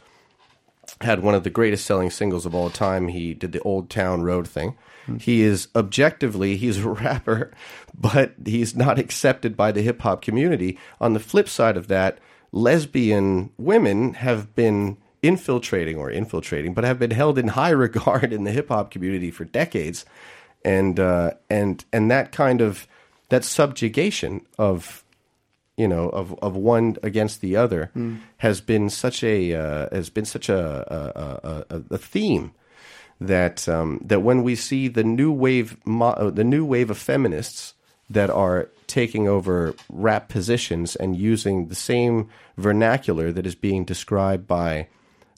had 1.00 1.22
one 1.22 1.34
of 1.34 1.44
the 1.44 1.50
greatest 1.50 1.84
selling 1.84 2.10
singles 2.10 2.46
of 2.46 2.54
all 2.54 2.70
time. 2.70 3.08
He 3.08 3.34
did 3.34 3.52
the 3.52 3.60
Old 3.60 3.90
Town 3.90 4.22
Road 4.22 4.48
thing. 4.48 4.76
He 5.20 5.42
is 5.42 5.68
objectively 5.76 6.56
he's 6.56 6.78
a 6.78 6.88
rapper, 6.88 7.52
but 7.94 8.34
he's 8.44 8.74
not 8.74 8.98
accepted 8.98 9.56
by 9.56 9.72
the 9.72 9.82
hip 9.82 10.00
hop 10.02 10.22
community. 10.22 10.78
On 11.00 11.12
the 11.12 11.20
flip 11.20 11.48
side 11.48 11.76
of 11.76 11.88
that, 11.88 12.18
lesbian 12.50 13.50
women 13.56 14.14
have 14.14 14.54
been 14.54 14.96
infiltrating 15.22 15.96
or 15.96 16.10
infiltrating, 16.10 16.74
but 16.74 16.84
have 16.84 16.98
been 16.98 17.12
held 17.12 17.38
in 17.38 17.48
high 17.48 17.70
regard 17.86 18.32
in 18.32 18.44
the 18.44 18.52
hip 18.52 18.68
hop 18.68 18.90
community 18.90 19.30
for 19.30 19.44
decades, 19.44 20.04
and 20.64 20.98
uh, 20.98 21.32
and 21.48 21.84
and 21.92 22.10
that 22.10 22.32
kind 22.32 22.60
of 22.60 22.88
that 23.28 23.44
subjugation 23.44 24.40
of 24.58 25.04
you 25.76 25.88
know 25.88 26.08
of 26.08 26.34
of 26.40 26.56
one 26.56 26.96
against 27.02 27.40
the 27.40 27.56
other 27.56 27.90
has 28.38 28.60
been 28.60 28.88
such 28.88 29.22
a 29.22 29.54
uh, 29.54 29.88
has 29.92 30.10
been 30.10 30.24
such 30.24 30.48
a 30.48 30.62
a, 30.92 31.74
a, 31.74 31.76
a, 31.76 31.94
a 31.94 31.98
theme 31.98 32.52
that 33.20 33.68
um, 33.68 34.00
that 34.04 34.20
when 34.20 34.42
we 34.42 34.54
see 34.54 34.88
the 34.88 35.04
new 35.04 35.32
wave 35.32 35.76
mo- 35.84 36.10
uh, 36.10 36.30
the 36.30 36.44
new 36.44 36.64
wave 36.64 36.90
of 36.90 36.98
feminists 36.98 37.74
that 38.08 38.30
are 38.30 38.68
taking 38.86 39.26
over 39.26 39.74
rap 39.88 40.28
positions 40.28 40.94
and 40.96 41.16
using 41.16 41.68
the 41.68 41.74
same 41.74 42.28
vernacular 42.56 43.32
that 43.32 43.46
is 43.46 43.54
being 43.54 43.84
described 43.84 44.46
by 44.46 44.86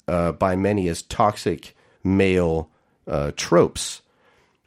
uh, 0.06 0.32
by 0.32 0.56
many 0.56 0.88
as 0.88 1.02
toxic 1.02 1.74
male 2.04 2.68
uh, 3.06 3.32
tropes 3.36 4.02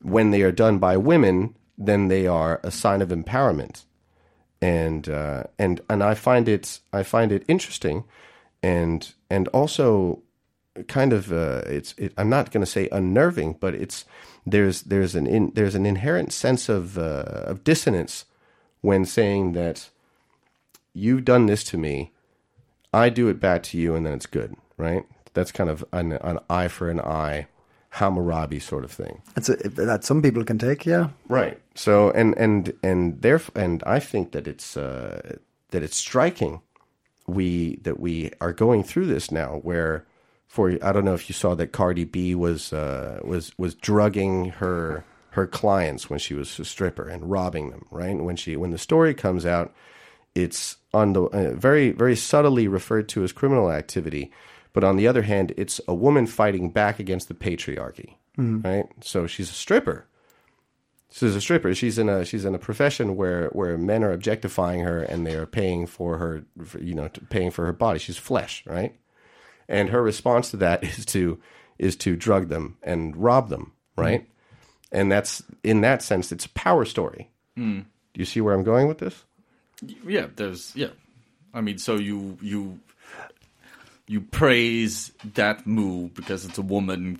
when 0.01 0.31
they 0.31 0.41
are 0.41 0.51
done 0.51 0.79
by 0.79 0.97
women 0.97 1.55
then 1.85 2.07
they 2.07 2.27
are 2.27 2.59
a 2.63 2.71
sign 2.71 3.01
of 3.01 3.09
empowerment 3.09 3.83
and 4.61 5.09
uh, 5.09 5.43
and 5.57 5.81
and 5.89 6.03
I 6.03 6.13
find 6.13 6.47
it 6.47 6.79
I 6.93 7.03
find 7.03 7.31
it 7.31 7.43
interesting, 7.47 8.03
and 8.61 9.11
and 9.29 9.47
also 9.49 10.21
kind 10.87 11.13
of 11.13 11.31
uh, 11.33 11.63
it's 11.65 11.93
it, 11.97 12.13
I'm 12.17 12.29
not 12.29 12.51
going 12.51 12.63
to 12.63 12.71
say 12.71 12.87
unnerving, 12.91 13.57
but 13.59 13.73
it's 13.73 14.05
there's 14.45 14.83
there's 14.83 15.15
an 15.15 15.25
in, 15.25 15.51
there's 15.55 15.75
an 15.75 15.85
inherent 15.85 16.31
sense 16.31 16.69
of 16.69 16.97
uh, 16.97 17.23
of 17.45 17.63
dissonance 17.63 18.25
when 18.81 19.03
saying 19.05 19.53
that 19.53 19.89
you've 20.93 21.25
done 21.25 21.47
this 21.47 21.63
to 21.63 21.77
me, 21.77 22.11
I 22.93 23.09
do 23.09 23.29
it 23.29 23.39
back 23.39 23.63
to 23.63 23.77
you, 23.77 23.95
and 23.95 24.05
then 24.05 24.13
it's 24.13 24.25
good, 24.25 24.55
right? 24.77 25.05
That's 25.33 25.51
kind 25.51 25.69
of 25.69 25.85
an, 25.93 26.13
an 26.13 26.39
eye 26.49 26.67
for 26.67 26.89
an 26.89 26.99
eye, 26.99 27.47
Hammurabi 27.91 28.59
sort 28.59 28.83
of 28.83 28.91
thing. 28.91 29.21
That's 29.35 29.49
a, 29.49 29.55
that 29.55 30.03
some 30.03 30.21
people 30.21 30.43
can 30.43 30.57
take. 30.57 30.85
Yeah, 30.85 31.09
Right. 31.27 31.61
So 31.75 32.11
and 32.11 32.37
and 32.37 32.73
and 32.81 33.21
there 33.21 33.41
and 33.55 33.83
I 33.85 33.99
think 33.99 34.31
that 34.31 34.47
it's 34.47 34.75
uh, 34.75 35.37
that 35.69 35.83
it's 35.83 35.97
striking 35.97 36.61
we 37.27 37.77
that 37.83 37.99
we 37.99 38.31
are 38.41 38.53
going 38.53 38.83
through 38.83 39.07
this 39.07 39.31
now 39.31 39.59
where 39.63 40.05
for 40.47 40.77
I 40.81 40.91
don't 40.91 41.05
know 41.05 41.13
if 41.13 41.29
you 41.29 41.33
saw 41.33 41.55
that 41.55 41.71
Cardi 41.71 42.03
B 42.03 42.35
was 42.35 42.73
uh, 42.73 43.19
was 43.23 43.51
was 43.57 43.75
drugging 43.75 44.49
her 44.51 45.03
her 45.31 45.47
clients 45.47 46.09
when 46.09 46.19
she 46.19 46.33
was 46.33 46.59
a 46.59 46.65
stripper 46.65 47.07
and 47.07 47.31
robbing 47.31 47.69
them, 47.69 47.85
right? 47.89 48.17
When 48.17 48.35
she 48.35 48.57
when 48.57 48.71
the 48.71 48.77
story 48.77 49.13
comes 49.13 49.45
out, 49.45 49.73
it's 50.35 50.77
on 50.93 51.13
the 51.13 51.23
uh, 51.23 51.53
very 51.53 51.91
very 51.91 52.15
subtly 52.15 52.67
referred 52.67 53.07
to 53.09 53.23
as 53.23 53.31
criminal 53.31 53.71
activity, 53.71 54.31
but 54.73 54.83
on 54.83 54.97
the 54.97 55.07
other 55.07 55.23
hand, 55.23 55.53
it's 55.57 55.81
a 55.87 55.93
woman 55.93 56.27
fighting 56.27 56.69
back 56.69 56.99
against 56.99 57.27
the 57.27 57.33
patriarchy, 57.33 58.15
mm-hmm. 58.37 58.61
right? 58.61 58.85
So 59.01 59.27
she's 59.27 59.49
a 59.49 59.53
stripper, 59.53 60.07
she's 61.11 61.35
a 61.35 61.41
stripper. 61.41 61.75
She's 61.75 61.97
in 61.97 62.09
a 62.09 62.25
she's 62.25 62.45
in 62.45 62.55
a 62.55 62.59
profession 62.59 63.15
where 63.15 63.49
where 63.49 63.77
men 63.77 64.03
are 64.03 64.11
objectifying 64.11 64.81
her 64.81 65.03
and 65.03 65.27
they 65.27 65.35
are 65.35 65.45
paying 65.45 65.85
for 65.85 66.17
her, 66.17 66.45
for, 66.63 66.79
you 66.79 66.95
know, 66.95 67.09
paying 67.29 67.51
for 67.51 67.65
her 67.65 67.73
body. 67.73 67.99
She's 67.99 68.17
flesh, 68.17 68.63
right? 68.65 68.95
And 69.67 69.89
her 69.89 70.01
response 70.01 70.51
to 70.51 70.57
that 70.57 70.83
is 70.97 71.05
to 71.07 71.39
is 71.77 71.95
to 71.97 72.15
drug 72.15 72.49
them 72.49 72.77
and 72.81 73.15
rob 73.15 73.49
them, 73.49 73.73
mm-hmm. 73.97 74.01
right? 74.01 74.27
And 74.91 75.11
that's 75.11 75.43
in 75.63 75.81
that 75.81 76.01
sense, 76.01 76.31
it's 76.31 76.45
a 76.45 76.49
power 76.49 76.85
story. 76.85 77.29
Mm. 77.57 77.85
Do 78.13 78.19
you 78.19 78.25
see 78.25 78.41
where 78.41 78.53
I'm 78.53 78.63
going 78.63 78.87
with 78.87 78.97
this? 78.97 79.23
yeah, 80.05 80.27
there's 80.35 80.75
yeah. 80.75 80.89
I 81.53 81.61
mean, 81.61 81.77
so 81.77 81.95
you 81.95 82.37
you 82.41 82.79
you 84.11 84.19
praise 84.19 85.13
that 85.35 85.65
move 85.65 86.13
because 86.13 86.43
it's 86.43 86.57
a 86.57 86.61
woman. 86.61 87.17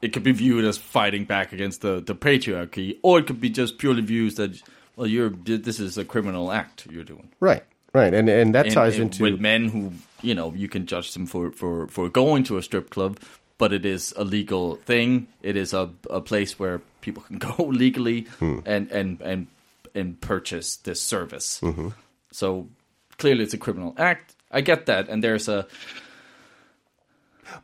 It 0.00 0.14
could 0.14 0.22
be 0.22 0.32
viewed 0.32 0.64
as 0.64 0.78
fighting 0.78 1.24
back 1.24 1.52
against 1.52 1.82
the, 1.82 2.00
the 2.00 2.14
patriarchy, 2.14 2.96
or 3.02 3.18
it 3.18 3.26
could 3.26 3.42
be 3.42 3.50
just 3.50 3.76
purely 3.76 4.00
viewed 4.00 4.36
that 4.36 4.62
well, 4.96 5.06
you're 5.06 5.28
this 5.28 5.78
is 5.78 5.98
a 5.98 6.04
criminal 6.04 6.50
act 6.50 6.86
you're 6.90 7.04
doing. 7.04 7.28
Right, 7.40 7.62
right, 7.92 8.14
and 8.14 8.26
and 8.30 8.54
that 8.54 8.70
ties 8.70 8.94
and 8.94 9.04
into 9.04 9.22
with 9.24 9.38
men 9.38 9.68
who 9.68 9.92
you 10.22 10.34
know 10.34 10.54
you 10.54 10.66
can 10.66 10.86
judge 10.86 11.12
them 11.12 11.26
for 11.26 11.52
for 11.52 11.86
for 11.88 12.08
going 12.08 12.44
to 12.44 12.56
a 12.56 12.62
strip 12.62 12.88
club, 12.88 13.20
but 13.58 13.74
it 13.74 13.84
is 13.84 14.14
a 14.16 14.24
legal 14.24 14.76
thing. 14.76 15.26
It 15.42 15.56
is 15.56 15.74
a 15.74 15.90
a 16.08 16.22
place 16.22 16.58
where 16.58 16.80
people 17.02 17.22
can 17.22 17.36
go 17.48 17.64
legally 17.64 18.22
Hmm. 18.38 18.60
and 18.64 18.90
and 18.90 19.20
and 19.20 19.46
and 19.94 20.18
purchase 20.22 20.76
this 20.76 21.02
service. 21.02 21.60
Mm-hmm. 21.60 21.88
So 22.32 22.68
clearly, 23.18 23.44
it's 23.44 23.52
a 23.52 23.58
criminal 23.58 23.94
act. 23.98 24.34
I 24.50 24.62
get 24.62 24.86
that, 24.86 25.10
and 25.10 25.22
there's 25.22 25.46
a. 25.48 25.66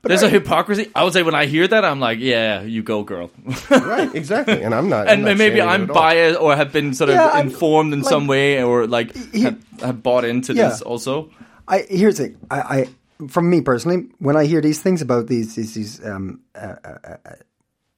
there's 0.03 0.22
a 0.22 0.29
hypocrisy. 0.29 0.90
I 0.94 1.03
would 1.05 1.12
say 1.12 1.22
when 1.22 1.35
I 1.35 1.46
hear 1.46 1.66
that, 1.66 1.85
I'm 1.85 1.99
like, 2.01 2.18
"Yeah, 2.20 2.62
you 2.62 2.83
go, 2.83 3.03
girl." 3.03 3.31
right, 3.70 4.14
exactly. 4.20 4.62
And 4.62 4.75
I'm 4.75 4.88
not, 4.88 5.09
I'm 5.09 5.14
and 5.14 5.25
not 5.25 5.37
maybe 5.37 5.61
I'm 5.61 5.87
biased 5.87 6.38
or 6.40 6.55
have 6.57 6.72
been 6.72 6.94
sort 6.94 7.11
of 7.11 7.16
Yeah, 7.16 7.27
I'm- 7.27 7.49
informed 7.49 7.92
in 7.92 8.01
like- 8.03 8.09
some 8.11 8.27
way, 8.27 8.62
or 8.62 8.87
like 8.87 9.14
He- 9.33 9.42
have, 9.42 9.59
have 9.81 10.03
bought 10.03 10.25
into 10.25 10.55
Yeah. 10.55 10.68
this 10.68 10.83
also. 10.83 11.31
I 11.68 11.85
here's 11.88 12.18
the 12.18 12.29
thing. 12.29 12.37
I, 12.51 12.61
I 12.61 13.27
from 13.29 13.49
me 13.51 13.61
personally, 13.62 14.09
when 14.18 14.37
I 14.37 14.44
hear 14.46 14.61
these 14.61 14.81
things 14.83 15.03
about 15.03 15.27
these 15.27 15.55
these, 15.57 15.75
these 15.75 16.05
um, 16.07 16.40
uh, 16.55 16.77
uh, 16.85 16.99
uh, 17.27 17.33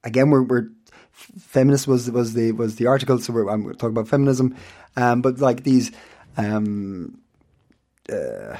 again, 0.03 0.29
we're, 0.31 0.43
we're 0.43 0.69
feminist 1.37 1.87
was 1.87 2.09
was 2.09 2.33
the 2.33 2.51
was 2.53 2.75
the 2.77 2.87
article, 2.87 3.19
so 3.19 3.33
we're, 3.33 3.47
I'm 3.49 3.63
talking 3.73 3.89
about 3.89 4.07
feminism, 4.07 4.55
um, 4.95 5.21
but 5.21 5.39
like 5.39 5.63
these. 5.63 5.91
Um, 6.37 7.19
uh, 8.11 8.55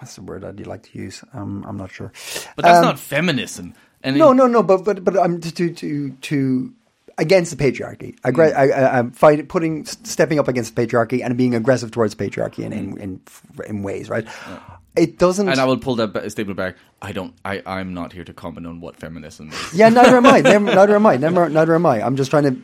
what's 0.00 0.16
the 0.16 0.22
word 0.22 0.44
I'd 0.44 0.66
like 0.66 0.82
to 0.90 0.98
use? 0.98 1.22
Um, 1.32 1.64
I'm 1.68 1.76
not 1.76 1.90
sure. 1.92 2.10
But 2.56 2.64
that's 2.64 2.78
Um, 2.78 2.84
not 2.84 2.98
feminism. 2.98 3.74
And 4.02 4.16
No, 4.16 4.32
no, 4.32 4.46
no. 4.46 4.62
But 4.62 4.84
but 4.84 5.04
but 5.04 5.16
I'm 5.18 5.40
to 5.40 5.52
to 5.54 5.72
to, 5.74 6.10
to 6.10 6.72
against 7.18 7.56
the 7.56 7.62
patriarchy. 7.62 8.18
Aggra- 8.20 8.54
I, 8.56 8.70
I, 8.70 8.98
I'm 8.98 9.10
fighting, 9.12 9.46
putting, 9.46 9.84
stepping 9.84 10.38
up 10.38 10.48
against 10.48 10.74
patriarchy 10.74 11.22
and 11.22 11.36
being 11.36 11.54
aggressive 11.54 11.90
towards 11.90 12.14
patriarchy 12.14 12.64
in 12.64 12.72
in 12.72 12.98
in, 12.98 13.20
in 13.66 13.82
ways. 13.82 14.08
Right. 14.08 14.26
It 14.96 15.18
doesn't. 15.18 15.48
and 15.48 15.60
I 15.60 15.64
will 15.66 15.78
pull 15.78 15.94
that 15.96 16.30
statement 16.32 16.56
back. 16.56 16.76
I 17.00 17.12
don't. 17.12 17.34
I. 17.44 17.62
I'm 17.64 17.94
not 17.94 18.12
here 18.12 18.24
to 18.24 18.32
comment 18.32 18.66
on 18.66 18.80
what 18.80 18.96
feminism 18.96 19.50
is. 19.50 19.74
yeah, 19.74 19.88
neither 19.88 20.16
am 20.16 20.26
I. 20.26 20.40
Never, 20.52 20.64
neither 20.74 20.94
am 20.96 21.06
I. 21.06 21.16
Never, 21.16 21.48
neither 21.48 21.74
am 21.76 21.86
I. 21.86 22.02
I'm 22.02 22.16
just 22.16 22.30
trying 22.30 22.44
to 22.44 22.56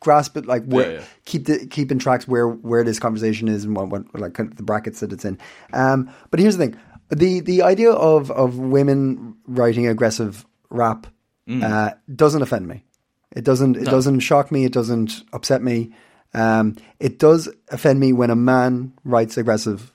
grasp 0.00 0.36
it, 0.36 0.46
like 0.46 0.64
where, 0.64 0.92
Yeah, 0.92 0.98
yeah. 0.98 1.04
keep 1.24 1.46
the 1.46 1.66
keep 1.66 1.92
in 1.92 1.98
tracks 1.98 2.26
where 2.26 2.48
where 2.48 2.82
this 2.84 2.98
conversation 2.98 3.48
is 3.48 3.64
and 3.64 3.76
what, 3.76 3.88
what 3.88 4.18
like 4.18 4.34
kind 4.34 4.50
of 4.50 4.56
the 4.56 4.62
brackets 4.62 5.00
that 5.00 5.12
it's 5.12 5.24
in. 5.24 5.38
Um, 5.72 6.10
but 6.30 6.40
here's 6.40 6.56
the 6.56 6.66
thing: 6.66 6.80
the 7.10 7.40
the 7.40 7.62
idea 7.62 7.92
of 7.92 8.30
of 8.30 8.58
women 8.58 9.36
writing 9.46 9.86
aggressive 9.86 10.44
rap 10.70 11.06
uh, 11.48 11.90
doesn't 12.14 12.42
offend 12.42 12.68
me. 12.68 12.84
It 13.32 13.44
doesn't. 13.44 13.76
It 13.76 13.84
doesn't 13.86 14.20
shock 14.20 14.50
me. 14.50 14.64
It 14.64 14.72
doesn't 14.72 15.22
upset 15.32 15.62
me. 15.62 15.92
Um, 16.32 16.76
it 17.00 17.18
does 17.18 17.48
offend 17.70 17.98
me 17.98 18.12
when 18.12 18.30
a 18.30 18.36
man 18.36 18.92
writes 19.04 19.36
aggressive 19.36 19.92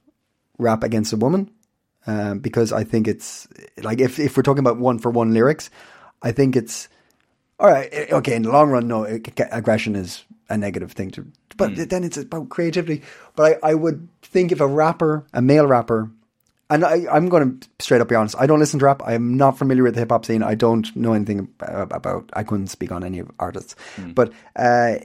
rap 0.57 0.83
against 0.83 1.13
a 1.13 1.17
woman 1.17 1.49
um, 2.07 2.39
because 2.39 2.71
I 2.71 2.83
think 2.83 3.07
it's 3.07 3.47
like 3.81 3.99
if 3.99 4.19
if 4.19 4.35
we're 4.37 4.43
talking 4.43 4.59
about 4.59 4.77
one 4.77 4.99
for 4.99 5.11
one 5.11 5.33
lyrics, 5.33 5.69
I 6.21 6.31
think 6.31 6.55
it's 6.55 6.87
All 7.59 7.69
right. 7.69 7.89
eh, 7.91 8.07
Okay. 8.11 8.35
In 8.35 8.43
the 8.43 8.51
long 8.51 8.69
run, 8.69 8.87
no, 8.87 9.05
aggression 9.51 9.95
is 9.95 10.23
a 10.49 10.57
negative 10.57 10.91
thing 10.91 11.11
to. 11.11 11.25
But 11.57 11.75
then 11.89 12.03
it's 12.03 12.17
about 12.17 12.49
creativity. 12.49 13.01
But 13.35 13.59
I, 13.63 13.69
I 13.71 13.73
would 13.75 14.07
think 14.21 14.51
if 14.51 14.59
a 14.59 14.67
rapper, 14.67 15.25
a 15.33 15.41
male 15.41 15.65
rapper, 15.67 16.11
and 16.69 16.83
I, 16.83 17.05
I'm 17.11 17.29
going 17.29 17.59
to 17.59 17.67
straight 17.79 18.01
up 18.01 18.09
be 18.09 18.15
honest. 18.15 18.35
I 18.37 18.45
don't 18.47 18.59
listen 18.59 18.79
to 18.79 18.85
rap. 18.85 19.01
I 19.05 19.13
am 19.13 19.37
not 19.37 19.57
familiar 19.57 19.83
with 19.83 19.93
the 19.93 20.01
hip 20.01 20.09
hop 20.11 20.25
scene. 20.25 20.43
I 20.43 20.55
don't 20.55 20.93
know 20.95 21.13
anything 21.13 21.47
about. 21.59 22.29
I 22.33 22.43
couldn't 22.43 22.67
speak 22.67 22.91
on 22.91 23.03
any 23.03 23.19
of 23.19 23.31
artists. 23.39 23.75
But 24.15 24.33
uh, 24.57 24.95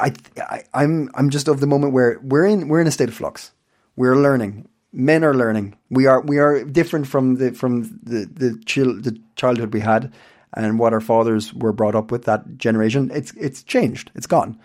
I, 0.00 0.12
I, 0.38 0.62
I'm, 0.74 1.10
I'm 1.14 1.30
just 1.30 1.46
of 1.46 1.60
the 1.60 1.66
moment 1.66 1.92
where 1.92 2.18
we're 2.22 2.46
in, 2.46 2.68
we're 2.68 2.80
in 2.80 2.86
a 2.86 2.90
state 2.90 3.08
of 3.10 3.14
flux. 3.14 3.52
We're 3.96 4.16
learning. 4.16 4.66
Men 4.92 5.22
are 5.22 5.34
learning. 5.34 5.76
We 5.90 6.06
are, 6.06 6.20
we 6.22 6.38
are 6.38 6.64
different 6.64 7.06
from 7.06 7.36
the 7.36 7.52
from 7.52 7.82
the 8.02 8.24
the, 8.24 8.60
chil- 8.66 9.00
the 9.00 9.16
childhood 9.36 9.72
we 9.72 9.80
had 9.80 10.12
and 10.54 10.78
what 10.78 10.92
our 10.92 11.00
fathers 11.00 11.54
were 11.54 11.72
brought 11.72 11.94
up 11.94 12.10
with. 12.10 12.24
That 12.24 12.58
generation, 12.58 13.10
it's 13.12 13.32
it's 13.34 13.62
changed. 13.62 14.10
It's 14.14 14.26
gone, 14.26 14.58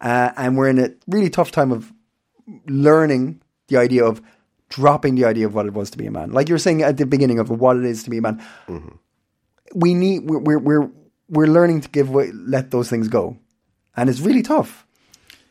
uh, 0.00 0.32
and 0.36 0.56
we're 0.56 0.68
in 0.68 0.78
a 0.78 0.90
really 1.06 1.30
tough 1.30 1.50
time 1.50 1.72
of 1.72 1.92
learning 2.66 3.42
the 3.68 3.76
idea 3.76 4.04
of 4.04 4.22
dropping 4.68 5.14
the 5.14 5.24
idea 5.24 5.46
of 5.46 5.54
what 5.54 5.66
it 5.66 5.74
was 5.74 5.90
to 5.90 5.98
be 5.98 6.06
a 6.06 6.10
man. 6.10 6.30
Like 6.32 6.48
you 6.48 6.54
were 6.54 6.58
saying 6.58 6.82
at 6.82 6.96
the 6.96 7.06
beginning 7.06 7.38
of 7.38 7.50
what 7.50 7.76
it 7.76 7.84
is 7.84 8.02
to 8.04 8.10
be 8.10 8.18
a 8.18 8.22
man. 8.22 8.42
We 9.74 9.94
need 9.94 10.28
we're 10.30 10.38
we're 10.38 10.58
we're, 10.58 10.90
we're 11.28 11.46
learning 11.48 11.80
to 11.82 11.88
give 11.88 12.08
way, 12.10 12.30
let 12.32 12.70
those 12.70 12.88
things 12.88 13.08
go, 13.08 13.36
and 13.96 14.08
it's 14.08 14.20
really 14.20 14.42
tough. 14.42 14.85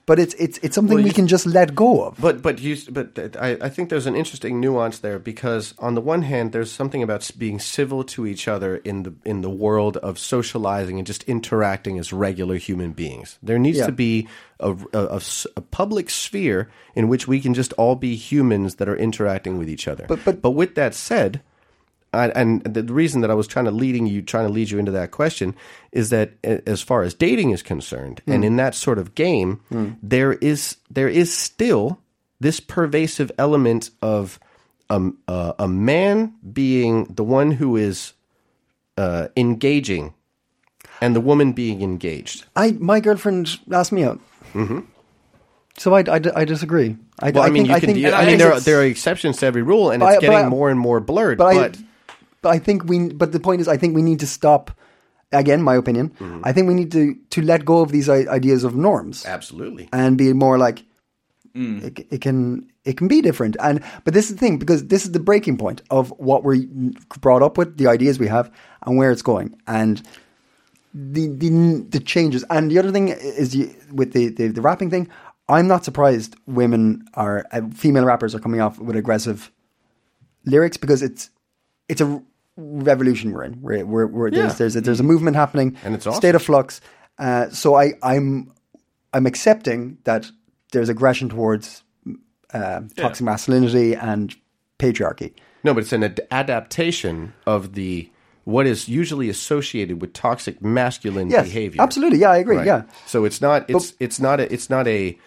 But 0.08 0.20
it's 0.20 0.36
it's 0.36 0.60
it's 0.62 0.76
something 0.76 0.96
Well, 0.98 1.04
we 1.04 1.10
you- 1.10 1.16
can 1.16 1.26
just 1.28 1.48
let 1.48 1.74
go 1.74 2.04
of. 2.06 2.18
But 2.22 2.44
but 2.44 2.62
you 2.62 2.78
but 2.92 3.18
I, 3.42 3.58
I 3.60 3.70
think 3.70 3.90
there's 3.90 4.06
an 4.06 4.16
interesting 4.16 4.60
nuance 4.62 5.00
there 5.00 5.18
because 5.18 5.74
on 5.80 5.96
the 5.96 6.02
one 6.02 6.22
hand 6.22 6.52
there's 6.52 6.72
something 6.72 7.02
about 7.02 7.30
being 7.40 7.58
civil 7.60 8.04
to 8.04 8.28
each 8.28 8.48
other 8.48 8.76
in 8.78 9.02
the 9.02 9.14
in 9.26 9.42
the 9.42 9.50
world 9.50 9.98
of 9.98 10.20
socializing 10.20 11.00
and 11.00 11.08
just 11.08 11.24
interacting 11.24 11.98
as 11.98 12.14
regular 12.14 12.58
human 12.58 12.92
beings. 12.92 13.40
There 13.42 13.58
needs 13.58 13.80
Yeah. 13.80 13.88
to 13.88 13.92
be 13.92 14.28
a 14.60 14.76
a 14.94 15.62
public 15.72 16.12
sphere 16.12 16.70
in 16.96 17.08
which 17.08 17.28
we 17.28 17.40
can 17.42 17.54
just 17.56 17.74
all 17.74 17.96
be 17.96 18.16
humans 18.16 18.76
that 18.76 18.88
are 18.88 18.96
interacting 18.98 19.58
with 19.58 19.70
each 19.70 19.88
other. 19.88 20.06
But- 20.08 20.24
but- 20.24 20.42
but 20.42 20.52
with 20.52 20.76
that 20.76 20.94
said, 20.94 21.42
I, 22.16 22.28
and 22.30 22.64
the 22.64 22.84
reason 22.94 23.22
that 23.22 23.30
I 23.30 23.34
was 23.36 23.48
trying 23.48 23.66
to 23.66 23.72
leading 23.72 24.08
you, 24.08 24.22
trying 24.22 24.48
to 24.48 24.54
lead 24.54 24.70
you 24.72 24.80
into 24.80 24.92
that 24.94 25.12
question, 25.12 25.56
is 25.92 26.10
that 26.10 26.32
as 26.44 26.82
far 26.82 27.04
as 27.04 27.14
dating 27.14 27.52
is 27.52 27.62
concerned, 27.62 28.22
and 28.26 28.38
Hmm. 28.44 28.44
in 28.48 28.56
that 28.58 28.74
sort 28.76 28.98
of 28.98 29.14
game, 29.16 29.60
there 30.02 30.34
is 30.34 30.78
there 30.90 31.10
is 31.10 31.34
still 31.34 32.00
this 32.40 32.60
pervasive 32.60 33.32
element 33.38 33.90
of 34.02 34.40
um, 34.90 35.18
uh, 35.28 35.54
a 35.60 35.68
man 35.68 36.34
being 36.54 37.06
the 37.06 37.24
one 37.24 37.52
who 37.52 37.76
is 37.78 38.14
uh, 38.98 39.28
engaging, 39.36 40.14
and 41.02 41.16
the 41.16 41.22
woman 41.22 41.54
being 41.54 41.82
engaged. 41.82 42.46
I 42.56 42.72
my 42.80 43.00
girlfriend 43.00 43.60
asked 43.72 43.92
me 43.92 44.04
out. 44.04 44.20
Mm-hmm. 44.54 44.80
So 45.78 45.94
I, 45.94 46.00
I, 46.08 46.22
I 46.36 46.46
disagree. 46.46 46.96
I, 47.20 47.32
Well, 47.32 47.44
I, 47.44 47.50
mean, 47.50 47.64
think, 47.64 47.68
you 47.68 47.74
I 47.76 47.80
think, 47.82 48.06
I 48.06 48.22
I 48.22 48.26
mean, 48.26 48.38
there 48.38 48.54
are, 48.54 48.60
there 48.62 48.80
are 48.80 48.86
exceptions 48.86 49.38
to 49.40 49.46
every 49.46 49.62
rule, 49.62 49.92
and 49.92 50.02
it's 50.02 50.18
I- 50.18 50.20
getting 50.22 50.46
I- 50.46 50.48
more 50.50 50.70
and 50.70 50.80
more 50.80 51.02
blurred. 51.02 51.38
but, 51.38 51.54
But, 51.54 51.78
I, 51.78 51.84
but 52.46 52.54
I 52.54 52.60
think 52.60 52.86
we. 52.86 53.10
But 53.10 53.32
the 53.32 53.40
point 53.40 53.62
is, 53.62 53.68
I 53.68 53.78
think 53.78 53.96
we 53.96 54.04
need 54.04 54.20
to 54.20 54.28
stop. 54.28 54.70
Again, 55.32 55.64
my 55.64 55.76
opinion. 55.76 56.10
Mm-hmm. 56.12 56.42
I 56.44 56.54
think 56.54 56.68
we 56.68 56.76
need 56.76 56.92
to 56.92 57.16
to 57.32 57.42
let 57.42 57.66
go 57.66 57.82
of 57.82 57.92
these 57.92 58.08
ideas 58.08 58.64
of 58.64 58.76
norms 58.76 59.26
absolutely, 59.26 59.90
and 59.92 60.16
be 60.16 60.32
more 60.32 60.60
like 60.60 60.84
it, 61.56 62.08
it 62.12 62.22
can 62.22 62.70
it 62.84 62.98
can 62.98 63.08
be 63.08 63.22
different. 63.22 63.58
And 63.60 63.84
but 64.04 64.14
this 64.14 64.30
is 64.30 64.36
the 64.36 64.40
thing 64.40 64.60
because 64.60 64.86
this 64.88 65.06
is 65.06 65.12
the 65.12 65.20
breaking 65.20 65.58
point 65.58 65.82
of 65.90 66.14
what 66.20 66.44
we're 66.44 66.64
brought 67.20 67.42
up 67.42 67.58
with, 67.58 67.78
the 67.78 67.88
ideas 67.88 68.20
we 68.20 68.28
have, 68.28 68.52
and 68.86 68.96
where 68.98 69.10
it's 69.10 69.24
going, 69.24 69.60
and 69.66 70.02
the 70.94 71.28
the, 71.28 71.50
the 71.90 72.00
changes. 72.00 72.46
And 72.52 72.70
the 72.70 72.78
other 72.78 72.92
thing 72.92 73.10
is 73.10 73.56
you, 73.56 73.74
with 73.92 74.14
the, 74.14 74.30
the 74.30 74.50
the 74.50 74.62
rapping 74.62 74.92
thing. 74.92 75.10
I'm 75.48 75.68
not 75.68 75.86
surprised 75.86 76.36
women 76.46 77.06
are 77.14 77.46
uh, 77.52 77.62
female 77.74 78.06
rappers 78.06 78.34
are 78.36 78.40
coming 78.40 78.62
off 78.62 78.80
with 78.80 78.96
aggressive 78.96 79.52
lyrics 80.44 80.78
because 80.78 81.02
it's 81.02 81.30
it's 81.88 82.02
a 82.02 82.22
revolution 82.58 83.32
we're 83.32 83.44
in. 83.44 83.62
We're, 83.62 83.86
we're, 83.86 84.08
we're 84.08 84.28
Yeah. 84.30 84.42
there's 84.44 84.58
there's 84.58 84.76
a, 84.76 84.82
there's 84.82 85.00
a 85.00 85.04
movement 85.04 85.36
happening, 85.36 85.76
And 85.84 85.94
it's 85.96 86.08
awesome. 86.08 86.20
state 86.20 86.36
of 86.36 86.42
flux. 86.44 86.82
Uh, 87.18 87.50
so 87.50 87.76
I 87.76 87.94
I'm 88.04 88.52
I'm 89.14 89.26
accepting 89.26 89.98
that 90.04 90.30
there's 90.72 90.90
aggression 90.90 91.30
towards 91.30 91.84
uh, 92.54 92.82
toxic 92.96 93.26
masculinity 93.26 93.96
and 93.96 94.36
patriarchy. 94.80 95.34
No, 95.64 95.74
but 95.74 95.84
it's 95.84 95.94
an 95.94 96.04
ad- 96.04 96.28
adaptation 96.32 97.34
of 97.46 97.74
the 97.74 98.10
what 98.44 98.68
is 98.68 98.88
usually 98.88 99.28
associated 99.30 100.02
with 100.02 100.14
toxic 100.14 100.62
masculine 100.62 101.30
Yes, 101.32 101.46
behavior. 101.46 101.82
absolutely. 101.82 102.20
Yeah, 102.20 102.30
I 102.32 102.38
agree. 102.38 102.58
Right. 102.58 102.66
Yeah, 102.68 102.84
So 103.08 103.26
it's 103.26 103.42
not 103.42 103.70
it's 103.70 103.94
it's 104.00 104.20
not 104.20 104.40
a, 104.40 104.54
it's 104.54 104.70
not 104.70 104.88
a 104.88 105.18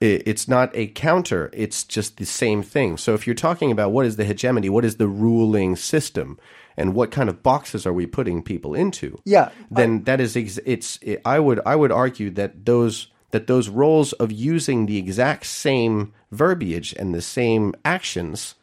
it's 0.00 0.46
not 0.46 0.70
a 0.74 0.86
counter. 0.88 1.50
It's 1.52 1.82
just 1.82 2.18
the 2.18 2.26
same 2.26 2.62
thing. 2.62 2.96
So 2.98 3.14
if 3.14 3.26
you're 3.26 3.34
talking 3.34 3.72
about 3.72 3.90
what 3.90 4.06
is 4.06 4.14
the 4.16 4.24
hegemony, 4.24 4.68
what 4.68 4.84
is 4.84 4.96
the 4.96 5.08
ruling 5.08 5.74
system, 5.76 6.38
and 6.78 6.94
what 6.94 7.10
kind 7.10 7.28
of 7.28 7.42
boxes 7.42 7.86
are 7.86 7.92
we 7.92 8.06
putting 8.06 8.42
people 8.42 8.74
into? 8.74 9.20
Yeah, 9.26 9.50
Then 9.70 10.04
that 10.04 10.20
is 10.20 10.36
ex- 10.36 10.60
it's. 10.64 10.98
I 11.24 11.38
would 11.38 11.60
I 11.66 11.76
would 11.76 11.92
argue 11.92 12.30
that 12.30 12.64
those 12.64 13.08
that 13.32 13.46
those 13.46 13.68
roles 13.68 14.12
of 14.14 14.32
using 14.32 14.86
the 14.86 14.96
exact 14.96 15.44
same 15.46 16.12
verbiage 16.32 16.94
and 16.98 17.14
the 17.14 17.20
same 17.20 17.74
actions 17.84 18.54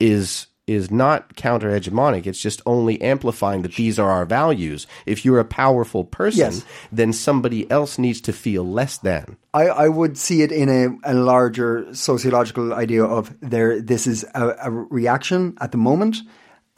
is 0.00 0.46
is 0.64 0.90
not 0.92 1.34
counter 1.34 1.70
hegemonic. 1.70 2.24
It's 2.24 2.40
just 2.40 2.62
only 2.66 3.00
amplifying 3.02 3.62
that 3.62 3.74
these 3.74 3.98
are 3.98 4.08
our 4.10 4.24
values. 4.24 4.86
If 5.06 5.24
you're 5.24 5.40
a 5.40 5.44
powerful 5.44 6.04
person, 6.04 6.38
Yes. 6.38 6.64
then 6.92 7.12
somebody 7.12 7.68
else 7.68 7.98
needs 7.98 8.20
to 8.22 8.32
feel 8.32 8.64
less 8.64 8.96
than. 8.98 9.36
I, 9.52 9.66
I 9.66 9.88
would 9.88 10.16
see 10.16 10.42
it 10.42 10.52
in 10.52 10.68
a, 10.68 11.12
a 11.12 11.14
larger 11.14 11.92
sociological 11.92 12.72
idea 12.74 13.04
of 13.04 13.34
there. 13.40 13.80
This 13.82 14.06
is 14.06 14.24
a, 14.36 14.54
a 14.62 14.70
reaction 14.70 15.56
at 15.60 15.72
the 15.72 15.78
moment, 15.78 16.18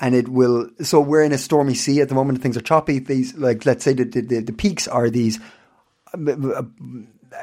and 0.00 0.14
it 0.14 0.28
will. 0.28 0.68
So 0.82 1.00
we're 1.00 1.22
in 1.22 1.32
a 1.32 1.38
stormy 1.38 1.74
sea 1.74 2.00
at 2.00 2.08
the 2.08 2.14
moment. 2.14 2.42
Things 2.42 2.56
are 2.56 2.62
choppy. 2.62 2.98
These, 2.98 3.34
like, 3.36 3.64
let's 3.66 3.84
say 3.84 3.92
the 3.92 4.04
the, 4.04 4.20
the, 4.20 4.40
the 4.40 4.52
peaks 4.52 4.88
are 4.88 5.10
these. 5.10 5.38
Uh, 6.12 6.62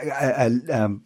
uh, 0.10 0.50
um, 0.72 1.04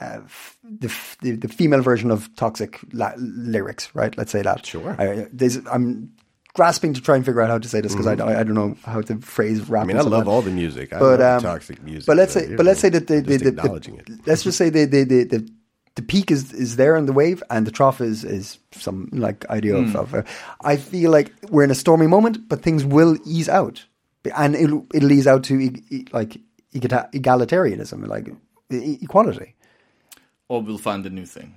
uh, 0.00 0.20
f- 0.24 0.58
the, 0.64 0.88
f- 0.88 1.16
the 1.20 1.32
the 1.32 1.48
female 1.48 1.82
version 1.82 2.10
of 2.10 2.34
toxic 2.36 2.80
la- 2.92 3.12
lyrics, 3.18 3.94
right? 3.94 4.16
Let's 4.16 4.32
say 4.32 4.42
that. 4.42 4.64
Sure. 4.64 4.96
I, 4.98 5.26
I'm 5.70 6.12
grasping 6.54 6.94
to 6.94 7.00
try 7.00 7.16
and 7.16 7.24
figure 7.24 7.40
out 7.40 7.50
how 7.50 7.58
to 7.58 7.68
say 7.68 7.80
this 7.80 7.92
because 7.92 8.06
I, 8.06 8.12
I 8.12 8.42
don't 8.42 8.54
know 8.54 8.76
how 8.84 9.00
to 9.02 9.18
phrase 9.18 9.68
rap. 9.68 9.84
I 9.84 9.86
mean, 9.86 9.96
I 9.96 10.00
love 10.00 10.12
like 10.12 10.26
all 10.26 10.42
the 10.42 10.50
music. 10.50 10.92
I 10.92 10.98
but 10.98 11.20
love 11.20 11.36
um, 11.36 11.42
toxic 11.42 11.82
music. 11.82 12.06
But 12.06 12.16
let's 12.16 12.32
say, 12.32 12.54
but 12.54 12.66
let's 12.66 12.80
say 12.80 12.88
that 12.90 13.06
the, 13.06 13.20
the, 13.20 13.36
the, 13.36 13.50
the 13.50 13.94
it. 13.98 14.26
let's 14.26 14.42
just 14.42 14.58
say 14.58 14.70
the 14.70 14.84
the, 14.84 15.04
the 15.04 15.48
the 15.94 16.02
peak 16.02 16.30
is 16.30 16.52
is 16.52 16.76
there 16.76 16.96
in 16.96 17.06
the 17.06 17.12
wave, 17.12 17.42
and 17.50 17.66
the 17.66 17.70
trough 17.70 18.00
is 18.00 18.24
is 18.24 18.58
some 18.72 19.08
like 19.12 19.44
idea 19.50 19.74
Hmm. 19.76 19.96
of. 19.96 20.14
of 20.14 20.14
uh, 20.14 20.22
I 20.72 20.76
feel 20.76 21.10
like 21.10 21.32
we're 21.50 21.64
in 21.64 21.70
a 21.70 21.74
stormy 21.74 22.06
moment, 22.06 22.48
but 22.48 22.62
things 22.62 22.84
will 22.84 23.16
ease 23.26 23.48
out, 23.48 23.84
and 24.36 24.54
it'll 24.54 24.86
it'll 24.94 25.12
ease 25.12 25.26
out 25.26 25.44
to 25.44 25.54
e- 25.60 25.82
e- 25.90 26.06
like 26.12 26.38
egalitarianism, 26.74 28.06
like 28.08 28.28
e- 28.70 28.98
equality. 29.02 29.54
Or 30.48 30.62
we'll 30.62 30.78
find 30.78 31.06
a 31.06 31.10
new 31.10 31.26
thing. 31.26 31.54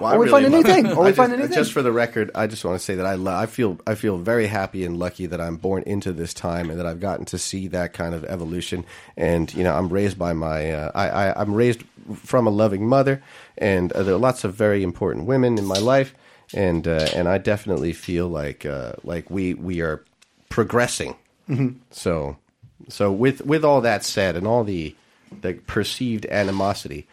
Well, 0.00 0.14
Or 0.14 0.18
we 0.18 0.28
find 0.28 0.46
a 0.46 0.50
new 0.50 0.62
thing, 0.62 0.86
or 0.92 1.04
we 1.04 1.10
I 1.10 1.12
find 1.12 1.30
just, 1.30 1.38
a 1.38 1.42
new 1.42 1.48
thing. 1.48 1.54
Just 1.56 1.72
for 1.72 1.82
the 1.82 1.92
record, 1.92 2.30
I 2.34 2.46
just 2.46 2.64
want 2.64 2.78
to 2.78 2.84
say 2.84 2.94
that 2.96 3.06
I 3.06 3.14
lo- 3.14 3.34
I 3.34 3.46
feel 3.46 3.78
I 3.86 3.94
feel 3.94 4.18
very 4.18 4.46
happy 4.46 4.84
and 4.84 4.98
lucky 4.98 5.26
that 5.26 5.40
I'm 5.40 5.56
born 5.56 5.82
into 5.84 6.12
this 6.12 6.32
time 6.34 6.70
and 6.70 6.78
that 6.78 6.86
I've 6.86 7.00
gotten 7.00 7.24
to 7.26 7.38
see 7.38 7.68
that 7.68 7.92
kind 7.92 8.14
of 8.14 8.24
evolution. 8.24 8.84
And 9.16 9.52
you 9.54 9.64
know, 9.64 9.74
I'm 9.74 9.88
raised 9.88 10.18
by 10.18 10.32
my 10.32 10.70
uh, 10.72 10.92
I, 10.94 11.08
I 11.08 11.40
I'm 11.40 11.54
raised 11.54 11.82
from 12.14 12.46
a 12.46 12.50
loving 12.50 12.86
mother, 12.86 13.22
and 13.56 13.92
uh, 13.92 14.02
there 14.02 14.14
are 14.14 14.18
lots 14.18 14.44
of 14.44 14.54
very 14.54 14.82
important 14.82 15.26
women 15.26 15.58
in 15.58 15.64
my 15.64 15.78
life, 15.78 16.14
and 16.54 16.86
uh, 16.86 17.08
and 17.14 17.28
I 17.28 17.38
definitely 17.38 17.92
feel 17.92 18.28
like 18.28 18.64
uh, 18.64 18.92
like 19.04 19.30
we 19.30 19.54
we 19.54 19.80
are 19.80 20.04
progressing. 20.48 21.16
Mm-hmm. 21.48 21.78
So 21.90 22.36
so 22.88 23.12
with 23.12 23.44
with 23.44 23.64
all 23.64 23.80
that 23.82 24.04
said, 24.04 24.36
and 24.36 24.46
all 24.46 24.64
the 24.64 24.94
the 25.40 25.54
perceived 25.54 26.26
animosity. 26.26 27.06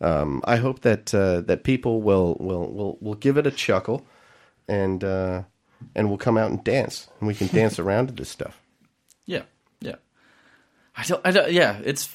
Um, 0.00 0.42
I 0.44 0.56
hope 0.56 0.80
that 0.80 1.12
uh, 1.14 1.40
that 1.42 1.64
people 1.64 2.02
will, 2.02 2.36
will 2.38 2.72
will 2.72 2.98
will 3.00 3.14
give 3.14 3.36
it 3.36 3.46
a 3.46 3.50
chuckle, 3.50 4.06
and 4.68 5.02
uh, 5.02 5.42
and 5.94 6.08
will 6.08 6.18
come 6.18 6.36
out 6.36 6.50
and 6.50 6.62
dance, 6.62 7.08
and 7.18 7.26
we 7.26 7.34
can 7.34 7.48
dance 7.48 7.78
around 7.78 8.08
to 8.08 8.14
this 8.14 8.28
stuff. 8.28 8.60
Yeah, 9.26 9.42
yeah. 9.80 9.96
I 10.96 11.02
don't. 11.04 11.20
I 11.24 11.30
don't. 11.32 11.52
Yeah, 11.52 11.80
it's. 11.84 12.08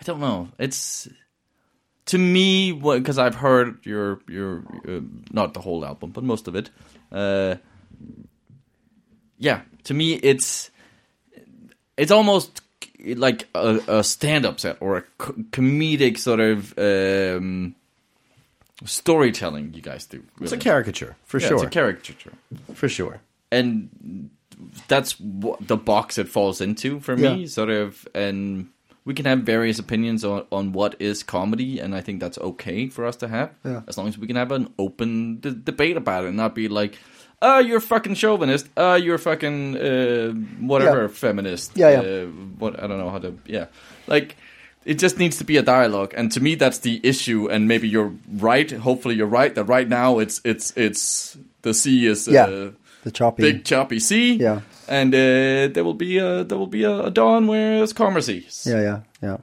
I 0.00 0.04
don't 0.04 0.20
know. 0.20 0.48
It's 0.58 1.08
to 2.06 2.18
me 2.18 2.72
because 2.72 3.18
I've 3.18 3.34
heard 3.34 3.84
your 3.84 4.20
your 4.28 4.64
uh, 4.88 5.00
not 5.32 5.54
the 5.54 5.60
whole 5.60 5.84
album, 5.84 6.10
but 6.10 6.24
most 6.24 6.48
of 6.48 6.54
it. 6.54 6.70
Uh, 7.12 7.56
yeah, 9.38 9.62
to 9.84 9.94
me 9.94 10.14
it's 10.14 10.70
it's 11.96 12.10
almost 12.10 12.60
like 13.16 13.48
a, 13.54 13.80
a 13.88 14.04
stand-up 14.04 14.60
set 14.60 14.76
or 14.80 14.96
a 14.98 15.02
co- 15.18 15.32
comedic 15.50 16.18
sort 16.18 16.40
of 16.40 16.72
um, 16.78 17.74
storytelling 18.84 19.72
you 19.74 19.80
guys 19.82 20.06
do. 20.06 20.22
It's 20.40 20.52
a 20.52 20.56
caricature 20.58 21.16
for 21.24 21.38
Yeah, 21.38 21.48
sure, 21.48 21.56
It's 21.58 21.64
a 21.66 21.70
caricature 21.70 22.32
for 22.74 22.88
sure. 22.88 23.20
and 23.52 24.30
that's 24.88 25.18
what 25.20 25.66
the 25.66 25.76
box 25.76 26.18
it 26.18 26.28
falls 26.28 26.60
into 26.60 27.00
for 27.00 27.16
me. 27.16 27.42
Yeah. 27.42 27.46
Sort 27.46 27.70
of, 27.70 28.06
and 28.14 28.68
we 29.04 29.12
can 29.14 29.26
have 29.26 29.40
various 29.40 29.78
opinions 29.78 30.24
on, 30.24 30.46
on 30.50 30.72
what 30.72 30.94
is 31.00 31.22
comedy, 31.22 31.78
and 31.80 31.94
I 31.94 32.00
think 32.00 32.20
that's 32.20 32.38
okay 32.38 32.88
for 32.88 33.04
us 33.04 33.16
to 33.16 33.28
have, 33.28 33.50
Yeah. 33.64 33.82
as 33.88 33.98
long 33.98 34.08
as 34.08 34.16
we 34.16 34.26
can 34.26 34.36
have 34.36 34.52
an 34.52 34.72
open 34.78 35.36
d- 35.40 35.54
debate 35.62 35.96
about 35.96 36.24
it, 36.24 36.28
and 36.28 36.36
not 36.36 36.54
be 36.54 36.68
like. 36.68 36.98
Uh, 37.44 37.58
you're 37.68 37.80
fucking 37.80 38.14
chauvinist. 38.16 38.66
Uh, 38.76 38.98
you're 39.04 39.18
fucking 39.18 39.76
uh, 39.76 40.32
whatever 40.66 41.02
Yeah. 41.02 41.08
feminist. 41.08 41.72
Yeah, 41.76 41.90
yeah. 41.90 42.00
Uh, 42.00 42.26
what 42.58 42.72
I 42.82 42.86
don't 42.88 42.98
know 42.98 43.10
how 43.10 43.18
to. 43.20 43.32
Yeah, 43.46 43.66
like 44.06 44.36
it 44.84 45.02
just 45.02 45.18
needs 45.18 45.36
to 45.38 45.44
be 45.44 45.56
a 45.58 45.62
dialogue, 45.62 46.14
and 46.16 46.32
to 46.32 46.40
me 46.40 46.56
that's 46.56 46.78
the 46.78 47.00
issue. 47.02 47.48
And 47.50 47.68
maybe 47.68 47.86
you're 47.88 48.12
right. 48.40 48.70
Hopefully 48.70 49.14
you're 49.16 49.38
right. 49.40 49.54
That 49.54 49.64
right 49.68 49.88
now 49.88 50.20
it's 50.20 50.40
it's 50.44 50.72
it's 50.76 51.36
the 51.62 51.72
sea 51.74 52.06
is 52.10 52.26
Yeah. 52.28 52.46
uh, 52.46 52.70
The 53.04 53.10
choppy. 53.10 53.42
big 53.42 53.64
choppy 53.64 54.00
sea. 54.00 54.34
Yeah. 54.40 54.60
And 54.88 55.14
uh, 55.14 55.72
there 55.72 55.84
will 55.84 55.96
be 55.98 56.18
a 56.18 56.44
there 56.44 56.58
will 56.58 56.70
be 56.70 56.84
a, 56.84 57.06
a 57.06 57.10
dawn 57.10 57.46
where 57.46 57.82
it's 57.82 57.92
calmer 57.92 58.20
seas. 58.22 58.64
Yeah, 58.66 58.80
yeah, 58.82 59.00
yeah. 59.22 59.36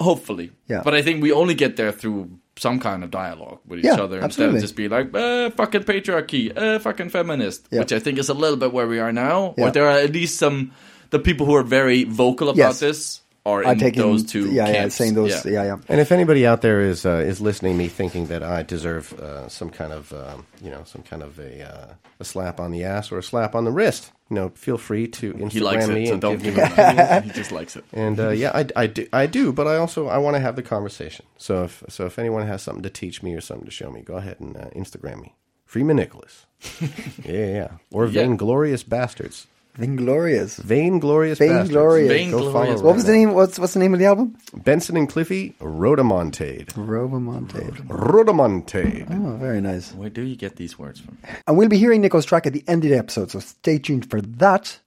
Hopefully. 0.00 0.50
Yeah. 0.70 0.82
But 0.84 0.94
I 0.94 1.02
think 1.02 1.22
we 1.22 1.32
only 1.32 1.54
get 1.54 1.76
there 1.76 1.92
through 1.92 2.28
some 2.56 2.78
kind 2.78 3.02
of 3.02 3.10
dialogue 3.10 3.58
with 3.66 3.80
each 3.80 3.84
Yeah, 3.86 3.94
other 3.94 4.20
instead 4.20 4.24
absolutely. 4.50 4.56
of 4.58 4.62
just 4.62 4.76
be 4.76 4.88
like, 4.88 5.12
uh, 5.14 5.50
fucking 5.50 5.82
patriarchy, 5.82 6.56
uh, 6.56 6.78
fucking 6.78 7.08
feminist, 7.10 7.66
Yeah. 7.70 7.80
which 7.80 7.92
I 7.92 7.98
think 7.98 8.18
is 8.18 8.28
a 8.28 8.34
little 8.34 8.56
bit 8.56 8.72
where 8.72 8.86
we 8.86 9.00
are 9.00 9.12
now. 9.12 9.54
Yeah. 9.58 9.64
Or 9.66 9.70
there 9.72 9.86
are 9.86 9.98
at 9.98 10.12
least 10.12 10.38
some 10.38 10.70
the 11.10 11.18
people 11.18 11.46
who 11.46 11.54
are 11.56 11.62
very 11.64 12.04
vocal 12.04 12.48
about 12.48 12.58
Yes. 12.58 12.80
this 12.80 13.20
are 13.46 13.64
I 13.64 13.72
in 13.72 13.78
take 13.78 13.94
those 13.94 14.22
in, 14.22 14.26
two 14.28 14.50
Yeah, 14.50 14.68
yeah, 14.68 14.88
saying 14.88 15.14
those. 15.14 15.44
Yeah, 15.44 15.64
yeah. 15.64 15.76
And 15.88 16.00
if 16.00 16.10
anybody 16.12 16.46
out 16.46 16.62
there 16.62 16.80
is 16.80 17.04
uh, 17.04 17.16
is 17.16 17.40
listening, 17.40 17.76
me 17.76 17.88
thinking 17.88 18.26
that 18.26 18.42
I 18.42 18.62
deserve 18.62 19.12
uh, 19.14 19.48
some 19.48 19.70
kind 19.70 19.92
of 19.92 20.12
um, 20.12 20.46
you 20.62 20.70
know 20.70 20.82
some 20.84 21.02
kind 21.02 21.22
of 21.22 21.38
a 21.38 21.62
uh, 21.62 21.94
a 22.20 22.24
slap 22.24 22.60
on 22.60 22.70
the 22.70 22.84
ass 22.84 23.12
or 23.12 23.18
a 23.18 23.22
slap 23.22 23.54
on 23.54 23.64
the 23.64 23.70
wrist, 23.70 24.12
you 24.30 24.36
know, 24.36 24.48
feel 24.50 24.78
free 24.78 25.06
to 25.08 25.32
Instagram 25.34 25.52
He 25.52 25.60
likes 25.60 25.88
me 25.88 26.06
so 26.06 26.12
and 26.12 26.22
don't 26.22 26.42
give 26.42 26.54
give 26.54 26.56
me. 26.56 26.82
him. 26.82 27.22
he 27.24 27.30
just 27.30 27.52
likes 27.52 27.76
it. 27.76 27.84
And 27.92 28.18
uh, 28.18 28.30
yeah, 28.30 28.50
I, 28.54 28.66
I, 28.76 28.86
do, 28.86 29.06
I 29.12 29.26
do, 29.26 29.52
but 29.52 29.66
I 29.66 29.76
also 29.76 30.08
I 30.08 30.18
want 30.18 30.36
to 30.36 30.40
have 30.40 30.56
the 30.56 30.62
conversation. 30.62 31.26
So 31.36 31.64
if 31.64 31.82
so, 31.88 32.06
if 32.06 32.18
anyone 32.18 32.46
has 32.46 32.62
something 32.62 32.82
to 32.82 32.90
teach 32.90 33.22
me 33.22 33.34
or 33.34 33.40
something 33.40 33.66
to 33.66 33.70
show 33.70 33.90
me, 33.90 34.00
go 34.02 34.14
ahead 34.16 34.40
and 34.40 34.56
uh, 34.56 34.70
Instagram 34.70 35.20
me, 35.22 35.34
Freeman 35.66 35.96
Nicholas. 35.96 36.46
yeah, 37.24 37.46
yeah, 37.46 37.68
or 37.92 38.06
Yeah. 38.06 38.22
Vainglorious 38.22 38.82
Bastards. 38.88 39.46
Vainglorious. 39.76 40.56
Vainglorious 40.58 41.38
Vainglorious. 41.38 42.08
Bastards. 42.08 42.30
Go 42.32 42.52
follow 42.52 42.64
Vainglorious. 42.66 42.82
What 42.82 42.94
was 42.94 43.04
the 43.04 43.12
name? 43.12 43.34
What's 43.34 43.58
what's 43.58 43.74
the 43.74 43.80
name 43.80 43.92
of 43.92 43.98
the 44.00 44.06
album? 44.06 44.36
Benson 44.54 44.96
and 44.96 45.08
Cliffy, 45.08 45.54
Rhodomontade. 45.60 46.66
Robomontade. 46.74 47.86
Rhodomontade. 47.88 49.06
Oh, 49.10 49.36
very 49.36 49.60
nice. 49.60 49.92
Where 49.92 50.10
do 50.10 50.22
you 50.22 50.36
get 50.36 50.56
these 50.56 50.78
words 50.78 51.00
from? 51.00 51.18
And 51.46 51.56
we'll 51.56 51.68
be 51.68 51.78
hearing 51.78 52.00
Nico's 52.02 52.24
track 52.24 52.46
at 52.46 52.52
the 52.52 52.64
end 52.68 52.84
of 52.84 52.90
the 52.90 52.96
episode, 52.98 53.30
so 53.30 53.40
stay 53.40 53.78
tuned 53.78 54.08
for 54.10 54.20
that. 54.20 54.78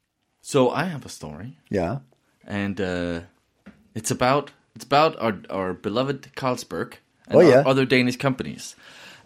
So 0.42 0.70
I 0.70 0.86
have 0.86 1.06
a 1.06 1.10
story. 1.10 1.58
Yeah. 1.70 2.00
and 2.46 2.80
uh, 2.80 3.22
it's 3.94 4.12
about 4.12 4.52
it's 4.76 4.86
about 4.86 5.20
our 5.20 5.36
our 5.50 5.74
beloved 5.74 6.32
Carlsberg 6.36 6.94
and 7.28 7.36
Oh, 7.36 7.40
our 7.40 7.50
yeah. 7.50 7.64
other 7.66 7.86
Danish 7.86 8.16
companies. 8.18 8.76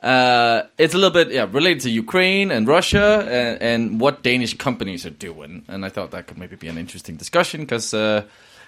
Uh, 0.02 0.64
it's 0.80 0.94
a 0.96 0.98
little 0.98 1.12
bit 1.14 1.32
yeah 1.32 1.46
related 1.52 1.82
to 1.82 1.90
Ukraine 1.92 2.50
and 2.52 2.68
Russia 2.68 3.20
and, 3.30 3.62
and 3.62 4.02
what 4.02 4.24
Danish 4.24 4.58
companies 4.58 5.06
are 5.06 5.12
doing, 5.12 5.64
and 5.68 5.86
I 5.86 5.90
thought 5.90 6.10
that 6.12 6.26
could 6.28 6.38
maybe 6.40 6.56
be 6.56 6.68
an 6.68 6.78
interesting 6.78 7.18
discussion 7.18 7.62
because 7.62 7.94
uh, 7.94 8.24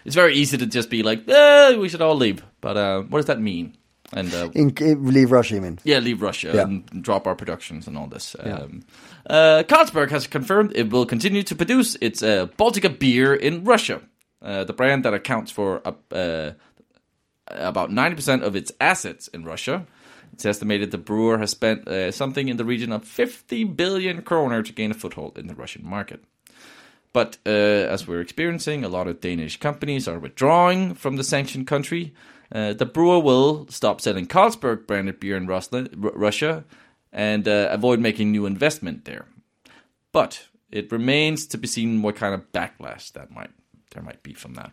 it's 0.06 0.16
very 0.16 0.36
easy 0.36 0.58
to 0.58 0.66
just 0.68 0.90
be 0.92 1.02
like, 1.02 1.28
eh, 1.28 1.76
we 1.76 1.90
should 1.90 2.02
all 2.02 2.16
leave, 2.16 2.44
but 2.62 2.78
uh, 2.78 3.02
what 3.10 3.18
does 3.20 3.26
that 3.26 3.42
mean? 3.42 3.76
And 4.16 4.32
uh, 4.32 4.50
In, 4.54 4.70
in 4.78 5.12
leave 5.12 5.32
Russia, 5.32 5.56
you 5.56 5.62
mean? 5.62 5.80
yeah, 5.84 5.98
leave 5.98 6.22
Russia 6.22 6.52
Yeah. 6.54 6.62
and 6.64 6.84
drop 7.02 7.26
our 7.26 7.36
productions 7.36 7.88
and 7.88 7.98
all 7.98 8.06
this. 8.06 8.36
Um, 8.40 8.84
uh, 9.28 9.64
Carlsberg 9.68 10.12
has 10.12 10.28
confirmed 10.28 10.72
it 10.76 10.92
will 10.92 11.08
continue 11.08 11.42
to 11.42 11.56
produce 11.56 11.96
its 12.00 12.22
uh, 12.22 12.46
Baltica 12.60 12.90
beer 13.00 13.34
in 13.34 13.64
Russia, 13.64 14.02
uh, 14.44 14.66
the 14.66 14.74
brand 14.74 15.04
that 15.06 15.16
accounts 15.16 15.52
for 15.52 15.82
uh, 15.84 15.94
uh, 16.16 16.52
about 17.48 17.90
90% 17.90 18.44
of 18.44 18.56
its 18.56 18.72
assets 18.80 19.30
in 19.30 19.44
Russia. 19.46 19.88
It's 20.34 20.46
estimated 20.46 20.90
the 20.90 20.98
brewer 20.98 21.38
has 21.38 21.52
spent 21.52 21.88
uh, 21.88 22.12
something 22.12 22.50
in 22.50 22.58
the 22.58 22.66
region 22.66 22.92
of 22.92 23.06
50 23.06 23.66
billion 23.66 24.24
kroner 24.24 24.64
to 24.64 24.74
gain 24.74 24.90
a 24.90 24.96
foothold 24.96 25.38
in 25.38 25.48
the 25.48 25.56
Russian 25.56 25.86
market. 25.86 26.24
But 27.14 27.38
uh, 27.46 27.50
as 27.50 28.08
we're 28.08 28.22
experiencing, 28.22 28.84
a 28.84 28.90
lot 28.90 29.08
of 29.08 29.22
Danish 29.22 29.60
companies 29.60 30.08
are 30.08 30.18
withdrawing 30.18 30.96
from 30.96 31.18
the 31.18 31.24
sanctioned 31.24 31.68
country. 31.68 32.16
Uh, 32.52 32.74
the 32.74 32.88
brewer 32.88 33.20
will 33.20 33.68
stop 33.70 34.02
selling 34.02 34.26
Carlsberg 34.26 34.88
branded 34.88 35.20
beer 35.20 35.38
in 35.38 35.46
Russia 35.46 36.64
and 37.12 37.48
uh, 37.48 37.68
avoid 37.70 38.00
making 38.00 38.32
new 38.32 38.48
investment 38.48 39.06
there. 39.06 39.28
But 40.12 40.48
it 40.72 40.92
remains 40.92 41.46
to 41.48 41.60
be 41.60 41.68
seen 41.68 42.02
what 42.02 42.16
kind 42.16 42.34
of 42.34 42.52
backlash 42.52 43.14
that 43.14 43.30
might 43.30 43.52
there 43.94 44.04
might 44.04 44.22
be 44.24 44.34
from 44.34 44.56
that. 44.56 44.72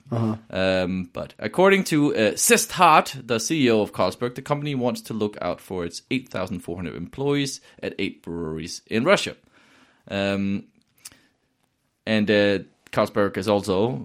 Um, 0.50 1.10
but 1.12 1.34
according 1.38 1.84
to 1.84 2.14
uh, 2.14 2.36
Cees 2.36 2.66
't 2.66 2.72
Hart, 2.72 3.16
the 3.22 3.36
CEO 3.36 3.82
of 3.82 3.92
Carlsberg, 3.92 4.34
the 4.34 4.42
company 4.42 4.74
wants 4.74 5.00
to 5.02 5.14
look 5.14 5.36
out 5.40 5.60
for 5.60 5.84
its 5.84 6.02
8,400 6.10 6.94
employees 6.94 7.60
at 7.82 7.94
eight 7.98 8.22
breweries 8.22 8.82
in 8.86 9.04
Russia. 9.04 9.36
Um, 10.08 10.64
and 12.06 12.30
uh, 12.30 12.58
Carlsberg 12.92 13.36
is 13.36 13.46
also 13.48 13.98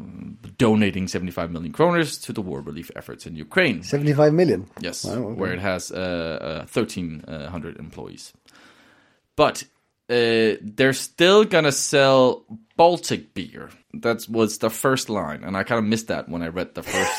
donating 0.58 1.08
75 1.08 1.52
million 1.52 1.74
kroners 1.74 2.22
to 2.24 2.34
the 2.34 2.42
war 2.42 2.62
relief 2.62 2.92
efforts 2.96 3.26
in 3.26 3.36
Ukraine. 3.36 3.82
75 3.84 4.34
million. 4.34 4.68
Yes, 4.80 5.06
Wow, 5.06 5.14
okay. 5.14 5.40
where 5.40 5.54
it 5.54 5.60
has 5.60 5.92
uh, 5.92 6.66
uh, 6.66 6.68
1,300 6.72 7.78
employees. 7.80 8.34
But 9.36 9.64
uh, 10.10 10.58
they're 10.62 10.94
still 10.94 11.44
gonna 11.46 11.72
sell 11.72 12.44
Baltic 12.78 13.34
beer. 13.34 13.70
That 13.94 14.28
was 14.30 14.58
the 14.60 14.70
first 14.70 15.10
line, 15.10 15.44
and 15.44 15.56
I 15.58 15.64
kind 15.64 15.80
of 15.80 15.86
missed 15.86 16.08
that 16.08 16.28
when 16.30 16.42
I 16.44 16.48
read 16.48 16.76
the 16.76 16.84
first. 16.84 17.12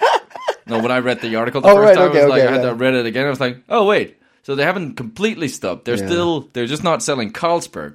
no, 0.66 0.78
when 0.80 0.90
I 0.92 0.98
read 0.98 1.20
the 1.20 1.36
article 1.36 1.60
the 1.60 1.68
Oh, 1.68 1.74
first 1.74 1.86
right, 1.88 1.94
time, 1.96 2.10
okay, 2.10 2.20
I 2.20 2.24
was 2.24 2.30
like, 2.30 2.42
okay, 2.42 2.48
I 2.48 2.52
had 2.52 2.62
yeah. 2.62 2.68
to 2.70 2.74
read 2.74 2.94
it 2.94 3.06
again. 3.06 3.26
I 3.26 3.30
was 3.30 3.40
like, 3.40 3.58
oh 3.68 3.86
wait, 3.86 4.16
so 4.42 4.54
they 4.54 4.64
haven't 4.64 4.96
completely 4.96 5.48
stopped. 5.48 5.84
They're 5.84 5.96
Yeah. 5.96 6.06
still, 6.06 6.48
they're 6.52 6.66
just 6.66 6.84
not 6.84 7.02
selling 7.02 7.32
Carlsberg, 7.32 7.94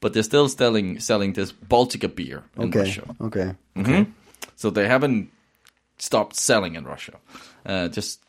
but 0.00 0.12
they're 0.12 0.22
still 0.22 0.48
selling 0.48 1.00
selling 1.00 1.32
this 1.34 1.52
Baltica 1.52 2.08
beer 2.14 2.44
in 2.56 2.68
Okay. 2.68 2.78
Russia. 2.80 3.04
Okay. 3.20 3.54
hmm 3.76 4.02
So 4.56 4.70
they 4.70 4.86
haven't 4.88 5.30
stopped 5.98 6.36
selling 6.36 6.76
in 6.76 6.84
Russia, 6.84 7.18
uh, 7.66 7.88
just 7.88 8.20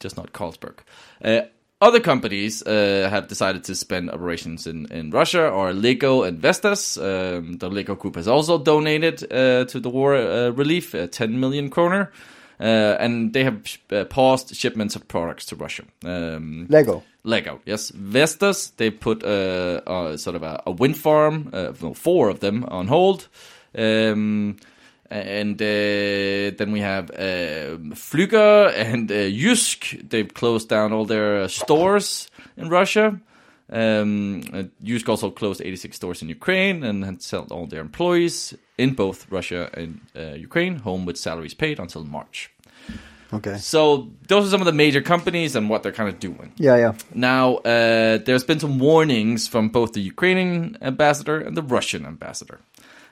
just 0.00 0.16
not 0.16 0.32
Carlsberg. 0.32 0.78
Uh, 1.24 1.42
other 1.80 2.00
companies 2.00 2.62
uh, 2.62 3.08
have 3.10 3.28
decided 3.28 3.64
to 3.64 3.74
spend 3.74 4.10
operations 4.10 4.66
in, 4.66 4.86
in 4.92 5.10
Russia, 5.10 5.48
or 5.48 5.72
Lego 5.72 6.22
and 6.22 6.38
Vestas. 6.38 6.96
Um, 6.96 7.58
the 7.58 7.70
Lego 7.70 7.94
Group 7.94 8.16
has 8.16 8.26
also 8.26 8.58
donated 8.58 9.22
uh, 9.32 9.64
to 9.66 9.80
the 9.80 9.90
war 9.90 10.16
uh, 10.16 10.50
relief 10.50 10.94
uh, 10.94 11.06
10 11.06 11.38
million 11.38 11.70
kroner, 11.70 12.10
uh, 12.60 12.96
and 12.98 13.32
they 13.32 13.44
have 13.44 13.78
uh, 13.92 14.04
paused 14.04 14.54
shipments 14.56 14.96
of 14.96 15.06
products 15.06 15.46
to 15.46 15.56
Russia. 15.56 15.84
Um, 16.04 16.66
Lego. 16.68 17.04
Lego, 17.24 17.60
yes. 17.64 17.90
Vestas, 17.90 18.70
they 18.76 18.90
put 18.90 19.22
uh, 19.22 19.80
uh, 19.86 20.16
sort 20.16 20.34
of 20.34 20.42
a, 20.42 20.62
a 20.66 20.70
wind 20.70 20.96
farm, 20.96 21.50
uh, 21.52 21.72
no, 21.80 21.94
four 21.94 22.28
of 22.28 22.40
them, 22.40 22.64
on 22.64 22.88
hold. 22.88 23.28
Um, 23.76 24.56
and 25.10 25.60
uh, 25.60 26.56
then 26.58 26.72
we 26.72 26.80
have 26.80 27.10
um 27.10 27.92
Flügger 27.94 28.72
and 28.74 29.10
uh, 29.10 29.14
Jysk. 29.14 30.08
They've 30.08 30.32
closed 30.32 30.68
down 30.68 30.92
all 30.92 31.04
their 31.04 31.42
uh, 31.42 31.48
stores 31.48 32.30
in 32.56 32.68
Russia. 32.68 33.20
Um, 33.70 34.40
uh, 34.52 34.62
Jysk 34.82 35.08
also 35.08 35.30
closed 35.30 35.60
86 35.60 35.96
stores 35.96 36.22
in 36.22 36.28
Ukraine 36.28 36.82
and 36.84 37.04
had 37.04 37.22
sold 37.22 37.52
all 37.52 37.66
their 37.66 37.80
employees 37.82 38.54
in 38.78 38.94
both 38.94 39.30
Russia 39.30 39.68
and 39.74 40.00
uh, 40.16 40.34
Ukraine 40.36 40.76
home 40.76 41.04
with 41.04 41.18
salaries 41.18 41.54
paid 41.54 41.78
until 41.78 42.04
March. 42.04 42.50
Okay. 43.30 43.58
So 43.58 44.10
those 44.26 44.46
are 44.46 44.50
some 44.50 44.62
of 44.62 44.66
the 44.66 44.72
major 44.72 45.02
companies 45.02 45.54
and 45.54 45.68
what 45.68 45.82
they're 45.82 45.92
kind 45.92 46.08
of 46.08 46.18
doing. 46.18 46.52
Yeah, 46.56 46.76
yeah. 46.76 46.92
Now, 47.12 47.56
uh, 47.56 48.18
there's 48.18 48.44
been 48.44 48.58
some 48.58 48.78
warnings 48.78 49.46
from 49.46 49.68
both 49.68 49.92
the 49.92 50.00
Ukrainian 50.00 50.78
ambassador 50.80 51.38
and 51.38 51.54
the 51.54 51.62
Russian 51.62 52.06
ambassador. 52.06 52.60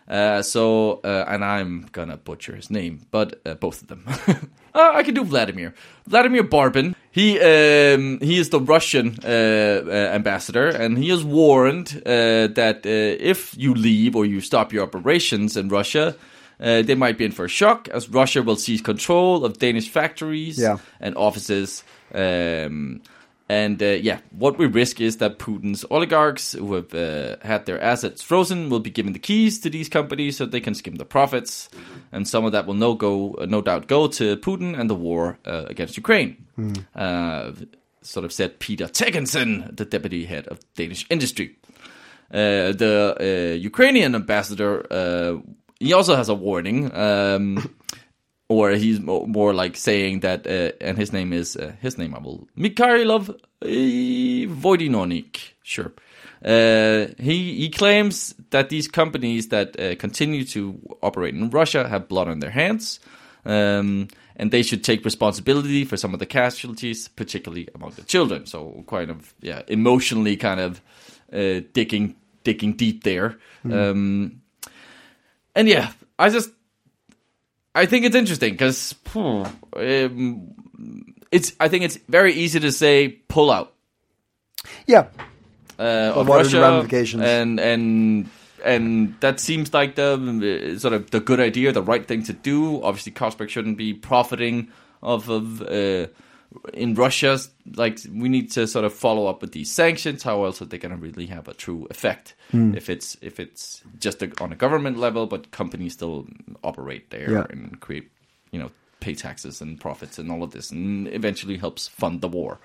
Uh, 0.09 0.41
so, 0.43 1.01
uh, 1.05 1.25
and 1.27 1.45
I'm 1.45 1.87
gonna 1.93 2.17
butcher 2.17 2.55
his 2.55 2.71
name, 2.71 3.01
but 3.11 3.41
uh, 3.45 3.55
both 3.55 3.83
of 3.83 3.89
them. 3.89 4.05
uh, 4.75 4.91
I 4.95 5.03
can 5.03 5.15
do 5.15 5.25
Vladimir. 5.25 5.75
Vladimir 6.07 6.45
Barbin. 6.45 6.95
He 7.11 7.41
um, 7.41 8.19
he 8.21 8.39
is 8.39 8.51
the 8.51 8.61
Russian 8.61 9.17
uh, 9.25 9.29
uh, 9.29 9.91
ambassador, 10.15 10.69
and 10.69 10.97
he 10.99 11.09
has 11.11 11.25
warned 11.25 12.03
uh, 12.07 12.47
that 12.55 12.87
uh, 12.87 12.89
if 13.31 13.55
you 13.59 13.75
leave 13.75 14.15
or 14.15 14.25
you 14.27 14.41
stop 14.41 14.73
your 14.73 14.85
operations 14.85 15.57
in 15.57 15.69
Russia, 15.71 16.15
uh, 16.61 16.83
they 16.83 16.95
might 16.95 17.19
be 17.19 17.25
in 17.25 17.33
for 17.33 17.45
a 17.47 17.49
shock, 17.49 17.89
as 17.89 18.09
Russia 18.09 18.43
will 18.43 18.57
seize 18.57 18.83
control 18.83 19.45
of 19.45 19.59
Danish 19.59 19.89
factories 19.89 20.59
Yeah. 20.59 20.79
and 21.01 21.17
offices. 21.17 21.83
Um, 22.15 23.01
and 23.49 23.83
uh, 23.83 23.87
yeah, 23.87 24.19
what 24.31 24.59
we 24.59 24.67
risk 24.67 25.01
is 25.01 25.19
that 25.19 25.39
Putin's 25.39 25.85
oligarchs 25.91 26.53
who 26.53 26.75
have 26.75 26.95
uh, 26.95 27.37
had 27.43 27.67
their 27.67 27.81
assets 27.81 28.23
frozen 28.23 28.71
will 28.71 28.81
be 28.81 28.91
given 28.91 29.13
the 29.13 29.19
keys 29.19 29.61
to 29.61 29.71
these 29.71 29.89
companies 29.89 30.37
so 30.37 30.47
they 30.47 30.61
can 30.61 30.75
skim 30.75 30.97
the 30.97 31.05
profits, 31.05 31.69
and 32.13 32.27
some 32.27 32.45
of 32.45 32.53
that 32.53 32.67
will 32.67 32.75
no 32.75 32.95
go, 32.95 33.35
uh, 33.35 33.47
no 33.47 33.63
doubt, 33.63 33.87
go 33.87 34.09
to 34.09 34.37
Putin 34.39 34.79
and 34.79 34.91
the 34.91 34.95
war 34.95 35.39
uh, 35.47 35.65
against 35.69 35.97
Ukraine. 35.97 36.47
Uh, 36.95 37.53
sort 38.03 38.25
of 38.25 38.33
said 38.33 38.59
Peter 38.59 38.87
Thagesen, 38.87 39.77
the 39.77 39.85
deputy 39.85 40.25
head 40.25 40.47
of 40.49 40.61
Danish 40.75 41.07
industry. 41.11 41.57
Uh, 42.31 42.73
the 42.73 43.17
uh, 43.21 43.57
Ukrainian 43.57 44.15
ambassador, 44.15 44.87
uh, 44.91 45.39
he 45.79 45.93
also 45.93 46.17
has 46.17 46.29
a 46.29 46.35
warning, 46.35 46.95
um, 46.97 47.77
or 48.49 48.71
he's 48.71 49.01
more 49.01 49.53
like 49.53 49.77
saying 49.77 50.21
that, 50.21 50.47
uh, 50.47 50.73
and 50.81 50.97
his 50.97 51.13
name 51.13 51.33
is 51.33 51.57
uh, 51.57 51.73
his 51.81 51.99
name. 51.99 52.15
I 52.15 52.19
will 52.19 52.49
Mikhailov 52.57 53.31
uh, 53.31 53.37
Voidinonik. 53.63 55.55
Sure. 55.63 55.93
Uh, 56.45 57.09
he 57.19 57.57
he 57.57 57.71
claims 57.71 58.35
that 58.51 58.69
these 58.69 58.87
companies 58.87 59.49
that 59.49 59.79
uh, 59.81 59.97
continue 59.97 60.45
to 60.45 60.79
operate 61.03 61.35
in 61.35 61.51
Russia 61.51 61.89
have 61.89 62.09
blood 62.09 62.29
on 62.29 62.39
their 62.39 62.51
hands, 62.51 63.01
um, 63.45 64.07
and 64.37 64.51
they 64.53 64.63
should 64.63 64.85
take 64.85 65.05
responsibility 65.05 65.85
for 65.85 65.97
some 65.97 66.15
of 66.15 66.21
the 66.21 66.27
casualties, 66.27 67.09
particularly 67.09 67.69
among 67.75 67.93
the 67.93 68.03
children. 68.03 68.47
So, 68.47 68.85
kind 68.87 69.11
of 69.11 69.35
yeah, 69.41 69.63
emotionally 69.67 70.37
kind 70.37 70.61
of 70.61 70.81
uh, 71.33 71.67
digging 71.73 72.15
digging 72.45 72.75
deep 72.75 73.03
there. 73.03 73.39
Um, 73.65 74.43
and 75.57 75.69
yeah, 75.69 75.91
I 76.17 76.31
just 76.31 76.51
I 77.77 77.87
think 77.87 78.05
it's 78.07 78.17
interesting 78.17 78.53
because 78.55 78.95
um, 79.15 80.55
it's 81.31 81.53
I 81.61 81.69
think 81.69 81.85
it's 81.85 81.99
very 82.09 82.33
easy 82.33 82.61
to 82.61 82.73
say 82.73 83.09
pull 83.29 83.51
out 83.51 83.73
Yeah, 84.87 85.07
uh, 85.79 86.13
of 86.17 86.27
what 86.29 86.41
are 86.41 86.49
the 86.49 86.59
Russia, 86.59 86.61
ramifications? 86.61 87.23
and 87.23 87.61
and 87.61 88.31
and 88.65 89.15
that 89.21 89.39
seems 89.41 89.73
like 89.75 89.95
the 89.95 90.15
uh, 90.15 90.79
sort 90.79 90.95
of 90.95 91.11
the 91.11 91.21
good 91.21 91.39
idea, 91.41 91.73
the 91.73 91.83
right 91.83 92.07
thing 92.07 92.23
to 92.25 92.33
do. 92.33 92.83
Obviously, 92.83 93.13
Carlsberg 93.13 93.49
shouldn't 93.51 93.77
be 93.77 93.93
profiting 93.95 94.69
of 95.03 95.29
of 95.29 95.63
uh, 95.63 96.07
in 96.75 96.95
Russia. 96.95 97.39
Like 97.75 97.99
we 98.13 98.29
need 98.29 98.51
to 98.53 98.67
sort 98.67 98.85
of 98.85 98.93
follow 98.95 99.27
up 99.27 99.41
with 99.43 99.53
these 99.53 99.71
sanctions. 99.71 100.23
How 100.23 100.45
else 100.45 100.61
are 100.63 100.67
they 100.67 100.79
going 100.79 100.95
to 100.95 101.01
really 101.01 101.27
have 101.27 101.49
a 101.49 101.55
true 101.55 101.87
effect 101.91 102.35
Hmm. 102.53 102.75
if 102.77 102.89
it's 102.89 103.17
if 103.23 103.41
it's 103.41 103.83
just 103.99 104.23
a, 104.23 104.31
on 104.41 104.53
a 104.53 104.57
government 104.57 104.99
level, 104.99 105.27
but 105.27 105.51
companies 105.51 105.93
still 105.95 106.27
operate 106.63 107.11
there 107.11 107.31
Yeah. 107.31 107.47
and 107.51 107.81
create 107.81 108.11
you 108.53 108.59
know 108.61 108.71
pay 109.01 109.15
taxes 109.15 109.61
and 109.61 109.79
profits 109.81 110.19
and 110.19 110.31
all 110.31 110.43
of 110.43 110.51
this, 110.53 110.71
and 110.71 111.09
eventually 111.09 111.57
helps 111.57 111.89
fund 111.89 112.21
the 112.21 112.29
war. 112.29 112.59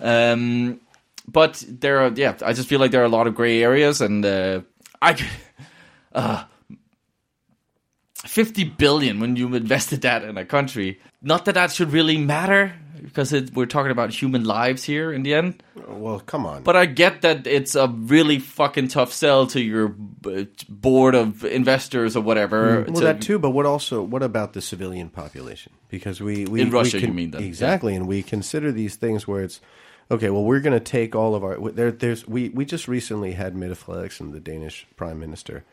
Um, 0.00 0.80
but 1.26 1.64
there 1.68 1.98
are, 2.00 2.12
yeah, 2.14 2.36
I 2.44 2.52
just 2.52 2.68
feel 2.68 2.80
like 2.80 2.90
there 2.90 3.02
are 3.02 3.04
a 3.06 3.16
lot 3.18 3.26
of 3.26 3.34
gray 3.34 3.62
areas, 3.62 4.00
and 4.00 4.24
uh, 4.24 4.60
I, 5.02 5.16
uh, 6.14 6.44
fifty 8.26 8.64
billion 8.64 9.20
when 9.20 9.36
you 9.36 9.54
invested 9.54 10.02
that 10.02 10.22
in 10.24 10.36
a 10.38 10.44
country. 10.44 11.00
Not 11.22 11.44
that 11.44 11.54
that 11.54 11.72
should 11.72 11.92
really 11.92 12.18
matter 12.18 12.74
because 13.02 13.32
it, 13.32 13.54
we're 13.54 13.66
talking 13.66 13.90
about 13.90 14.10
human 14.10 14.44
lives 14.44 14.84
here 14.84 15.12
in 15.12 15.22
the 15.22 15.34
end. 15.34 15.62
Well, 15.86 16.20
come 16.20 16.44
on. 16.46 16.62
But 16.62 16.76
I 16.76 16.86
get 16.86 17.22
that 17.22 17.46
it's 17.46 17.74
a 17.74 17.88
really 17.88 18.38
fucking 18.38 18.88
tough 18.88 19.12
sell 19.12 19.46
to 19.48 19.60
your 19.60 19.94
uh, 20.26 20.44
board 20.68 21.14
of 21.14 21.44
investors 21.44 22.16
or 22.16 22.22
whatever. 22.22 22.82
Well, 22.82 22.96
to- 22.96 23.04
that 23.04 23.20
too, 23.20 23.38
but 23.38 23.50
what 23.50 23.66
also? 23.66 24.02
What 24.02 24.22
about 24.22 24.52
the 24.52 24.60
civilian 24.60 25.08
population? 25.08 25.72
Because 25.88 26.20
we, 26.20 26.44
we 26.46 26.60
In 26.60 26.68
we 26.68 26.74
Russia, 26.74 26.98
can- 27.00 27.08
you 27.10 27.14
mean 27.14 27.30
then, 27.30 27.42
exactly, 27.42 27.94
and 27.94 28.06
we 28.06 28.22
consider 28.22 28.72
these 28.72 28.96
things 28.96 29.26
where 29.26 29.42
it's 29.42 29.60
okay. 30.10 30.30
Well, 30.30 30.44
we're 30.44 30.60
going 30.60 30.78
to 30.78 30.84
take 30.84 31.14
all 31.14 31.34
of 31.34 31.42
our 31.44 31.58
there. 31.72 31.90
There's 31.90 32.26
we 32.28 32.48
we 32.50 32.64
just 32.64 32.88
recently 32.88 33.32
had 33.32 33.56
Mette 33.56 33.72
Frederiksen, 33.72 34.32
the 34.32 34.40
Danish 34.40 34.86
prime 34.96 35.18
minister, 35.18 35.64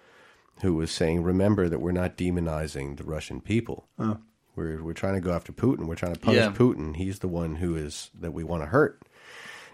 who 0.61 0.75
was 0.75 0.91
saying, 0.91 1.23
"Remember 1.23 1.67
that 1.67 1.79
we're 1.81 1.91
not 1.91 2.15
demonizing 2.17 2.97
the 2.97 3.03
Russian 3.03 3.41
people. 3.41 3.87
We're 4.55 4.81
we're 4.83 4.93
trying 4.93 5.15
to 5.15 5.21
go 5.21 5.31
after 5.33 5.51
Putin. 5.51 5.85
We're 5.87 5.95
trying 5.95 6.13
to 6.13 6.19
punish 6.19 6.39
Yeah. 6.39 6.51
Putin. 6.51 6.95
He's 6.95 7.19
the 7.19 7.27
one 7.27 7.55
who 7.55 7.75
is 7.75 8.09
that 8.19 8.31
we 8.33 8.43
want 8.43 8.63
to 8.63 8.67
hurt." 8.67 9.01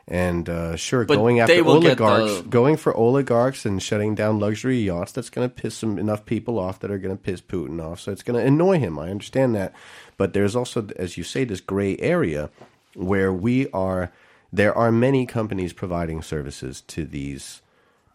And 0.07 0.49
uh, 0.49 0.75
sure, 0.77 1.05
But 1.05 1.15
going 1.15 1.39
after 1.39 1.63
oligarchs, 1.63 2.41
the- 2.41 2.47
going 2.49 2.75
for 2.75 2.93
oligarchs 2.95 3.65
and 3.65 3.81
shutting 3.81 4.15
down 4.15 4.39
luxury 4.39 4.79
yachts, 4.79 5.11
that's 5.11 5.29
going 5.29 5.47
to 5.47 5.53
piss 5.53 5.75
some 5.75 5.99
enough 5.99 6.25
people 6.25 6.57
off 6.59 6.79
that 6.79 6.91
are 6.91 6.97
going 6.97 7.15
to 7.15 7.21
piss 7.21 7.39
Putin 7.39 7.81
off. 7.81 7.99
So 8.01 8.11
it's 8.11 8.23
going 8.23 8.39
to 8.39 8.45
annoy 8.45 8.79
him. 8.79 8.97
I 8.97 9.09
understand 9.11 9.53
that, 9.55 9.73
but 10.17 10.33
there's 10.33 10.55
also, 10.55 10.87
as 10.97 11.17
you 11.17 11.23
say, 11.23 11.43
this 11.43 11.61
gray 11.61 11.97
area 11.97 12.49
where 12.95 13.31
we 13.31 13.69
are. 13.69 14.11
There 14.51 14.75
are 14.77 14.91
many 14.91 15.25
companies 15.25 15.71
providing 15.71 16.21
services 16.23 16.81
to 16.87 17.05
these 17.05 17.61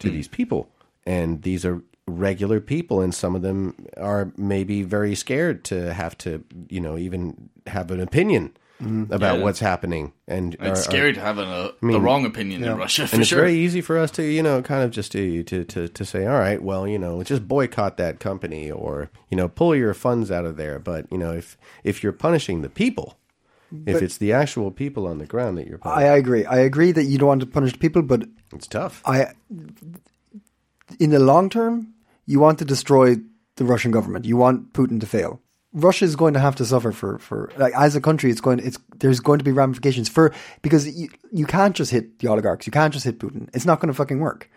to 0.01 0.11
these 0.11 0.29
people, 0.29 0.69
and 1.07 1.41
these 1.43 1.65
are 1.65 1.83
regular 2.07 2.61
people, 2.61 3.01
and 3.01 3.15
some 3.15 3.35
of 3.35 3.43
them 3.43 3.75
are 3.97 4.33
maybe 4.37 4.83
very 4.83 5.15
scared 5.15 5.65
to 5.65 5.93
have 5.93 6.17
to, 6.19 6.45
you 6.69 6.81
know, 6.81 6.97
even 6.97 7.51
have 7.67 7.91
an 7.91 8.01
opinion 8.01 8.57
mm-hmm. 8.81 9.13
about 9.13 9.39
Yeah. 9.39 9.45
what's 9.45 9.59
happening, 9.59 10.13
and 10.29 10.55
it's 10.61 10.81
are- 10.81 10.83
scary 10.83 11.13
to 11.13 11.21
have 11.21 11.39
a, 11.39 11.43
uh, 11.43 11.73
the 11.81 11.87
mean, 11.87 12.03
wrong 12.03 12.25
opinion 12.25 12.63
in 12.63 12.77
Russia 12.77 13.07
for 13.07 13.17
and 13.17 13.23
it's 13.23 13.31
sure. 13.31 13.41
very 13.41 13.55
easy 13.55 13.81
for 13.81 13.99
us 13.99 14.11
to, 14.13 14.23
you 14.23 14.43
know, 14.43 14.63
kind 14.63 14.85
of 14.85 14.93
just 14.93 15.13
to, 15.13 15.43
to 15.43 15.65
to 15.65 15.89
to 15.89 16.05
say, 16.05 16.27
all 16.27 16.39
right, 16.39 16.63
well, 16.63 16.87
you 16.87 16.99
know, 16.99 17.23
just 17.23 17.49
boycott 17.49 17.97
that 17.97 18.21
company 18.21 18.71
or 18.71 19.11
you 19.31 19.37
know, 19.37 19.49
pull 19.49 19.75
your 19.75 19.95
funds 19.95 20.31
out 20.31 20.45
of 20.45 20.57
there. 20.57 20.79
But 20.79 21.11
you 21.11 21.19
know, 21.19 21.33
if 21.33 21.59
if 21.83 22.03
you're 22.03 22.13
punishing 22.13 22.63
the 22.63 22.69
people, 22.71 23.19
if 23.85 24.01
it's 24.01 24.19
the 24.19 24.33
actual 24.33 24.71
people 24.71 25.09
on 25.09 25.19
the 25.19 25.27
ground 25.27 25.59
that 25.59 25.67
you're 25.67 25.79
punishing, 25.79 26.09
I 26.09 26.17
agree. 26.17 26.45
I 26.45 26.59
agree 26.59 26.93
that 26.93 27.05
you 27.05 27.19
don't 27.19 27.29
want 27.29 27.41
to 27.41 27.47
punish 27.47 27.77
people, 27.79 28.03
but 28.03 28.29
it's 28.55 28.69
tough. 28.69 29.03
I, 29.05 29.33
in 31.01 31.11
the 31.11 31.19
long 31.19 31.51
term, 31.51 31.95
you 32.27 32.41
want 32.41 32.59
to 32.59 32.65
destroy 32.65 33.17
the 33.57 33.65
Russian 33.65 33.91
government. 33.91 34.25
You 34.25 34.37
want 34.37 34.73
Putin 34.73 35.01
to 35.01 35.07
fail. 35.07 35.41
Russia 35.73 36.05
is 36.07 36.17
going 36.17 36.33
to 36.35 36.41
have 36.41 36.57
to 36.57 36.65
suffer 36.65 36.91
for, 36.93 37.19
for 37.19 37.51
like 37.59 37.75
as 37.77 37.95
a 37.97 38.01
country. 38.01 38.31
It's 38.31 38.41
going. 38.41 38.61
It's 38.61 38.79
there's 38.99 39.21
going 39.21 39.39
to 39.39 39.45
be 39.45 39.53
ramifications 39.53 40.09
for 40.09 40.33
because 40.63 40.89
you, 40.89 41.09
you 41.33 41.45
can't 41.47 41.77
just 41.77 41.91
hit 41.91 42.19
the 42.19 42.29
oligarchs. 42.29 42.67
You 42.67 42.71
can't 42.73 42.93
just 42.93 43.05
hit 43.05 43.19
Putin. 43.19 43.49
It's 43.53 43.67
not 43.67 43.81
going 43.81 43.89
to 43.89 43.95
fucking 43.95 44.21
work. 44.21 44.49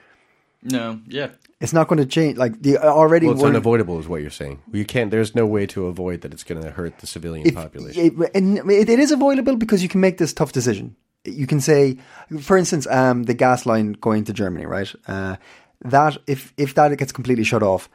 no, 0.64 1.00
yeah. 1.08 1.30
It's 1.62 1.74
not 1.74 1.90
going 1.90 1.98
to 2.00 2.06
change. 2.06 2.38
Like 2.38 2.62
the 2.62 2.78
already 2.78 3.26
well, 3.26 3.34
it's 3.36 3.42
were- 3.44 3.50
unavoidable, 3.50 4.00
is 4.00 4.08
what 4.08 4.22
you're 4.22 4.30
saying. 4.30 4.62
You 4.72 4.86
can't. 4.86 5.12
There's 5.12 5.36
no 5.36 5.46
way 5.46 5.66
to 5.68 5.88
avoid 5.88 6.22
that. 6.22 6.32
It's 6.34 6.46
going 6.46 6.62
to 6.62 6.72
hurt 6.72 7.00
the 7.00 7.08
civilian 7.08 7.48
if- 7.48 7.56
population. 7.56 8.06
it- 8.18 8.32
and 8.34 8.58
it, 8.72 8.88
it 8.90 9.00
is 9.00 9.12
avoidable 9.12 9.58
because 9.58 9.84
you 9.84 9.90
can 9.90 10.00
make 10.00 10.18
this 10.20 10.32
tough 10.32 10.54
decision. 10.54 10.96
You 11.26 11.48
can 11.48 11.60
say, 11.60 11.98
for 12.40 12.58
instance, 12.58 12.88
um, 12.88 13.24
the 13.24 13.34
gas 13.34 13.66
line 13.66 13.92
going 13.92 14.24
to 14.24 14.32
Germany, 14.34 14.66
right? 14.66 14.90
Uh, 15.06 15.36
that 15.82 16.18
if 16.28 16.54
if 16.58 16.76
that 16.76 16.96
gets 16.98 17.12
completely 17.12 17.44
shut 17.44 17.64
off, 17.64 17.90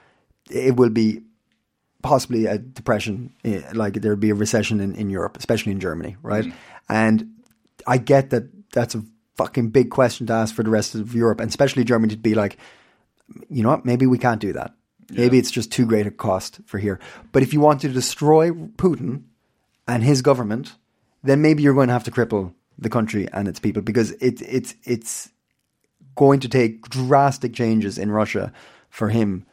it 0.50 0.76
will 0.76 0.90
be 0.90 1.22
possibly 2.02 2.46
a 2.46 2.58
depression, 2.58 3.32
eh, 3.44 3.62
like 3.72 3.94
there'd 3.94 4.20
be 4.20 4.30
a 4.30 4.34
recession 4.34 4.80
in, 4.80 4.94
in 4.94 5.08
Europe, 5.08 5.38
especially 5.38 5.72
in 5.72 5.80
Germany, 5.80 6.16
right? 6.22 6.52
And 6.88 7.30
I 7.86 7.98
get 7.98 8.30
that 8.30 8.44
that's 8.72 8.94
a 8.94 9.02
fucking 9.36 9.70
big 9.70 9.90
question 9.90 10.26
to 10.26 10.32
ask 10.32 10.54
for 10.54 10.62
the 10.62 10.70
rest 10.70 10.94
of 10.94 11.14
Europe, 11.14 11.40
and 11.40 11.48
especially 11.48 11.84
Germany 11.84 12.14
to 12.14 12.20
be 12.20 12.34
like, 12.34 12.58
you 13.48 13.62
know 13.62 13.70
what, 13.70 13.84
maybe 13.84 14.06
we 14.06 14.18
can't 14.18 14.40
do 14.40 14.52
that. 14.52 14.74
Maybe 15.10 15.38
it's 15.38 15.50
just 15.50 15.70
too 15.70 15.86
great 15.86 16.06
a 16.06 16.10
cost 16.10 16.60
for 16.66 16.78
here. 16.78 16.98
But 17.32 17.42
if 17.42 17.52
you 17.52 17.60
want 17.60 17.82
to 17.82 17.88
destroy 17.88 18.50
Putin 18.50 19.24
and 19.86 20.02
his 20.02 20.22
government, 20.22 20.74
then 21.22 21.42
maybe 21.42 21.62
you're 21.62 21.74
going 21.74 21.88
to 21.88 21.92
have 21.92 22.04
to 22.04 22.10
cripple 22.10 22.54
the 22.78 22.88
country 22.88 23.28
and 23.32 23.46
its 23.46 23.60
people 23.60 23.82
because 23.82 24.12
it, 24.12 24.42
it's 24.42 24.74
it's 24.84 25.30
going 26.14 26.40
to 26.40 26.48
take 26.48 26.88
drastic 26.88 27.52
changes 27.54 27.98
in 27.98 28.10
Russia 28.10 28.52
for 28.90 29.08
him 29.08 29.44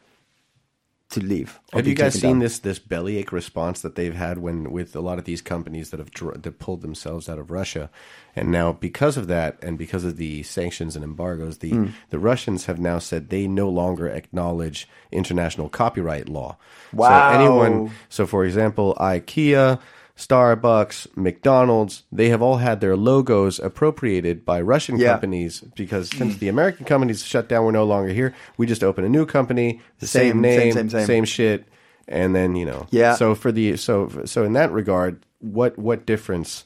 to 1.10 1.20
leave. 1.20 1.60
Have 1.74 1.86
you 1.86 1.94
guys 1.94 2.14
seen 2.14 2.30
down. 2.30 2.38
this 2.38 2.58
this 2.60 2.78
bellyache 2.78 3.32
response 3.32 3.82
that 3.82 3.96
they've 3.96 4.14
had 4.14 4.38
when 4.38 4.70
with 4.72 4.96
a 4.96 5.00
lot 5.00 5.18
of 5.18 5.26
these 5.26 5.42
companies 5.42 5.90
that 5.90 6.00
have 6.00 6.10
dr- 6.10 6.40
that 6.40 6.58
pulled 6.58 6.80
themselves 6.80 7.28
out 7.28 7.38
of 7.38 7.50
Russia, 7.50 7.90
and 8.34 8.50
now 8.50 8.72
because 8.72 9.18
of 9.18 9.26
that 9.26 9.58
and 9.62 9.76
because 9.76 10.04
of 10.04 10.16
the 10.16 10.42
sanctions 10.42 10.96
and 10.96 11.04
embargoes, 11.04 11.58
the 11.58 11.70
Hmm. 11.70 11.86
the 12.08 12.18
Russians 12.18 12.64
have 12.64 12.78
now 12.80 12.98
said 12.98 13.28
they 13.28 13.46
no 13.46 13.68
longer 13.68 14.08
acknowledge 14.08 14.88
international 15.10 15.68
copyright 15.68 16.30
law. 16.30 16.56
Wow. 16.94 17.08
So 17.32 17.38
anyone, 17.38 17.90
so 18.08 18.26
for 18.26 18.46
example, 18.46 18.96
IKEA. 18.98 19.80
Starbucks, 20.26 21.16
McDonald's, 21.16 22.04
they 22.12 22.28
have 22.28 22.42
all 22.42 22.58
had 22.58 22.80
their 22.80 22.96
logos 22.96 23.58
appropriated 23.58 24.44
by 24.44 24.60
Russian 24.60 24.96
Yeah. 24.96 25.12
companies 25.12 25.60
because 25.76 26.08
since 26.10 26.36
the 26.38 26.48
American 26.48 26.84
companies 26.86 27.24
shut 27.24 27.48
down, 27.48 27.64
we're 27.64 27.72
no 27.72 27.84
longer 27.84 28.12
here. 28.12 28.34
We 28.56 28.66
just 28.66 28.84
open 28.84 29.04
a 29.04 29.08
new 29.08 29.26
company, 29.26 29.80
the 29.98 30.06
Same- 30.06 30.32
same, 30.34 30.40
name, 30.40 30.60
same, 30.60 30.72
same, 30.72 30.90
same. 30.90 31.06
same 31.06 31.24
shit, 31.24 31.64
and 32.08 32.34
then 32.34 32.54
you 32.56 32.64
know. 32.66 32.86
Yeah. 32.90 33.14
So 33.14 33.34
for 33.34 33.50
the 33.52 33.76
so 33.76 34.10
so 34.24 34.44
in 34.44 34.52
that 34.54 34.72
regard, 34.72 35.24
what 35.40 35.78
what 35.78 36.06
difference 36.06 36.64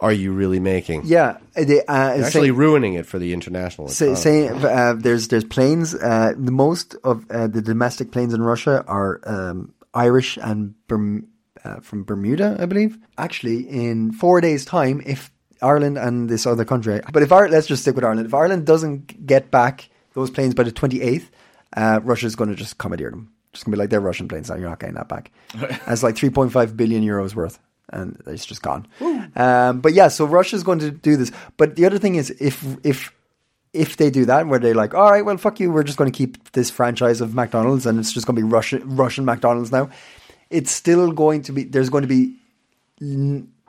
are 0.00 0.12
you 0.12 0.32
really 0.32 0.58
making? 0.60 1.02
Yeah, 1.04 1.38
they, 1.54 1.80
uh, 1.84 2.24
actually 2.24 2.50
ruining 2.50 2.94
it 2.94 3.06
for 3.06 3.18
the 3.20 3.32
international. 3.32 3.88
Say, 3.88 4.14
say 4.16 4.48
uh, 4.48 4.94
there's 4.94 5.28
there's 5.28 5.44
planes. 5.44 5.94
Uh, 5.94 6.32
the 6.36 6.50
most 6.52 6.96
of 7.04 7.24
uh, 7.30 7.46
the 7.46 7.62
domestic 7.62 8.10
planes 8.10 8.34
in 8.34 8.42
Russia 8.42 8.84
are 8.86 9.20
um, 9.24 9.72
Irish 9.94 10.38
and 10.38 10.74
Berm- 10.88 11.24
uh, 11.64 11.80
from 11.80 12.04
Bermuda, 12.04 12.56
I 12.58 12.66
believe. 12.66 12.98
Actually, 13.18 13.68
in 13.68 14.12
four 14.12 14.40
days' 14.40 14.64
time, 14.64 15.02
if 15.06 15.30
Ireland 15.60 15.98
and 15.98 16.28
this 16.28 16.46
other 16.46 16.64
country, 16.64 17.00
but 17.12 17.22
if 17.22 17.30
Ireland, 17.30 17.52
let's 17.52 17.66
just 17.66 17.82
stick 17.82 17.94
with 17.94 18.04
Ireland. 18.04 18.26
If 18.26 18.34
Ireland 18.34 18.66
doesn't 18.66 19.26
get 19.26 19.50
back 19.50 19.88
those 20.14 20.30
planes 20.30 20.54
by 20.54 20.64
the 20.64 20.72
28th, 20.72 21.28
uh, 21.76 22.00
Russia's 22.02 22.36
going 22.36 22.50
to 22.50 22.56
just 22.56 22.78
commandeer 22.78 23.10
them. 23.10 23.32
Just 23.52 23.64
gonna 23.64 23.76
be 23.76 23.78
like 23.78 23.90
they're 23.90 24.00
Russian 24.00 24.28
planes. 24.28 24.48
Now 24.48 24.56
you're 24.56 24.68
not 24.68 24.80
getting 24.80 24.94
that 24.96 25.08
back. 25.08 25.30
That's 25.86 26.02
like 26.02 26.14
3.5 26.14 26.76
billion 26.76 27.04
euros 27.04 27.34
worth, 27.34 27.58
and 27.90 28.20
it's 28.26 28.46
just 28.46 28.62
gone. 28.62 28.88
Um, 29.36 29.80
but 29.80 29.92
yeah, 29.92 30.08
so 30.08 30.24
Russia's 30.24 30.62
going 30.62 30.78
to 30.80 30.90
do 30.90 31.16
this. 31.16 31.30
But 31.58 31.76
the 31.76 31.84
other 31.84 31.98
thing 31.98 32.14
is, 32.14 32.30
if 32.30 32.64
if 32.82 33.12
if 33.72 33.96
they 33.96 34.10
do 34.10 34.24
that, 34.26 34.46
where 34.46 34.58
they're 34.58 34.74
like, 34.74 34.94
all 34.94 35.10
right, 35.10 35.24
well, 35.24 35.36
fuck 35.38 35.58
you, 35.58 35.70
we're 35.70 35.82
just 35.82 35.96
going 35.96 36.10
to 36.10 36.16
keep 36.16 36.52
this 36.52 36.70
franchise 36.70 37.20
of 37.20 37.34
McDonald's 37.34 37.86
and 37.86 37.98
it's 37.98 38.12
just 38.12 38.26
going 38.26 38.36
to 38.36 38.42
be 38.42 38.48
Russian 38.48 38.96
Russian 38.96 39.24
McDonald's 39.24 39.72
now. 39.72 39.90
It's 40.52 40.70
still 40.70 41.12
going 41.12 41.42
to 41.42 41.52
be. 41.52 41.64
There's 41.64 41.90
going 41.90 42.02
to 42.02 42.08
be. 42.08 42.36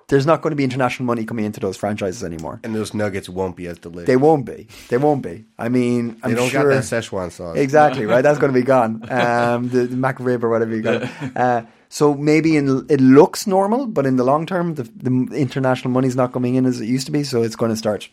There's 0.10 0.26
not 0.28 0.42
going 0.42 0.52
to 0.52 0.56
be 0.56 0.64
international 0.66 1.08
money 1.08 1.26
coming 1.26 1.46
into 1.46 1.60
those 1.60 1.78
franchises 1.78 2.24
anymore. 2.24 2.60
And 2.64 2.76
those 2.76 2.94
nuggets 2.94 3.30
won't 3.30 3.56
be 3.56 3.68
as 3.68 3.80
delicious. 3.80 4.06
They 4.06 4.18
won't 4.18 4.46
be. 4.46 4.68
They 4.90 4.98
won't 4.98 5.24
be. 5.24 5.46
I 5.58 5.70
mean, 5.70 6.20
I'm 6.22 6.32
They 6.32 6.36
don't 6.36 6.50
sure. 6.50 6.64
got 6.70 6.76
that 6.76 6.84
Szechuan 6.84 7.32
sauce. 7.32 7.58
Exactly 7.58 8.06
right. 8.06 8.22
That's 8.22 8.38
going 8.38 8.54
to 8.54 8.60
be 8.60 8.66
gone. 8.66 9.02
Um, 9.10 9.70
the, 9.70 9.88
the 9.88 9.96
McRib 9.96 10.44
or 10.44 10.50
whatever 10.50 10.76
you 10.76 10.82
got. 10.82 11.10
Uh, 11.36 11.64
so 11.90 12.14
maybe 12.14 12.58
in, 12.58 12.86
it 12.90 13.00
looks 13.02 13.48
normal, 13.48 13.88
but 13.88 14.06
in 14.06 14.18
the 14.18 14.24
long 14.24 14.46
term, 14.46 14.76
the, 14.76 14.84
the 14.84 15.10
international 15.36 15.92
money's 15.92 16.16
not 16.16 16.34
coming 16.34 16.56
in 16.56 16.66
as 16.66 16.82
it 16.82 16.86
used 16.86 17.06
to 17.06 17.12
be. 17.12 17.24
So 17.24 17.42
it's 17.42 17.56
going 17.56 17.72
to 17.72 17.78
start 17.78 18.10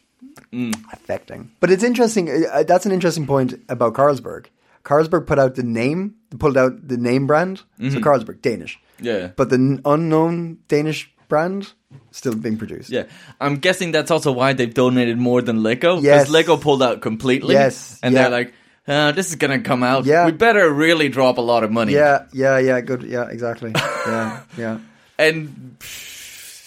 affecting. 0.92 1.50
But 1.60 1.70
it's 1.70 1.82
interesting. 1.82 2.28
Uh, 2.30 2.62
that's 2.62 2.86
an 2.86 2.92
interesting 2.92 3.26
point 3.26 3.54
about 3.68 3.94
Carlsberg. 3.94 4.46
Carlsberg 4.84 5.26
put 5.26 5.38
out 5.38 5.54
the 5.54 5.62
name, 5.62 6.14
pulled 6.38 6.56
out 6.56 6.86
the 6.88 6.96
name 6.96 7.26
brand. 7.26 7.62
So 7.78 7.98
Carlsberg, 8.00 8.40
Danish. 8.42 8.78
Yeah. 9.00 9.28
But 9.36 9.50
the 9.50 9.80
unknown 9.84 10.58
Danish 10.68 11.10
brand 11.28 11.72
still 12.10 12.34
being 12.34 12.56
produced. 12.58 12.90
Yeah, 12.90 13.04
I'm 13.40 13.56
guessing 13.56 13.92
that's 13.92 14.10
also 14.10 14.32
why 14.32 14.52
they've 14.52 14.72
donated 14.72 15.16
more 15.18 15.42
than 15.42 15.62
Lego. 15.62 16.00
Yes. 16.00 16.22
Because 16.22 16.30
Lego 16.30 16.56
pulled 16.56 16.82
out 16.82 17.00
completely. 17.00 17.54
Yes, 17.54 17.98
And 18.02 18.14
yeah. 18.14 18.22
they're 18.22 18.30
like, 18.30 18.54
uh, 18.88 19.12
this 19.12 19.28
is 19.30 19.36
going 19.36 19.62
to 19.62 19.66
come 19.68 19.82
out. 19.82 20.04
Yeah. 20.06 20.26
We 20.26 20.32
better 20.32 20.68
really 20.72 21.08
drop 21.08 21.38
a 21.38 21.40
lot 21.40 21.62
of 21.64 21.70
money. 21.70 21.92
Yeah, 21.92 22.26
yeah, 22.32 22.58
yeah, 22.58 22.80
good. 22.80 23.02
Yeah, 23.02 23.28
exactly. 23.28 23.72
Yeah, 23.74 24.40
yeah, 24.58 24.78
And 25.18 25.76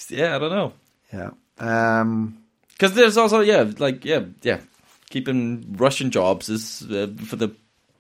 yeah, 0.10 0.36
I 0.36 0.40
don't 0.40 0.52
know. 0.52 0.74
yeah. 1.12 1.32
Um, 1.60 2.38
Because 2.70 2.94
there's 2.94 3.18
also, 3.18 3.42
yeah, 3.42 3.70
like, 3.80 4.06
yeah, 4.06 4.22
yeah. 4.42 4.60
Keeping 5.10 5.76
Russian 5.78 6.10
jobs 6.12 6.50
is 6.50 6.82
uh, 6.90 7.08
for 7.26 7.36
the 7.36 7.50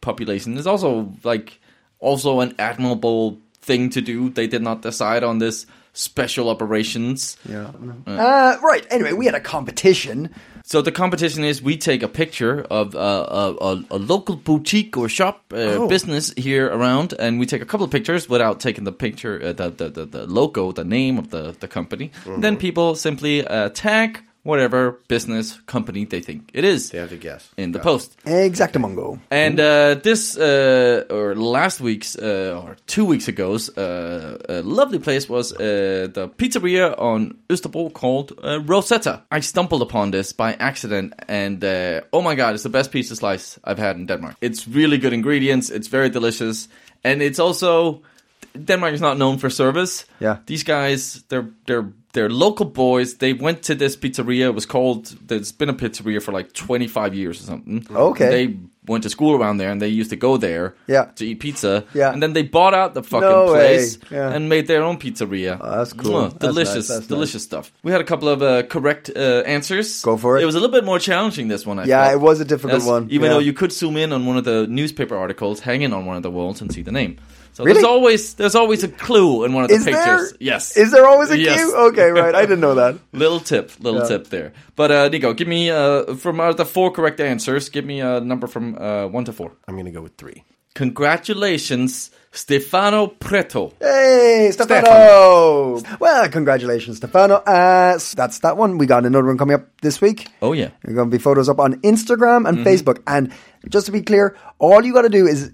population 0.04 0.58
is 0.58 0.68
also 0.68 1.12
like 1.24 1.60
also 1.99 2.41
an 2.41 2.54
admirable 2.60 3.39
thing 3.62 3.89
to 3.89 4.01
do. 4.01 4.30
They 4.30 4.45
did 4.45 4.62
not 4.62 4.84
decide 4.84 5.24
on 5.24 5.39
this 5.39 5.66
special 5.93 6.49
operations. 6.49 7.38
Yeah. 7.47 7.72
Uh, 8.06 8.58
right. 8.62 8.86
Anyway, 8.91 9.14
we 9.14 9.26
had 9.26 9.36
a 9.36 9.39
competition. 9.39 10.30
So 10.66 10.82
the 10.82 10.91
competition 10.91 11.43
is 11.43 11.62
we 11.62 11.78
take 11.78 12.04
a 12.04 12.08
picture 12.08 12.66
of 12.70 12.95
uh, 12.95 12.99
a, 12.99 13.66
a, 13.66 13.84
a 13.91 13.97
local 13.97 14.36
boutique 14.36 14.95
or 14.97 15.10
shop 15.10 15.43
uh, 15.54 15.88
business 15.88 16.34
here 16.38 16.68
around, 16.68 17.14
and 17.20 17.38
we 17.39 17.45
take 17.45 17.62
a 17.62 17.66
couple 17.66 17.86
of 17.86 17.91
pictures 17.91 18.30
without 18.30 18.60
taking 18.60 18.86
the 18.86 18.91
picture, 18.91 19.41
uh, 19.43 19.54
the, 19.54 19.70
the, 19.70 19.89
the 19.89 20.06
the 20.06 20.26
logo, 20.26 20.72
the 20.72 20.86
name 20.86 21.18
of 21.18 21.30
the 21.30 21.56
the 21.60 21.68
company. 21.68 22.12
Then 22.26 22.58
people 22.58 22.95
simply 22.95 23.45
uh, 23.45 23.70
tag 23.70 24.24
whatever 24.43 24.99
business 25.07 25.59
company 25.65 26.05
they 26.05 26.21
think 26.21 26.49
it 26.53 26.63
is 26.63 26.89
They 26.89 26.99
have 26.99 27.09
to 27.09 27.17
guess. 27.17 27.49
in 27.57 27.71
the 27.71 27.79
post. 27.79 28.17
Exactamongo. 28.25 29.19
And 29.31 29.59
uh, 29.59 29.95
this, 30.03 30.37
uh, 30.37 31.05
or 31.09 31.35
last 31.35 31.79
week's, 31.81 32.15
uh, 32.17 32.61
or 32.63 32.75
two 32.85 33.05
weeks 33.05 33.27
ago's, 33.29 33.69
uh, 33.77 34.37
a 34.49 34.61
lovely 34.61 34.99
place 34.99 35.29
was 35.29 35.53
uh, 35.53 36.07
the 36.13 36.27
pizzeria 36.37 36.93
on 36.99 37.37
Österbro 37.49 37.89
called 37.93 38.31
uh, 38.43 38.59
Rosetta. 38.65 39.21
I 39.31 39.39
stumbled 39.41 39.81
upon 39.81 40.11
this 40.11 40.33
by 40.33 40.53
accident, 40.59 41.13
and 41.29 41.63
uh, 41.63 42.01
oh 42.11 42.21
my 42.21 42.35
god, 42.35 42.53
it's 42.53 42.63
the 42.63 42.69
best 42.69 42.91
pizza 42.91 43.15
slice 43.15 43.59
I've 43.63 43.79
had 43.79 43.95
in 43.95 44.05
Denmark. 44.07 44.35
It's 44.41 44.67
really 44.67 44.97
good 44.97 45.13
ingredients, 45.13 45.69
it's 45.69 45.87
very 45.87 46.09
delicious, 46.09 46.67
and 47.03 47.21
it's 47.21 47.39
also. 47.39 48.01
Denmark 48.65 48.93
is 48.93 49.01
not 49.01 49.17
known 49.17 49.39
for 49.39 49.49
service. 49.49 50.05
Yeah. 50.19 50.37
These 50.45 50.63
guys, 50.63 51.23
they're 51.29 51.47
they're 51.65 51.89
they're 52.14 52.30
local 52.30 52.66
boys. 52.66 53.16
They 53.18 53.34
went 53.34 53.64
to 53.64 53.76
this 53.76 53.95
pizzeria. 53.97 54.45
It 54.45 54.55
was 54.55 54.66
called. 54.66 55.07
There's 55.28 55.51
been 55.51 55.70
a 55.70 55.74
pizzeria 55.74 56.22
for 56.22 56.32
like 56.32 56.53
25 56.53 57.14
years 57.16 57.41
or 57.41 57.43
something. 57.45 57.86
Okay. 57.91 58.30
They 58.30 58.57
went 58.86 59.01
to 59.03 59.09
school 59.09 59.36
around 59.41 59.57
there, 59.57 59.72
and 59.72 59.82
they 59.82 59.88
used 59.88 60.09
to 60.09 60.16
go 60.18 60.36
there. 60.38 60.76
Yeah. 60.88 61.05
To 61.16 61.26
eat 61.26 61.39
pizza. 61.39 61.86
Yeah. 61.93 62.11
And 62.11 62.22
then 62.22 62.34
they 62.34 62.43
bought 62.43 62.74
out 62.74 62.93
the 62.93 63.01
fucking 63.01 63.28
No 63.30 63.47
place 63.47 63.97
Yeah. 64.11 64.30
and 64.32 64.49
made 64.49 64.68
their 64.68 64.84
own 64.84 64.97
pizzeria. 64.97 65.57
Oh, 65.59 65.78
that's 65.78 65.93
cool. 65.93 66.11
Mwah, 66.11 66.30
That's 66.32 66.45
delicious, 66.45 66.76
nice, 66.76 66.88
that's 66.89 67.07
delicious 67.07 67.43
stuff. 67.43 67.72
We 67.82 67.91
had 67.93 68.01
a 68.01 68.03
couple 68.03 68.28
of 68.28 68.41
uh, 68.41 68.64
correct 68.64 69.09
uh, 69.16 69.43
answers. 69.45 70.01
Go 70.01 70.18
for 70.18 70.38
it. 70.38 70.43
It 70.43 70.45
was 70.45 70.55
a 70.55 70.59
little 70.59 70.74
bit 70.74 70.84
more 70.84 70.99
challenging 70.99 71.47
this 71.47 71.66
one. 71.66 71.80
I 71.80 71.86
Yeah, 71.86 72.03
felt. 72.03 72.14
it 72.14 72.20
was 72.22 72.41
a 72.41 72.45
difficult 72.45 72.82
Yes, 72.82 72.88
one. 72.88 73.07
Even 73.09 73.24
Yeah. 73.28 73.30
though 73.34 73.39
you 73.39 73.53
could 73.53 73.72
zoom 73.72 73.95
in 73.97 74.11
on 74.11 74.26
one 74.26 74.38
of 74.38 74.43
the 74.43 74.68
newspaper 74.68 75.16
articles 75.16 75.61
hanging 75.61 75.93
on 75.93 76.05
one 76.05 76.18
of 76.18 76.24
the 76.24 76.32
walls 76.32 76.59
and 76.61 76.72
see 76.72 76.82
the 76.84 76.91
name. 76.91 77.18
So 77.54 77.64
Really? 77.64 77.76
there's 77.76 77.86
always 77.86 78.34
there's 78.34 78.56
always 78.56 78.84
a 78.84 78.88
clue 78.88 79.43
in 79.45 79.54
one 79.54 79.64
of 79.66 79.70
the 79.70 79.76
Is 79.76 79.86
there? 79.86 79.95
pictures. 79.95 80.34
Yes. 80.39 80.76
Is 80.76 80.91
there 80.91 81.06
always 81.06 81.30
a 81.30 81.38
Yes. 81.38 81.56
queue? 81.58 81.76
Okay, 81.89 82.10
right. 82.10 82.34
I 82.36 82.41
didn't 82.41 82.62
know 82.62 82.76
that. 82.76 82.97
Little 83.14 83.39
tip, 83.39 83.72
little 83.80 84.01
Yeah. 84.01 84.08
tip 84.08 84.28
there. 84.30 84.54
But 84.76 84.91
uh, 84.91 85.08
Nico, 85.10 85.34
give 85.34 85.47
me 85.47 85.70
uh, 85.70 86.16
from 86.16 86.39
uh, 86.39 86.54
the 86.54 86.66
four 86.66 86.91
correct 86.91 87.20
answers. 87.20 87.70
Give 87.70 87.86
me 87.86 87.99
a 88.01 88.20
number 88.20 88.47
from 88.47 88.76
uh, 88.78 89.06
one 89.08 89.24
to 89.26 89.34
four. 89.34 89.51
I'm 89.68 89.76
going 89.76 89.86
to 89.86 89.91
go 89.91 90.01
with 90.01 90.18
three. 90.18 90.43
Congratulations, 90.74 92.10
Stefano 92.32 93.06
Preto. 93.08 93.74
Hey, 93.80 94.49
Stefano. 94.51 95.80
Well, 95.99 96.30
congratulations, 96.30 96.97
Stefano. 96.97 97.36
Uh, 97.36 97.99
that's 98.16 98.39
that 98.39 98.58
one. 98.58 98.80
We 98.80 98.88
got 98.88 99.06
another 99.06 99.28
one 99.28 99.38
coming 99.38 99.54
up 99.54 99.68
this 99.82 100.01
week. 100.01 100.30
Oh 100.41 100.54
yeah. 100.54 100.70
There 100.82 100.93
are 100.93 100.95
going 100.95 101.12
to 101.12 101.16
be 101.18 101.22
photos 101.22 101.49
up 101.49 101.60
on 101.60 101.76
Instagram 101.82 102.45
Mm-hmm. 102.45 102.45
and 102.47 102.58
Facebook. 102.66 103.04
And 103.06 103.32
just 103.70 103.86
to 103.86 103.91
be 103.91 104.01
clear, 104.01 104.36
all 104.58 104.84
you 104.84 104.93
got 104.93 105.04
to 105.04 105.10
do 105.10 105.28
is 105.28 105.51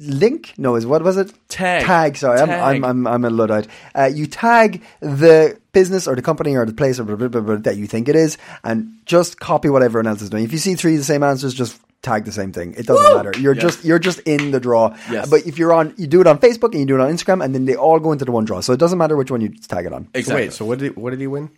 link. 0.00 0.54
No, 0.58 0.74
is 0.76 0.86
what 0.86 1.02
was 1.02 1.16
it? 1.16 1.32
Tag. 1.48 1.84
Tag. 1.84 2.16
Sorry, 2.16 2.38
Tag. 2.38 2.48
I'm, 2.48 2.84
I'm 2.84 2.84
I'm 2.84 3.06
I'm 3.06 3.24
a 3.24 3.30
luddite. 3.30 3.68
Uh, 3.94 4.10
you 4.12 4.26
tag 4.26 4.82
the 5.00 5.58
business 5.72 6.08
or 6.08 6.16
the 6.16 6.22
company 6.22 6.56
or 6.56 6.66
the 6.66 6.72
place 6.72 6.98
or 6.98 7.04
blah, 7.04 7.16
blah, 7.16 7.28
blah, 7.28 7.40
blah, 7.40 7.56
that 7.56 7.76
you 7.76 7.86
think 7.86 8.08
it 8.08 8.16
is, 8.16 8.38
and 8.64 8.92
just 9.06 9.38
copy 9.38 9.68
what 9.68 9.82
everyone 9.82 10.06
else 10.06 10.22
is 10.22 10.30
doing. 10.30 10.44
If 10.44 10.52
you 10.52 10.58
see 10.58 10.74
three 10.74 10.94
of 10.94 10.98
the 10.98 11.04
same 11.04 11.22
answers, 11.22 11.54
just 11.54 11.80
tag 12.02 12.24
the 12.24 12.32
same 12.32 12.50
thing. 12.50 12.72
It 12.78 12.86
doesn't 12.86 13.14
matter. 13.16 13.38
You're 13.38 13.54
Yes. 13.54 13.62
just 13.62 13.84
you're 13.84 13.98
just 13.98 14.20
in 14.20 14.52
the 14.52 14.60
draw. 14.60 14.96
Yes. 15.10 15.28
But 15.28 15.46
if 15.46 15.58
you're 15.58 15.72
on, 15.72 15.92
you 15.98 16.06
do 16.06 16.20
it 16.22 16.26
on 16.26 16.38
Facebook 16.38 16.70
and 16.72 16.80
you 16.80 16.86
do 16.86 16.94
it 16.94 17.00
on 17.00 17.10
Instagram, 17.12 17.44
and 17.44 17.54
then 17.54 17.66
they 17.66 17.76
all 17.76 18.00
go 18.00 18.10
into 18.12 18.24
the 18.24 18.32
one 18.32 18.44
draw. 18.46 18.60
So 18.60 18.72
it 18.72 18.80
doesn't 18.80 18.98
matter 18.98 19.16
which 19.16 19.30
one 19.30 19.40
you 19.42 19.50
tag 19.68 19.84
it 19.86 19.92
on. 19.92 20.04
So 20.04 20.10
Exactly. 20.14 20.44
wait, 20.46 20.52
so 20.54 20.64
what 20.64 20.78
did 20.78 20.94
he, 20.94 21.00
what 21.00 21.10
did 21.10 21.20
he 21.20 21.26
win? 21.26 21.50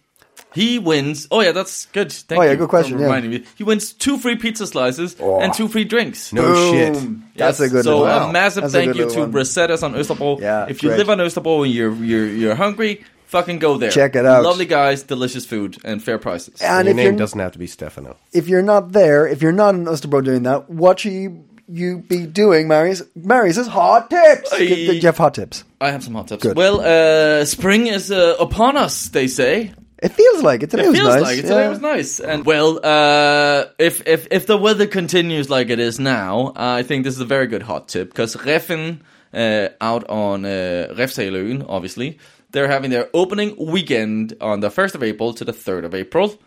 He 0.55 0.79
wins. 0.79 1.29
Oh 1.31 1.41
yeah, 1.41 1.53
that's 1.53 1.87
good. 1.87 2.13
Thank 2.13 2.41
Oh, 2.41 2.45
yeah, 2.45 2.51
you 2.53 2.57
good 2.57 2.65
for 2.65 2.69
question, 2.69 2.99
yeah. 2.99 3.05
reminding 3.07 3.31
me. 3.31 3.45
He 3.57 3.65
wins 3.65 3.93
two 3.93 4.19
free 4.19 4.37
pizza 4.37 4.67
slices 4.67 5.17
Oh. 5.21 5.41
and 5.41 5.53
two 5.55 5.69
free 5.69 5.85
drinks. 5.85 6.33
No 6.33 6.43
Boom. 6.43 6.75
shit. 6.75 7.37
That's 7.39 7.61
a 7.61 7.69
good 7.69 7.85
So 7.85 8.01
one. 8.03 8.31
a 8.31 8.33
massive 8.33 8.63
That's 8.65 8.75
thank 8.75 8.93
good 8.93 8.97
you 9.09 9.11
to 9.11 9.21
one. 9.21 9.33
Rosettas 9.33 9.83
on 9.83 9.95
Österbro. 9.95 10.41
Yeah, 10.41 10.67
if 10.69 10.83
you 10.83 10.91
great. 10.91 10.99
live 10.99 11.11
on 11.11 11.19
Österbro 11.19 11.65
and 11.65 11.73
you're 11.75 11.95
you're 11.95 12.27
you're 12.27 12.55
hungry, 12.55 13.03
fucking 13.27 13.59
go 13.61 13.79
there. 13.79 13.91
Check 13.91 14.15
it 14.15 14.27
out. 14.27 14.45
Lovely 14.45 14.67
guys, 14.67 15.03
delicious 15.05 15.47
food, 15.47 15.79
and 15.85 16.03
fair 16.03 16.19
prices. 16.19 16.61
And 16.61 16.87
Your 16.87 16.95
name 16.95 17.17
doesn't 17.17 17.39
have 17.41 17.53
to 17.53 17.59
be 17.59 17.67
Stefano. 17.67 18.17
if 18.33 18.49
you're 18.49 18.63
not 18.63 18.93
there, 18.93 19.27
if 19.27 19.41
you're 19.43 19.53
not 19.53 19.75
in 19.75 19.85
Osterbro 19.87 20.23
doing 20.25 20.43
that, 20.43 20.69
what 20.69 21.01
should 21.01 21.13
you, 21.13 21.45
you 21.69 21.99
be 21.99 22.27
doing, 22.27 22.69
Marius? 22.69 23.03
Marius 23.17 23.57
is 23.57 23.67
hot 23.69 24.11
tips. 24.11 24.53
Aye. 24.53 24.67
Give, 24.67 24.79
give 24.93 25.03
Jeff 25.03 25.17
hot 25.17 25.35
tips. 25.35 25.65
I 25.81 25.91
have 25.93 26.05
some 26.05 26.15
hot 26.15 26.29
tips. 26.29 26.43
Good. 26.43 26.57
Well, 26.57 26.81
uh, 26.83 27.45
spring 27.47 27.87
is 27.87 28.13
uh, 28.13 28.37
upon 28.39 28.77
us. 28.77 29.09
They 29.09 29.27
say. 29.29 29.73
It 30.03 30.13
feels 30.13 30.43
like 30.43 30.63
it. 30.65 30.71
Today 30.71 30.85
It 30.85 30.89
was 30.91 30.99
feels 30.99 31.15
nice. 31.15 31.23
like 31.23 31.39
it. 31.39 31.43
Today 31.43 31.63
yeah. 31.63 31.69
was 31.69 31.81
nice. 31.81 32.21
And 32.21 32.45
well, 32.45 32.81
uh, 32.83 33.65
if 33.79 34.07
if 34.07 34.27
if 34.31 34.47
the 34.47 34.57
weather 34.59 34.87
continues 34.87 35.49
like 35.49 35.71
it 35.71 35.79
is 35.79 36.01
now, 36.01 36.49
uh, 36.57 36.79
I 36.81 36.83
think 36.83 37.05
this 37.05 37.15
is 37.15 37.21
a 37.21 37.25
very 37.37 37.47
good 37.47 37.63
hot 37.63 37.89
tip 37.89 38.09
because 38.09 38.35
Reffen 38.37 39.01
uh, 39.33 39.69
out 39.81 40.09
on 40.11 40.45
uh, 40.45 40.89
Refshaløen, 40.99 41.65
obviously, 41.69 42.19
they're 42.51 42.69
having 42.69 42.91
their 42.91 43.09
opening 43.15 43.55
weekend 43.57 44.35
on 44.41 44.61
the 44.61 44.71
first 44.71 44.95
of 44.97 45.03
April 45.03 45.33
to 45.35 45.45
the 45.45 45.53
third 45.53 45.85
of 45.85 45.95
April. 45.95 46.39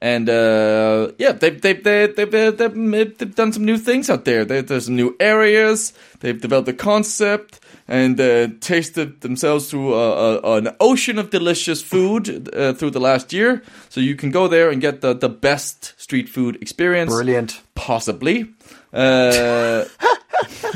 And 0.00 0.28
uh, 0.28 1.12
yeah, 1.18 1.32
they've 1.32 1.58
they've, 1.60 1.82
they've, 1.82 2.14
they've, 2.14 2.30
they've, 3.18 3.34
done 3.34 3.52
some 3.52 3.64
new 3.64 3.78
things 3.78 4.10
out 4.10 4.24
there. 4.24 4.44
There- 4.44 4.60
There's 4.60 4.86
some 4.86 4.96
new 4.96 5.16
areas. 5.20 5.92
They've 6.20 6.38
developed 6.38 6.68
a 6.68 6.74
concept 6.74 7.60
and 7.86 8.18
uh, 8.20 8.48
tasted 8.60 9.20
themselves 9.20 9.70
through 9.70 9.94
a, 9.94 10.38
a, 10.38 10.56
an 10.56 10.68
ocean 10.80 11.18
of 11.18 11.30
delicious 11.30 11.82
food 11.82 12.48
uh, 12.54 12.72
through 12.72 12.90
the 12.90 13.00
last 13.00 13.32
year. 13.32 13.62
So 13.90 14.00
you 14.00 14.16
can 14.16 14.30
go 14.30 14.48
there 14.48 14.70
and 14.70 14.80
get 14.80 15.00
the, 15.00 15.14
the 15.14 15.28
best 15.28 15.94
street 16.00 16.28
food 16.28 16.56
experience. 16.62 17.12
Brilliant. 17.12 17.60
Possibly. 17.74 18.48
Uh, 18.92 19.84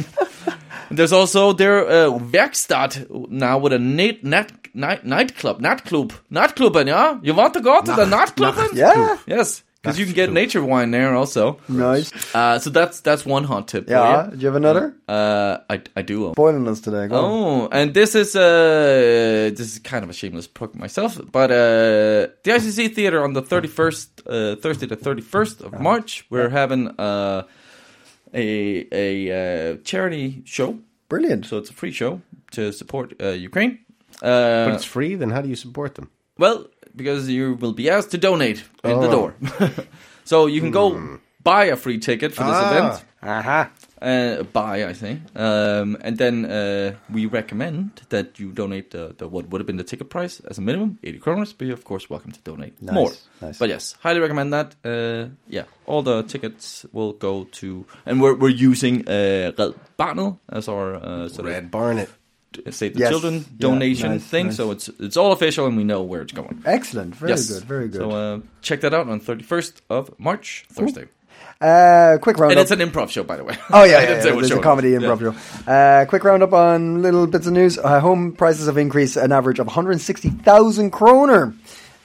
there's 0.90 1.12
also 1.12 1.52
their 1.52 1.86
uh, 1.86 2.18
Werkstatt 2.18 3.30
now 3.30 3.58
with 3.58 3.72
a 3.72 3.78
night, 3.78 4.22
night, 4.24 4.52
night, 4.74 5.04
nightclub. 5.06 5.60
Nightclub. 5.60 6.12
Nightclubben, 6.30 6.86
yeah? 6.86 7.18
You 7.22 7.34
want 7.34 7.54
to 7.54 7.60
go 7.60 7.80
to 7.80 7.92
the 7.92 8.04
nightclubben? 8.04 8.74
Yeah. 8.74 9.18
Yes. 9.26 9.62
Because 9.82 9.98
you 10.00 10.06
can 10.06 10.14
get 10.14 10.32
nature 10.32 10.62
wine 10.64 10.90
there 10.90 11.14
also. 11.14 11.58
Nice. 11.68 12.10
Uh, 12.34 12.58
so 12.58 12.68
that's 12.70 13.00
that's 13.00 13.24
one 13.24 13.44
hot 13.44 13.68
tip. 13.68 13.86
for 13.86 13.92
Yeah. 13.92 14.24
you. 14.24 14.30
Do 14.32 14.36
you 14.40 14.46
have 14.46 14.56
another? 14.56 14.94
Uh, 15.08 15.58
I 15.70 15.80
I 15.96 16.02
do. 16.02 16.32
Spoiling 16.32 16.66
us 16.68 16.80
today. 16.80 17.06
Go 17.08 17.16
on. 17.16 17.24
Oh, 17.24 17.68
and 17.70 17.94
this 17.94 18.14
is 18.14 18.34
uh 18.34 19.50
this 19.56 19.60
is 19.72 19.78
kind 19.78 20.02
of 20.04 20.10
a 20.10 20.12
shameless 20.12 20.48
plug 20.48 20.74
myself, 20.74 21.20
but 21.32 21.50
uh 21.50 22.26
the 22.44 22.50
ICC 22.58 22.94
Theater 22.94 23.22
on 23.24 23.32
the 23.34 23.42
thirty 23.42 23.68
first 23.68 24.08
uh, 24.26 24.56
Thursday 24.56 24.86
the 24.86 24.96
thirty 24.96 25.22
first 25.22 25.60
of 25.62 25.70
March, 25.80 26.24
we're 26.30 26.50
having 26.50 26.88
uh 26.98 27.42
a 28.34 28.86
a 28.92 29.30
uh, 29.30 29.76
charity 29.84 30.42
show, 30.44 30.78
Brilliant. 31.08 31.46
so 31.46 31.56
it's 31.58 31.70
a 31.70 31.74
free 31.74 31.92
show 31.92 32.20
to 32.50 32.72
support 32.72 33.14
uh, 33.22 33.28
Ukraine. 33.28 33.78
But 34.20 34.70
Uh, 34.70 34.74
it's 34.74 34.84
free, 34.84 35.14
then 35.20 35.30
how 35.30 35.40
do 35.42 35.48
you 35.48 35.56
support 35.56 35.94
them? 35.94 36.08
well, 36.38 36.66
because 36.98 37.28
you 37.30 37.54
will 37.60 37.72
be 37.72 37.88
asked 37.90 38.10
to 38.10 38.18
donate 38.18 38.58
in 38.84 39.00
the 39.00 39.08
Oh. 39.08 39.16
door, 39.16 39.34
so 40.24 40.46
you 40.46 40.60
can 40.60 40.70
go 40.72 41.18
buy 41.42 41.64
a 41.72 41.76
free 41.76 41.98
ticket 41.98 42.32
for 42.34 42.44
this 42.44 42.54
Ah. 42.56 42.70
event. 42.70 43.04
Aha. 43.22 43.70
Uh, 44.00 44.44
buy, 44.52 44.84
I 44.90 44.92
think. 44.94 45.18
Um, 45.34 45.96
and 46.06 46.16
then 46.18 46.44
uh, 46.44 46.92
we 47.12 47.26
recommend 47.26 47.90
that 48.10 48.38
you 48.38 48.52
donate 48.52 48.92
the, 48.92 49.12
the 49.18 49.26
what 49.26 49.48
would 49.50 49.60
have 49.60 49.66
been 49.66 49.76
the 49.76 49.82
ticket 49.92 50.08
price 50.08 50.38
as 50.50 50.58
a 50.58 50.60
minimum, 50.62 50.98
80 51.02 51.18
kroners, 51.18 51.52
but 51.58 51.66
you're 51.66 51.74
of 51.74 51.82
course 51.84 52.08
welcome 52.08 52.30
to 52.30 52.40
donate 52.44 52.80
Nice, 52.80 52.94
more. 52.94 53.12
nice. 53.42 53.58
But 53.58 53.68
yes, 53.70 53.96
highly 54.00 54.20
recommend 54.20 54.52
that. 54.52 54.76
Uh, 54.84 55.30
yeah, 55.48 55.64
all 55.86 56.02
the 56.04 56.22
tickets 56.22 56.86
will 56.92 57.12
go 57.14 57.44
to, 57.60 57.86
and 58.06 58.20
we're, 58.22 58.36
we're 58.36 58.54
using 58.70 59.02
uh, 59.08 59.50
Red 59.58 59.74
Barnet 59.96 60.34
as 60.48 60.68
our 60.68 60.94
uh, 60.94 61.28
Red 61.42 61.70
Barnet. 61.72 62.10
Save 62.70 62.94
the 62.94 63.00
Yes. 63.00 63.10
Children 63.10 63.34
Yeah, 63.36 63.42
donation 63.58 64.10
nice, 64.12 64.24
thing. 64.24 64.46
nice. 64.46 64.56
So 64.56 64.70
it's 64.70 64.88
it's 64.98 65.16
all 65.16 65.32
official 65.32 65.66
and 65.66 65.76
we 65.76 65.84
know 65.84 66.02
where 66.02 66.22
it's 66.22 66.32
going. 66.32 66.62
Excellent. 66.64 67.14
Very 67.14 67.30
yes. 67.32 67.48
good. 67.50 67.64
Very 67.64 67.88
good. 67.88 68.00
So 68.00 68.10
uh, 68.10 68.40
check 68.62 68.80
that 68.80 68.94
out 68.94 69.08
on 69.08 69.20
31st 69.20 69.72
of 69.90 70.18
March, 70.18 70.64
Thursday. 70.72 71.06
uh, 71.60 72.16
quick 72.22 72.38
roundup. 72.38 72.52
And 72.56 72.60
it's 72.60 72.70
an 72.70 72.78
improv 72.80 73.10
show, 73.10 73.22
by 73.22 73.36
the 73.36 73.44
way. 73.44 73.56
Oh 73.70 73.84
yeah, 73.84 74.00
yeah, 74.02 74.24
yeah. 74.24 74.42
show 74.46 74.58
a 74.58 74.62
comedy 74.62 74.92
improv 74.92 75.20
Yeah. 75.20 75.32
show. 75.32 75.70
Uh, 75.72 76.04
quick 76.06 76.24
roundup 76.24 76.52
on 76.52 77.02
little 77.02 77.26
bits 77.26 77.46
of 77.46 77.52
news. 77.52 77.78
Uh, 77.78 78.00
home 78.00 78.32
prices 78.32 78.66
have 78.66 78.78
increased 78.78 79.16
an 79.16 79.30
average 79.32 79.58
of 79.58 79.66
160,000 79.66 80.90
kroner 80.90 81.54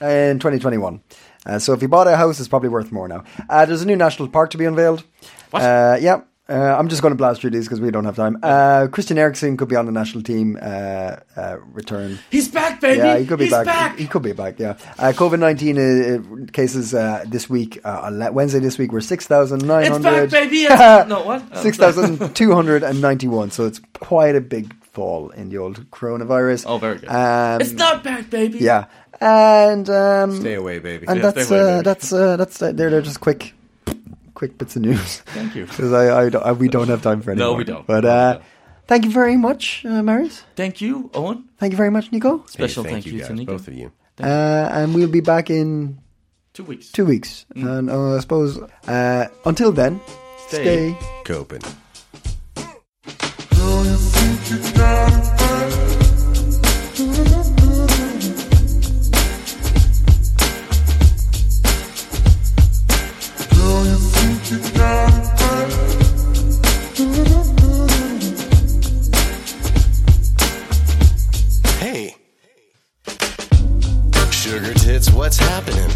in 0.00 0.38
2021. 0.38 1.00
Uh, 1.46 1.58
so 1.58 1.72
if 1.72 1.82
you 1.82 1.88
bought 1.88 2.06
a 2.06 2.16
house, 2.16 2.38
it's 2.38 2.48
probably 2.48 2.68
worth 2.68 2.90
more 2.92 3.08
now. 3.08 3.24
Uh, 3.48 3.64
there's 3.66 3.82
a 3.82 3.86
new 3.86 3.96
national 3.96 4.28
park 4.28 4.50
to 4.50 4.58
be 4.58 4.64
unveiled. 4.66 5.02
What? 5.50 5.62
Uh, 5.62 5.96
yeah. 6.00 6.22
Uh, 6.46 6.76
I'm 6.78 6.88
just 6.88 7.00
going 7.00 7.12
to 7.12 7.16
blast 7.16 7.40
through 7.40 7.50
these 7.50 7.64
because 7.64 7.80
we 7.80 7.90
don't 7.90 8.04
have 8.04 8.16
time. 8.16 8.38
Uh, 8.42 8.86
Christian 8.92 9.16
Eriksen 9.16 9.56
could 9.56 9.68
be 9.68 9.76
on 9.76 9.86
the 9.86 9.92
national 9.92 10.22
team 10.22 10.58
uh, 10.60 11.16
uh, 11.36 11.56
return. 11.72 12.18
He's 12.30 12.48
back, 12.48 12.82
baby. 12.82 12.98
Yeah, 12.98 13.16
he 13.16 13.24
could 13.24 13.38
be 13.38 13.46
He's 13.46 13.52
back. 13.52 13.64
back. 13.64 13.96
He, 13.96 14.02
he 14.02 14.08
could 14.08 14.20
be 14.22 14.32
back. 14.32 14.58
Yeah. 14.58 14.76
Uh, 14.98 15.12
COVID 15.16 15.38
nineteen 15.38 15.78
uh, 15.78 16.46
cases 16.52 16.92
uh, 16.94 17.24
this 17.26 17.48
week 17.48 17.80
uh, 17.82 18.28
Wednesday 18.32 18.58
this 18.58 18.76
week 18.76 18.92
were 18.92 19.00
six 19.00 19.26
thousand 19.26 19.66
nine 19.66 19.90
hundred. 19.90 20.24
It's 20.24 20.32
back, 20.32 20.42
baby. 20.42 20.64
It's, 20.70 21.08
no, 21.08 21.22
what? 21.24 21.42
Oh, 21.50 21.62
Six 21.62 21.78
thousand 21.78 22.34
two 22.34 22.52
hundred 22.54 22.82
and 22.82 23.00
ninety-one. 23.00 23.50
So 23.50 23.64
it's 23.64 23.80
quite 24.00 24.36
a 24.36 24.40
big 24.42 24.74
fall 24.82 25.30
in 25.30 25.48
the 25.48 25.56
old 25.56 25.90
coronavirus. 25.90 26.64
Oh, 26.66 26.76
very 26.76 26.98
good. 26.98 27.08
Um, 27.08 27.62
it's 27.62 27.72
not 27.72 28.04
back, 28.04 28.28
baby. 28.28 28.58
Yeah, 28.58 28.84
and 29.18 29.88
um, 29.88 30.40
Stay 30.40 30.54
away, 30.54 30.78
baby. 30.78 31.06
and 31.08 31.20
Yeah, 31.22 31.30
that's 31.30 31.50
away, 31.50 31.60
uh, 31.60 31.70
baby. 31.76 31.84
that's 31.84 32.12
uh, 32.12 32.36
that's 32.36 32.58
they're, 32.58 32.72
they're 32.74 33.00
just 33.00 33.20
quick, 33.20 33.54
quick 34.34 34.58
bits 34.58 34.76
of 34.76 34.82
news. 34.82 35.20
Thank 35.34 35.54
you. 35.54 35.66
Because 35.70 35.92
I, 35.92 36.04
I, 36.24 36.48
I 36.50 36.52
we 36.52 36.68
don't 36.68 36.88
have 36.88 37.02
time 37.02 37.22
for 37.22 37.30
any 37.32 37.38
No, 37.38 37.50
more. 37.50 37.58
we 37.58 37.64
don't. 37.64 37.86
But 37.86 38.04
uh, 38.04 38.32
don't. 38.34 38.42
thank 38.86 39.04
you 39.04 39.10
very 39.10 39.36
much, 39.36 39.84
uh, 39.86 40.02
Marius. 40.02 40.42
Thank 40.56 40.80
you, 40.80 41.10
Owen. 41.14 41.48
Thank 41.58 41.72
you 41.72 41.76
very 41.76 41.90
much, 41.90 42.10
Nico. 42.12 42.38
Hey, 42.38 42.44
Special 42.48 42.82
thank, 42.84 42.94
thank, 43.04 43.06
you, 43.06 43.18
guys, 43.18 43.28
to 43.28 43.34
Nico. 43.34 43.52
both 43.52 43.68
of 43.68 43.74
you. 43.74 43.92
Uh, 44.20 44.68
and 44.72 44.94
we'll 44.94 45.08
be 45.08 45.20
back 45.20 45.50
in 45.50 45.98
Two 46.52 46.64
weeks. 46.64 46.90
two 46.92 47.04
weeks. 47.04 47.46
And 47.56 47.90
uh, 47.90 48.14
I 48.16 48.20
suppose 48.20 48.58
uh, 48.86 49.26
until 49.44 49.72
then, 49.72 50.00
Stay. 50.48 50.94
stay 50.94 50.98
Copen. 51.24 51.62
What's 75.14 75.38
happening? 75.38 75.88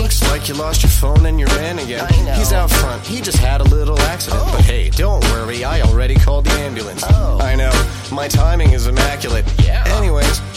Looks 0.00 0.22
like 0.30 0.48
you 0.48 0.54
lost 0.54 0.82
your 0.82 0.90
phone 0.90 1.26
and 1.26 1.38
your 1.38 1.48
man 1.50 1.78
again. 1.78 2.08
He's 2.36 2.52
out 2.52 2.70
front. 2.70 3.06
He 3.06 3.20
just 3.20 3.38
had 3.38 3.60
a 3.60 3.64
little 3.64 3.98
accident. 4.00 4.42
But 4.52 4.64
hey, 4.64 4.90
don't 4.90 5.22
worry. 5.24 5.64
I 5.64 5.82
already 5.82 6.14
called 6.14 6.46
the 6.46 6.52
ambulance. 6.52 7.04
Oh. 7.06 7.38
I 7.40 7.54
know. 7.54 7.72
My 8.10 8.28
timing 8.28 8.72
is 8.72 8.86
immaculate. 8.86 9.44
Yeah. 9.62 9.84
Anyways, 9.96 10.38
what 10.38 10.40
you 10.40 10.40
doing 10.40 10.51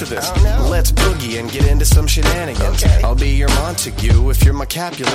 after 0.00 0.14
this? 0.14 0.70
Let's 0.70 0.92
boogie 0.92 1.40
and 1.40 1.50
get 1.50 1.66
into 1.66 1.84
some 1.84 2.06
shenanigans. 2.06 2.84
I'll 3.02 3.14
be 3.14 3.30
your 3.30 3.48
Montague 3.48 4.30
if 4.30 4.44
you're 4.44 4.54
my 4.54 4.64
Capulet. 4.64 5.08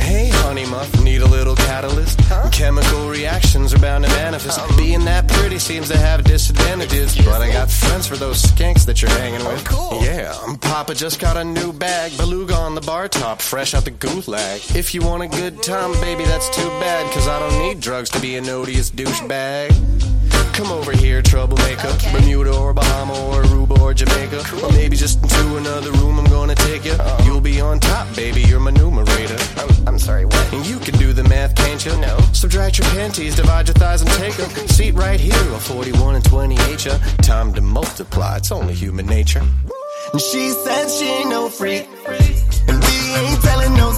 Hey, 0.00 0.28
honey 0.32 0.64
muff, 0.66 1.02
need 1.02 1.22
a 1.22 1.26
little 1.26 1.54
catalyst? 1.54 2.18
Chemical 2.50 3.08
reactions 3.08 3.74
are 3.74 3.78
bound 3.78 4.04
to 4.04 4.10
manifest. 4.10 4.60
Being 4.76 5.04
that 5.04 5.28
pretty 5.28 5.58
seems 5.58 5.88
to 5.88 5.98
have 5.98 6.24
disadvantages, 6.24 7.16
but 7.16 7.42
I 7.42 7.52
got 7.52 7.70
friends 7.70 8.06
for 8.06 8.16
those 8.16 8.42
skanks 8.42 8.86
that 8.86 9.02
you're 9.02 9.10
hanging 9.10 9.44
with. 9.44 9.64
cool. 9.64 10.02
Yeah, 10.02 10.34
um, 10.44 10.56
Papa 10.56 10.94
just 10.94 11.20
got 11.20 11.36
a 11.36 11.44
new 11.44 11.72
bag, 11.72 12.16
beluga 12.16 12.54
on 12.54 12.74
the 12.74 12.80
bar 12.80 13.08
top, 13.08 13.42
fresh 13.42 13.74
out 13.74 13.84
the 13.84 13.90
gulag. 13.90 14.74
If 14.76 14.94
you 14.94 15.02
want 15.02 15.22
a 15.22 15.28
good 15.28 15.62
time, 15.62 15.92
baby, 16.00 16.24
that's 16.24 16.48
too 16.50 16.68
bad, 16.80 17.12
cause 17.12 17.28
I 17.28 17.38
don't 17.38 17.58
need 17.58 17.80
drugs 17.80 18.10
to 18.10 18.20
be 18.20 18.36
an 18.36 18.48
odious 18.48 18.90
douchebag. 18.90 20.11
Come 20.52 20.70
over 20.70 20.92
here, 20.92 21.22
troublemaker. 21.22 21.88
Bermuda 22.12 22.54
or 22.54 22.74
Bahama 22.74 23.14
or 23.14 23.42
Aruba 23.42 23.80
or 23.80 23.94
Jamaica. 23.94 24.44
Or 24.62 24.70
maybe 24.72 24.96
just 24.96 25.22
into 25.22 25.56
another 25.56 25.90
room, 25.92 26.18
I'm 26.18 26.26
gonna 26.26 26.54
take 26.54 26.84
you. 26.84 26.94
You'll 27.24 27.40
be 27.40 27.60
on 27.60 27.80
top, 27.80 28.14
baby, 28.14 28.42
you're 28.42 28.60
my 28.60 28.70
numerator. 28.70 29.38
I'm, 29.56 29.88
I'm 29.88 29.98
sorry, 29.98 30.26
what? 30.26 30.52
And 30.52 30.66
you 30.66 30.78
can 30.78 30.98
do 30.98 31.12
the 31.14 31.24
math, 31.24 31.54
can't 31.54 31.84
you? 31.84 31.96
No. 31.98 32.18
Subtract 32.32 32.78
your 32.78 32.88
panties, 32.88 33.34
divide 33.36 33.68
your 33.68 33.74
thighs, 33.74 34.02
and 34.02 34.10
take 34.12 34.38
a 34.38 34.68
seat 34.72 34.92
right 34.94 35.18
here 35.18 35.52
on 35.54 35.60
41 35.60 36.16
and 36.16 36.24
28. 36.24 36.84
Ya. 36.84 36.98
Time 37.22 37.54
to 37.54 37.62
multiply, 37.62 38.36
it's 38.36 38.52
only 38.52 38.74
human 38.74 39.06
nature. 39.06 39.42
And 40.12 40.20
she 40.20 40.50
said 40.50 40.88
she 40.90 41.06
ain't 41.06 41.30
no 41.30 41.48
freak. 41.48 41.88
And 42.68 42.78
we 42.78 43.14
ain't 43.14 43.42
telling 43.42 43.74
no 43.74 43.91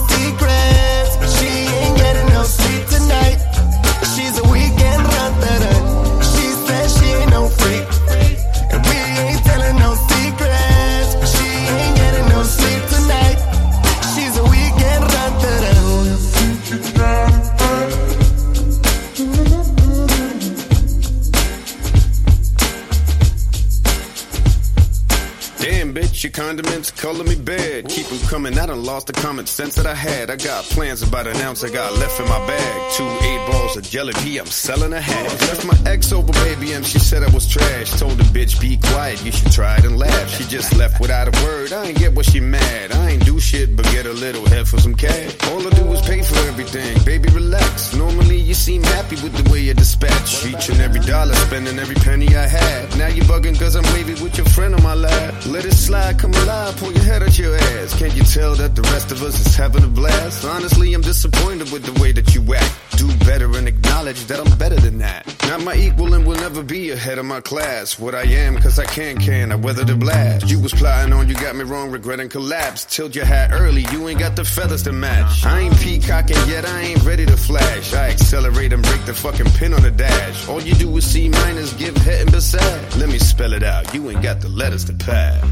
your 26.25 26.33
condiments 26.33 26.91
color 26.91 27.22
me 27.22 27.37
bad. 27.37 27.87
Keep 27.89 28.11
'em 28.11 28.18
coming, 28.29 28.59
I 28.59 28.64
done 28.66 28.83
lost 28.83 29.07
the 29.09 29.12
common 29.12 29.47
sense 29.47 29.75
that 29.75 29.87
I 29.87 29.95
had. 29.95 30.31
I 30.31 30.37
got 30.37 30.64
plans 30.64 31.03
about 31.03 31.27
an 31.27 31.37
ounce 31.43 31.62
I 31.62 31.68
got 31.68 31.93
left 31.99 32.18
in 32.18 32.27
my 32.27 32.45
bag. 32.47 32.93
Two 32.97 33.09
eight 33.29 33.43
balls 33.51 33.77
of 33.77 33.83
jelly 33.83 34.14
I'm 34.39 34.47
selling 34.47 34.95
a 34.95 35.01
hat. 35.01 35.31
Left 35.49 35.64
my 35.66 35.79
ex 35.91 36.12
over, 36.12 36.33
baby, 36.45 36.72
and 36.72 36.85
she 36.85 36.99
said 36.99 37.22
I 37.22 37.31
was 37.31 37.47
trash. 37.47 37.91
Told 38.01 38.16
the 38.16 38.25
bitch, 38.37 38.59
be 38.59 38.79
quiet, 38.79 39.22
you 39.25 39.33
should 39.33 39.53
try 39.53 39.77
it 39.77 39.85
and 39.85 39.99
laugh. 39.99 40.27
She 40.37 40.45
just 40.45 40.75
left 40.75 40.99
without 40.99 41.29
a 41.29 41.45
word, 41.45 41.72
I 41.72 41.89
ain't 41.89 41.99
get 41.99 42.14
what 42.14 42.25
she 42.25 42.41
mad. 42.41 42.93
I 42.93 43.11
ain't 43.11 43.25
do 43.25 43.39
shit 43.39 43.77
but 43.77 43.85
get 43.93 44.07
a 44.07 44.12
little 44.12 44.47
head 44.47 44.66
for 44.66 44.81
some 44.81 44.95
cash. 44.95 45.31
All 45.51 45.66
I 45.66 45.70
do 45.70 45.93
is 45.93 46.01
pay 46.03 46.22
for 46.22 46.39
everything, 46.49 47.03
baby, 47.05 47.29
relax. 47.31 47.93
Normally 47.95 48.39
you 48.39 48.55
seem 48.55 48.83
happy 48.83 49.16
with 49.16 49.35
the 49.37 49.51
way 49.51 49.61
you 49.61 49.75
dispatch. 49.75 50.47
Each 50.47 50.70
and 50.70 50.81
every 50.81 51.01
dollar, 51.01 51.35
spending 51.35 51.79
every 51.79 51.97
penny 51.97 52.29
I 52.35 52.47
had. 52.47 52.97
Now 52.97 53.09
you 53.09 53.22
bugging 53.25 53.59
cause 53.59 53.75
I'm 53.77 53.85
wavy 53.93 54.14
with 54.22 54.39
your 54.39 54.47
friend 54.47 54.75
on 54.75 54.83
my 54.83 54.95
lap. 54.95 55.35
Let 55.47 55.64
it 55.66 55.75
slide, 55.75 56.14
come 56.19 56.33
alive, 56.35 56.77
pull 56.77 56.93
your 56.93 57.05
head 57.05 57.23
out 57.23 57.39
your 57.39 57.57
ass. 57.57 57.99
Can't 57.99 58.15
you 58.15 58.23
tell 58.23 58.55
that 58.55 58.75
the 58.75 58.83
rest 58.83 59.12
of 59.12 59.23
us 59.23 59.45
is 59.47 59.57
having 59.57 59.85
a 59.85 59.89
blast? 59.89 60.45
Honestly, 60.45 60.93
I'm 60.95 61.03
disappointed 61.03 61.71
with 61.73 61.85
the 61.85 62.01
way 62.01 62.12
that 62.12 62.35
you 62.35 62.55
act. 62.55 62.99
Do 62.99 63.07
better 63.25 63.57
and 63.57 63.67
acknowledge 63.69 64.25
that 64.27 64.41
I'm 64.41 64.59
better 64.59 64.77
than 64.77 64.99
that. 64.99 65.34
My 65.65 65.75
equal 65.77 66.12
and 66.12 66.27
will 66.27 66.37
never 66.37 66.62
be 66.62 66.91
ahead 66.91 67.17
of 67.17 67.25
my 67.25 67.41
class. 67.41 67.99
What 67.99 68.15
I 68.15 68.25
am, 68.25 68.59
cause 68.59 68.79
I 68.79 68.85
can, 68.85 69.17
can, 69.17 69.51
I 69.51 69.55
weather 69.55 69.83
the 69.83 69.97
blast. 69.97 70.51
You 70.51 70.61
was 70.61 70.75
plotting 70.75 71.11
on, 71.15 71.27
you 71.27 71.35
got 71.35 71.57
me 71.57 71.65
wrong, 71.65 71.91
regretting 71.91 72.29
collapse. 72.29 72.85
Tilt 72.85 73.15
your 73.15 73.25
hat 73.25 73.51
early, 73.51 73.87
you 73.91 74.07
ain't 74.07 74.19
got 74.19 74.37
the 74.37 74.45
feathers 74.45 74.83
to 74.83 74.93
match. 74.93 75.43
I 75.47 75.61
ain't 75.61 75.77
peacocking 75.79 76.37
yet, 76.47 76.67
I 76.67 76.83
ain't 76.83 77.03
ready 77.03 77.25
to 77.25 77.37
flash. 77.39 77.95
I 77.95 78.11
accelerate 78.11 78.75
and 78.75 78.83
break 78.83 79.07
the 79.07 79.15
fucking 79.15 79.47
pin 79.53 79.73
on 79.73 79.81
the 79.81 79.91
dash. 79.91 80.47
All 80.49 80.61
you 80.61 80.75
do 80.75 80.95
is 80.99 81.11
C 81.11 81.31
minus, 81.31 81.73
give 81.73 81.97
head 81.97 82.21
and 82.21 82.31
beside. 82.31 82.97
Let 82.97 83.09
me 83.09 83.19
spell 83.19 83.55
it 83.55 83.62
out, 83.62 83.95
you 83.95 84.11
ain't 84.11 84.23
got 84.23 84.43
the 84.43 84.51
letters 84.51 84.85
to 84.85 84.93
pass. 84.93 85.43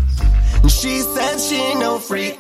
And 0.60 0.70
she 0.70 1.00
said 1.00 1.38
she 1.38 1.56
ain't 1.56 1.80
no 1.80 1.98
freak. 1.98 2.38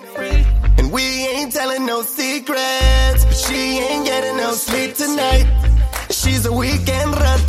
And 0.76 0.92
we 0.92 1.02
ain't 1.02 1.52
telling 1.52 1.86
no 1.86 2.02
secrets. 2.02 3.24
But 3.24 3.34
she 3.34 3.78
ain't 3.78 4.04
getting 4.04 4.36
no 4.36 4.52
sleep 4.52 4.94
tonight. 4.94 5.81
She's 6.12 6.44
a 6.44 6.52
weekend 6.52 7.10
run 7.14 7.40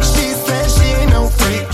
She 0.00 0.32
said 0.32 0.70
she 0.70 0.86
ain't 1.02 1.10
no 1.10 1.28
freak. 1.28 1.73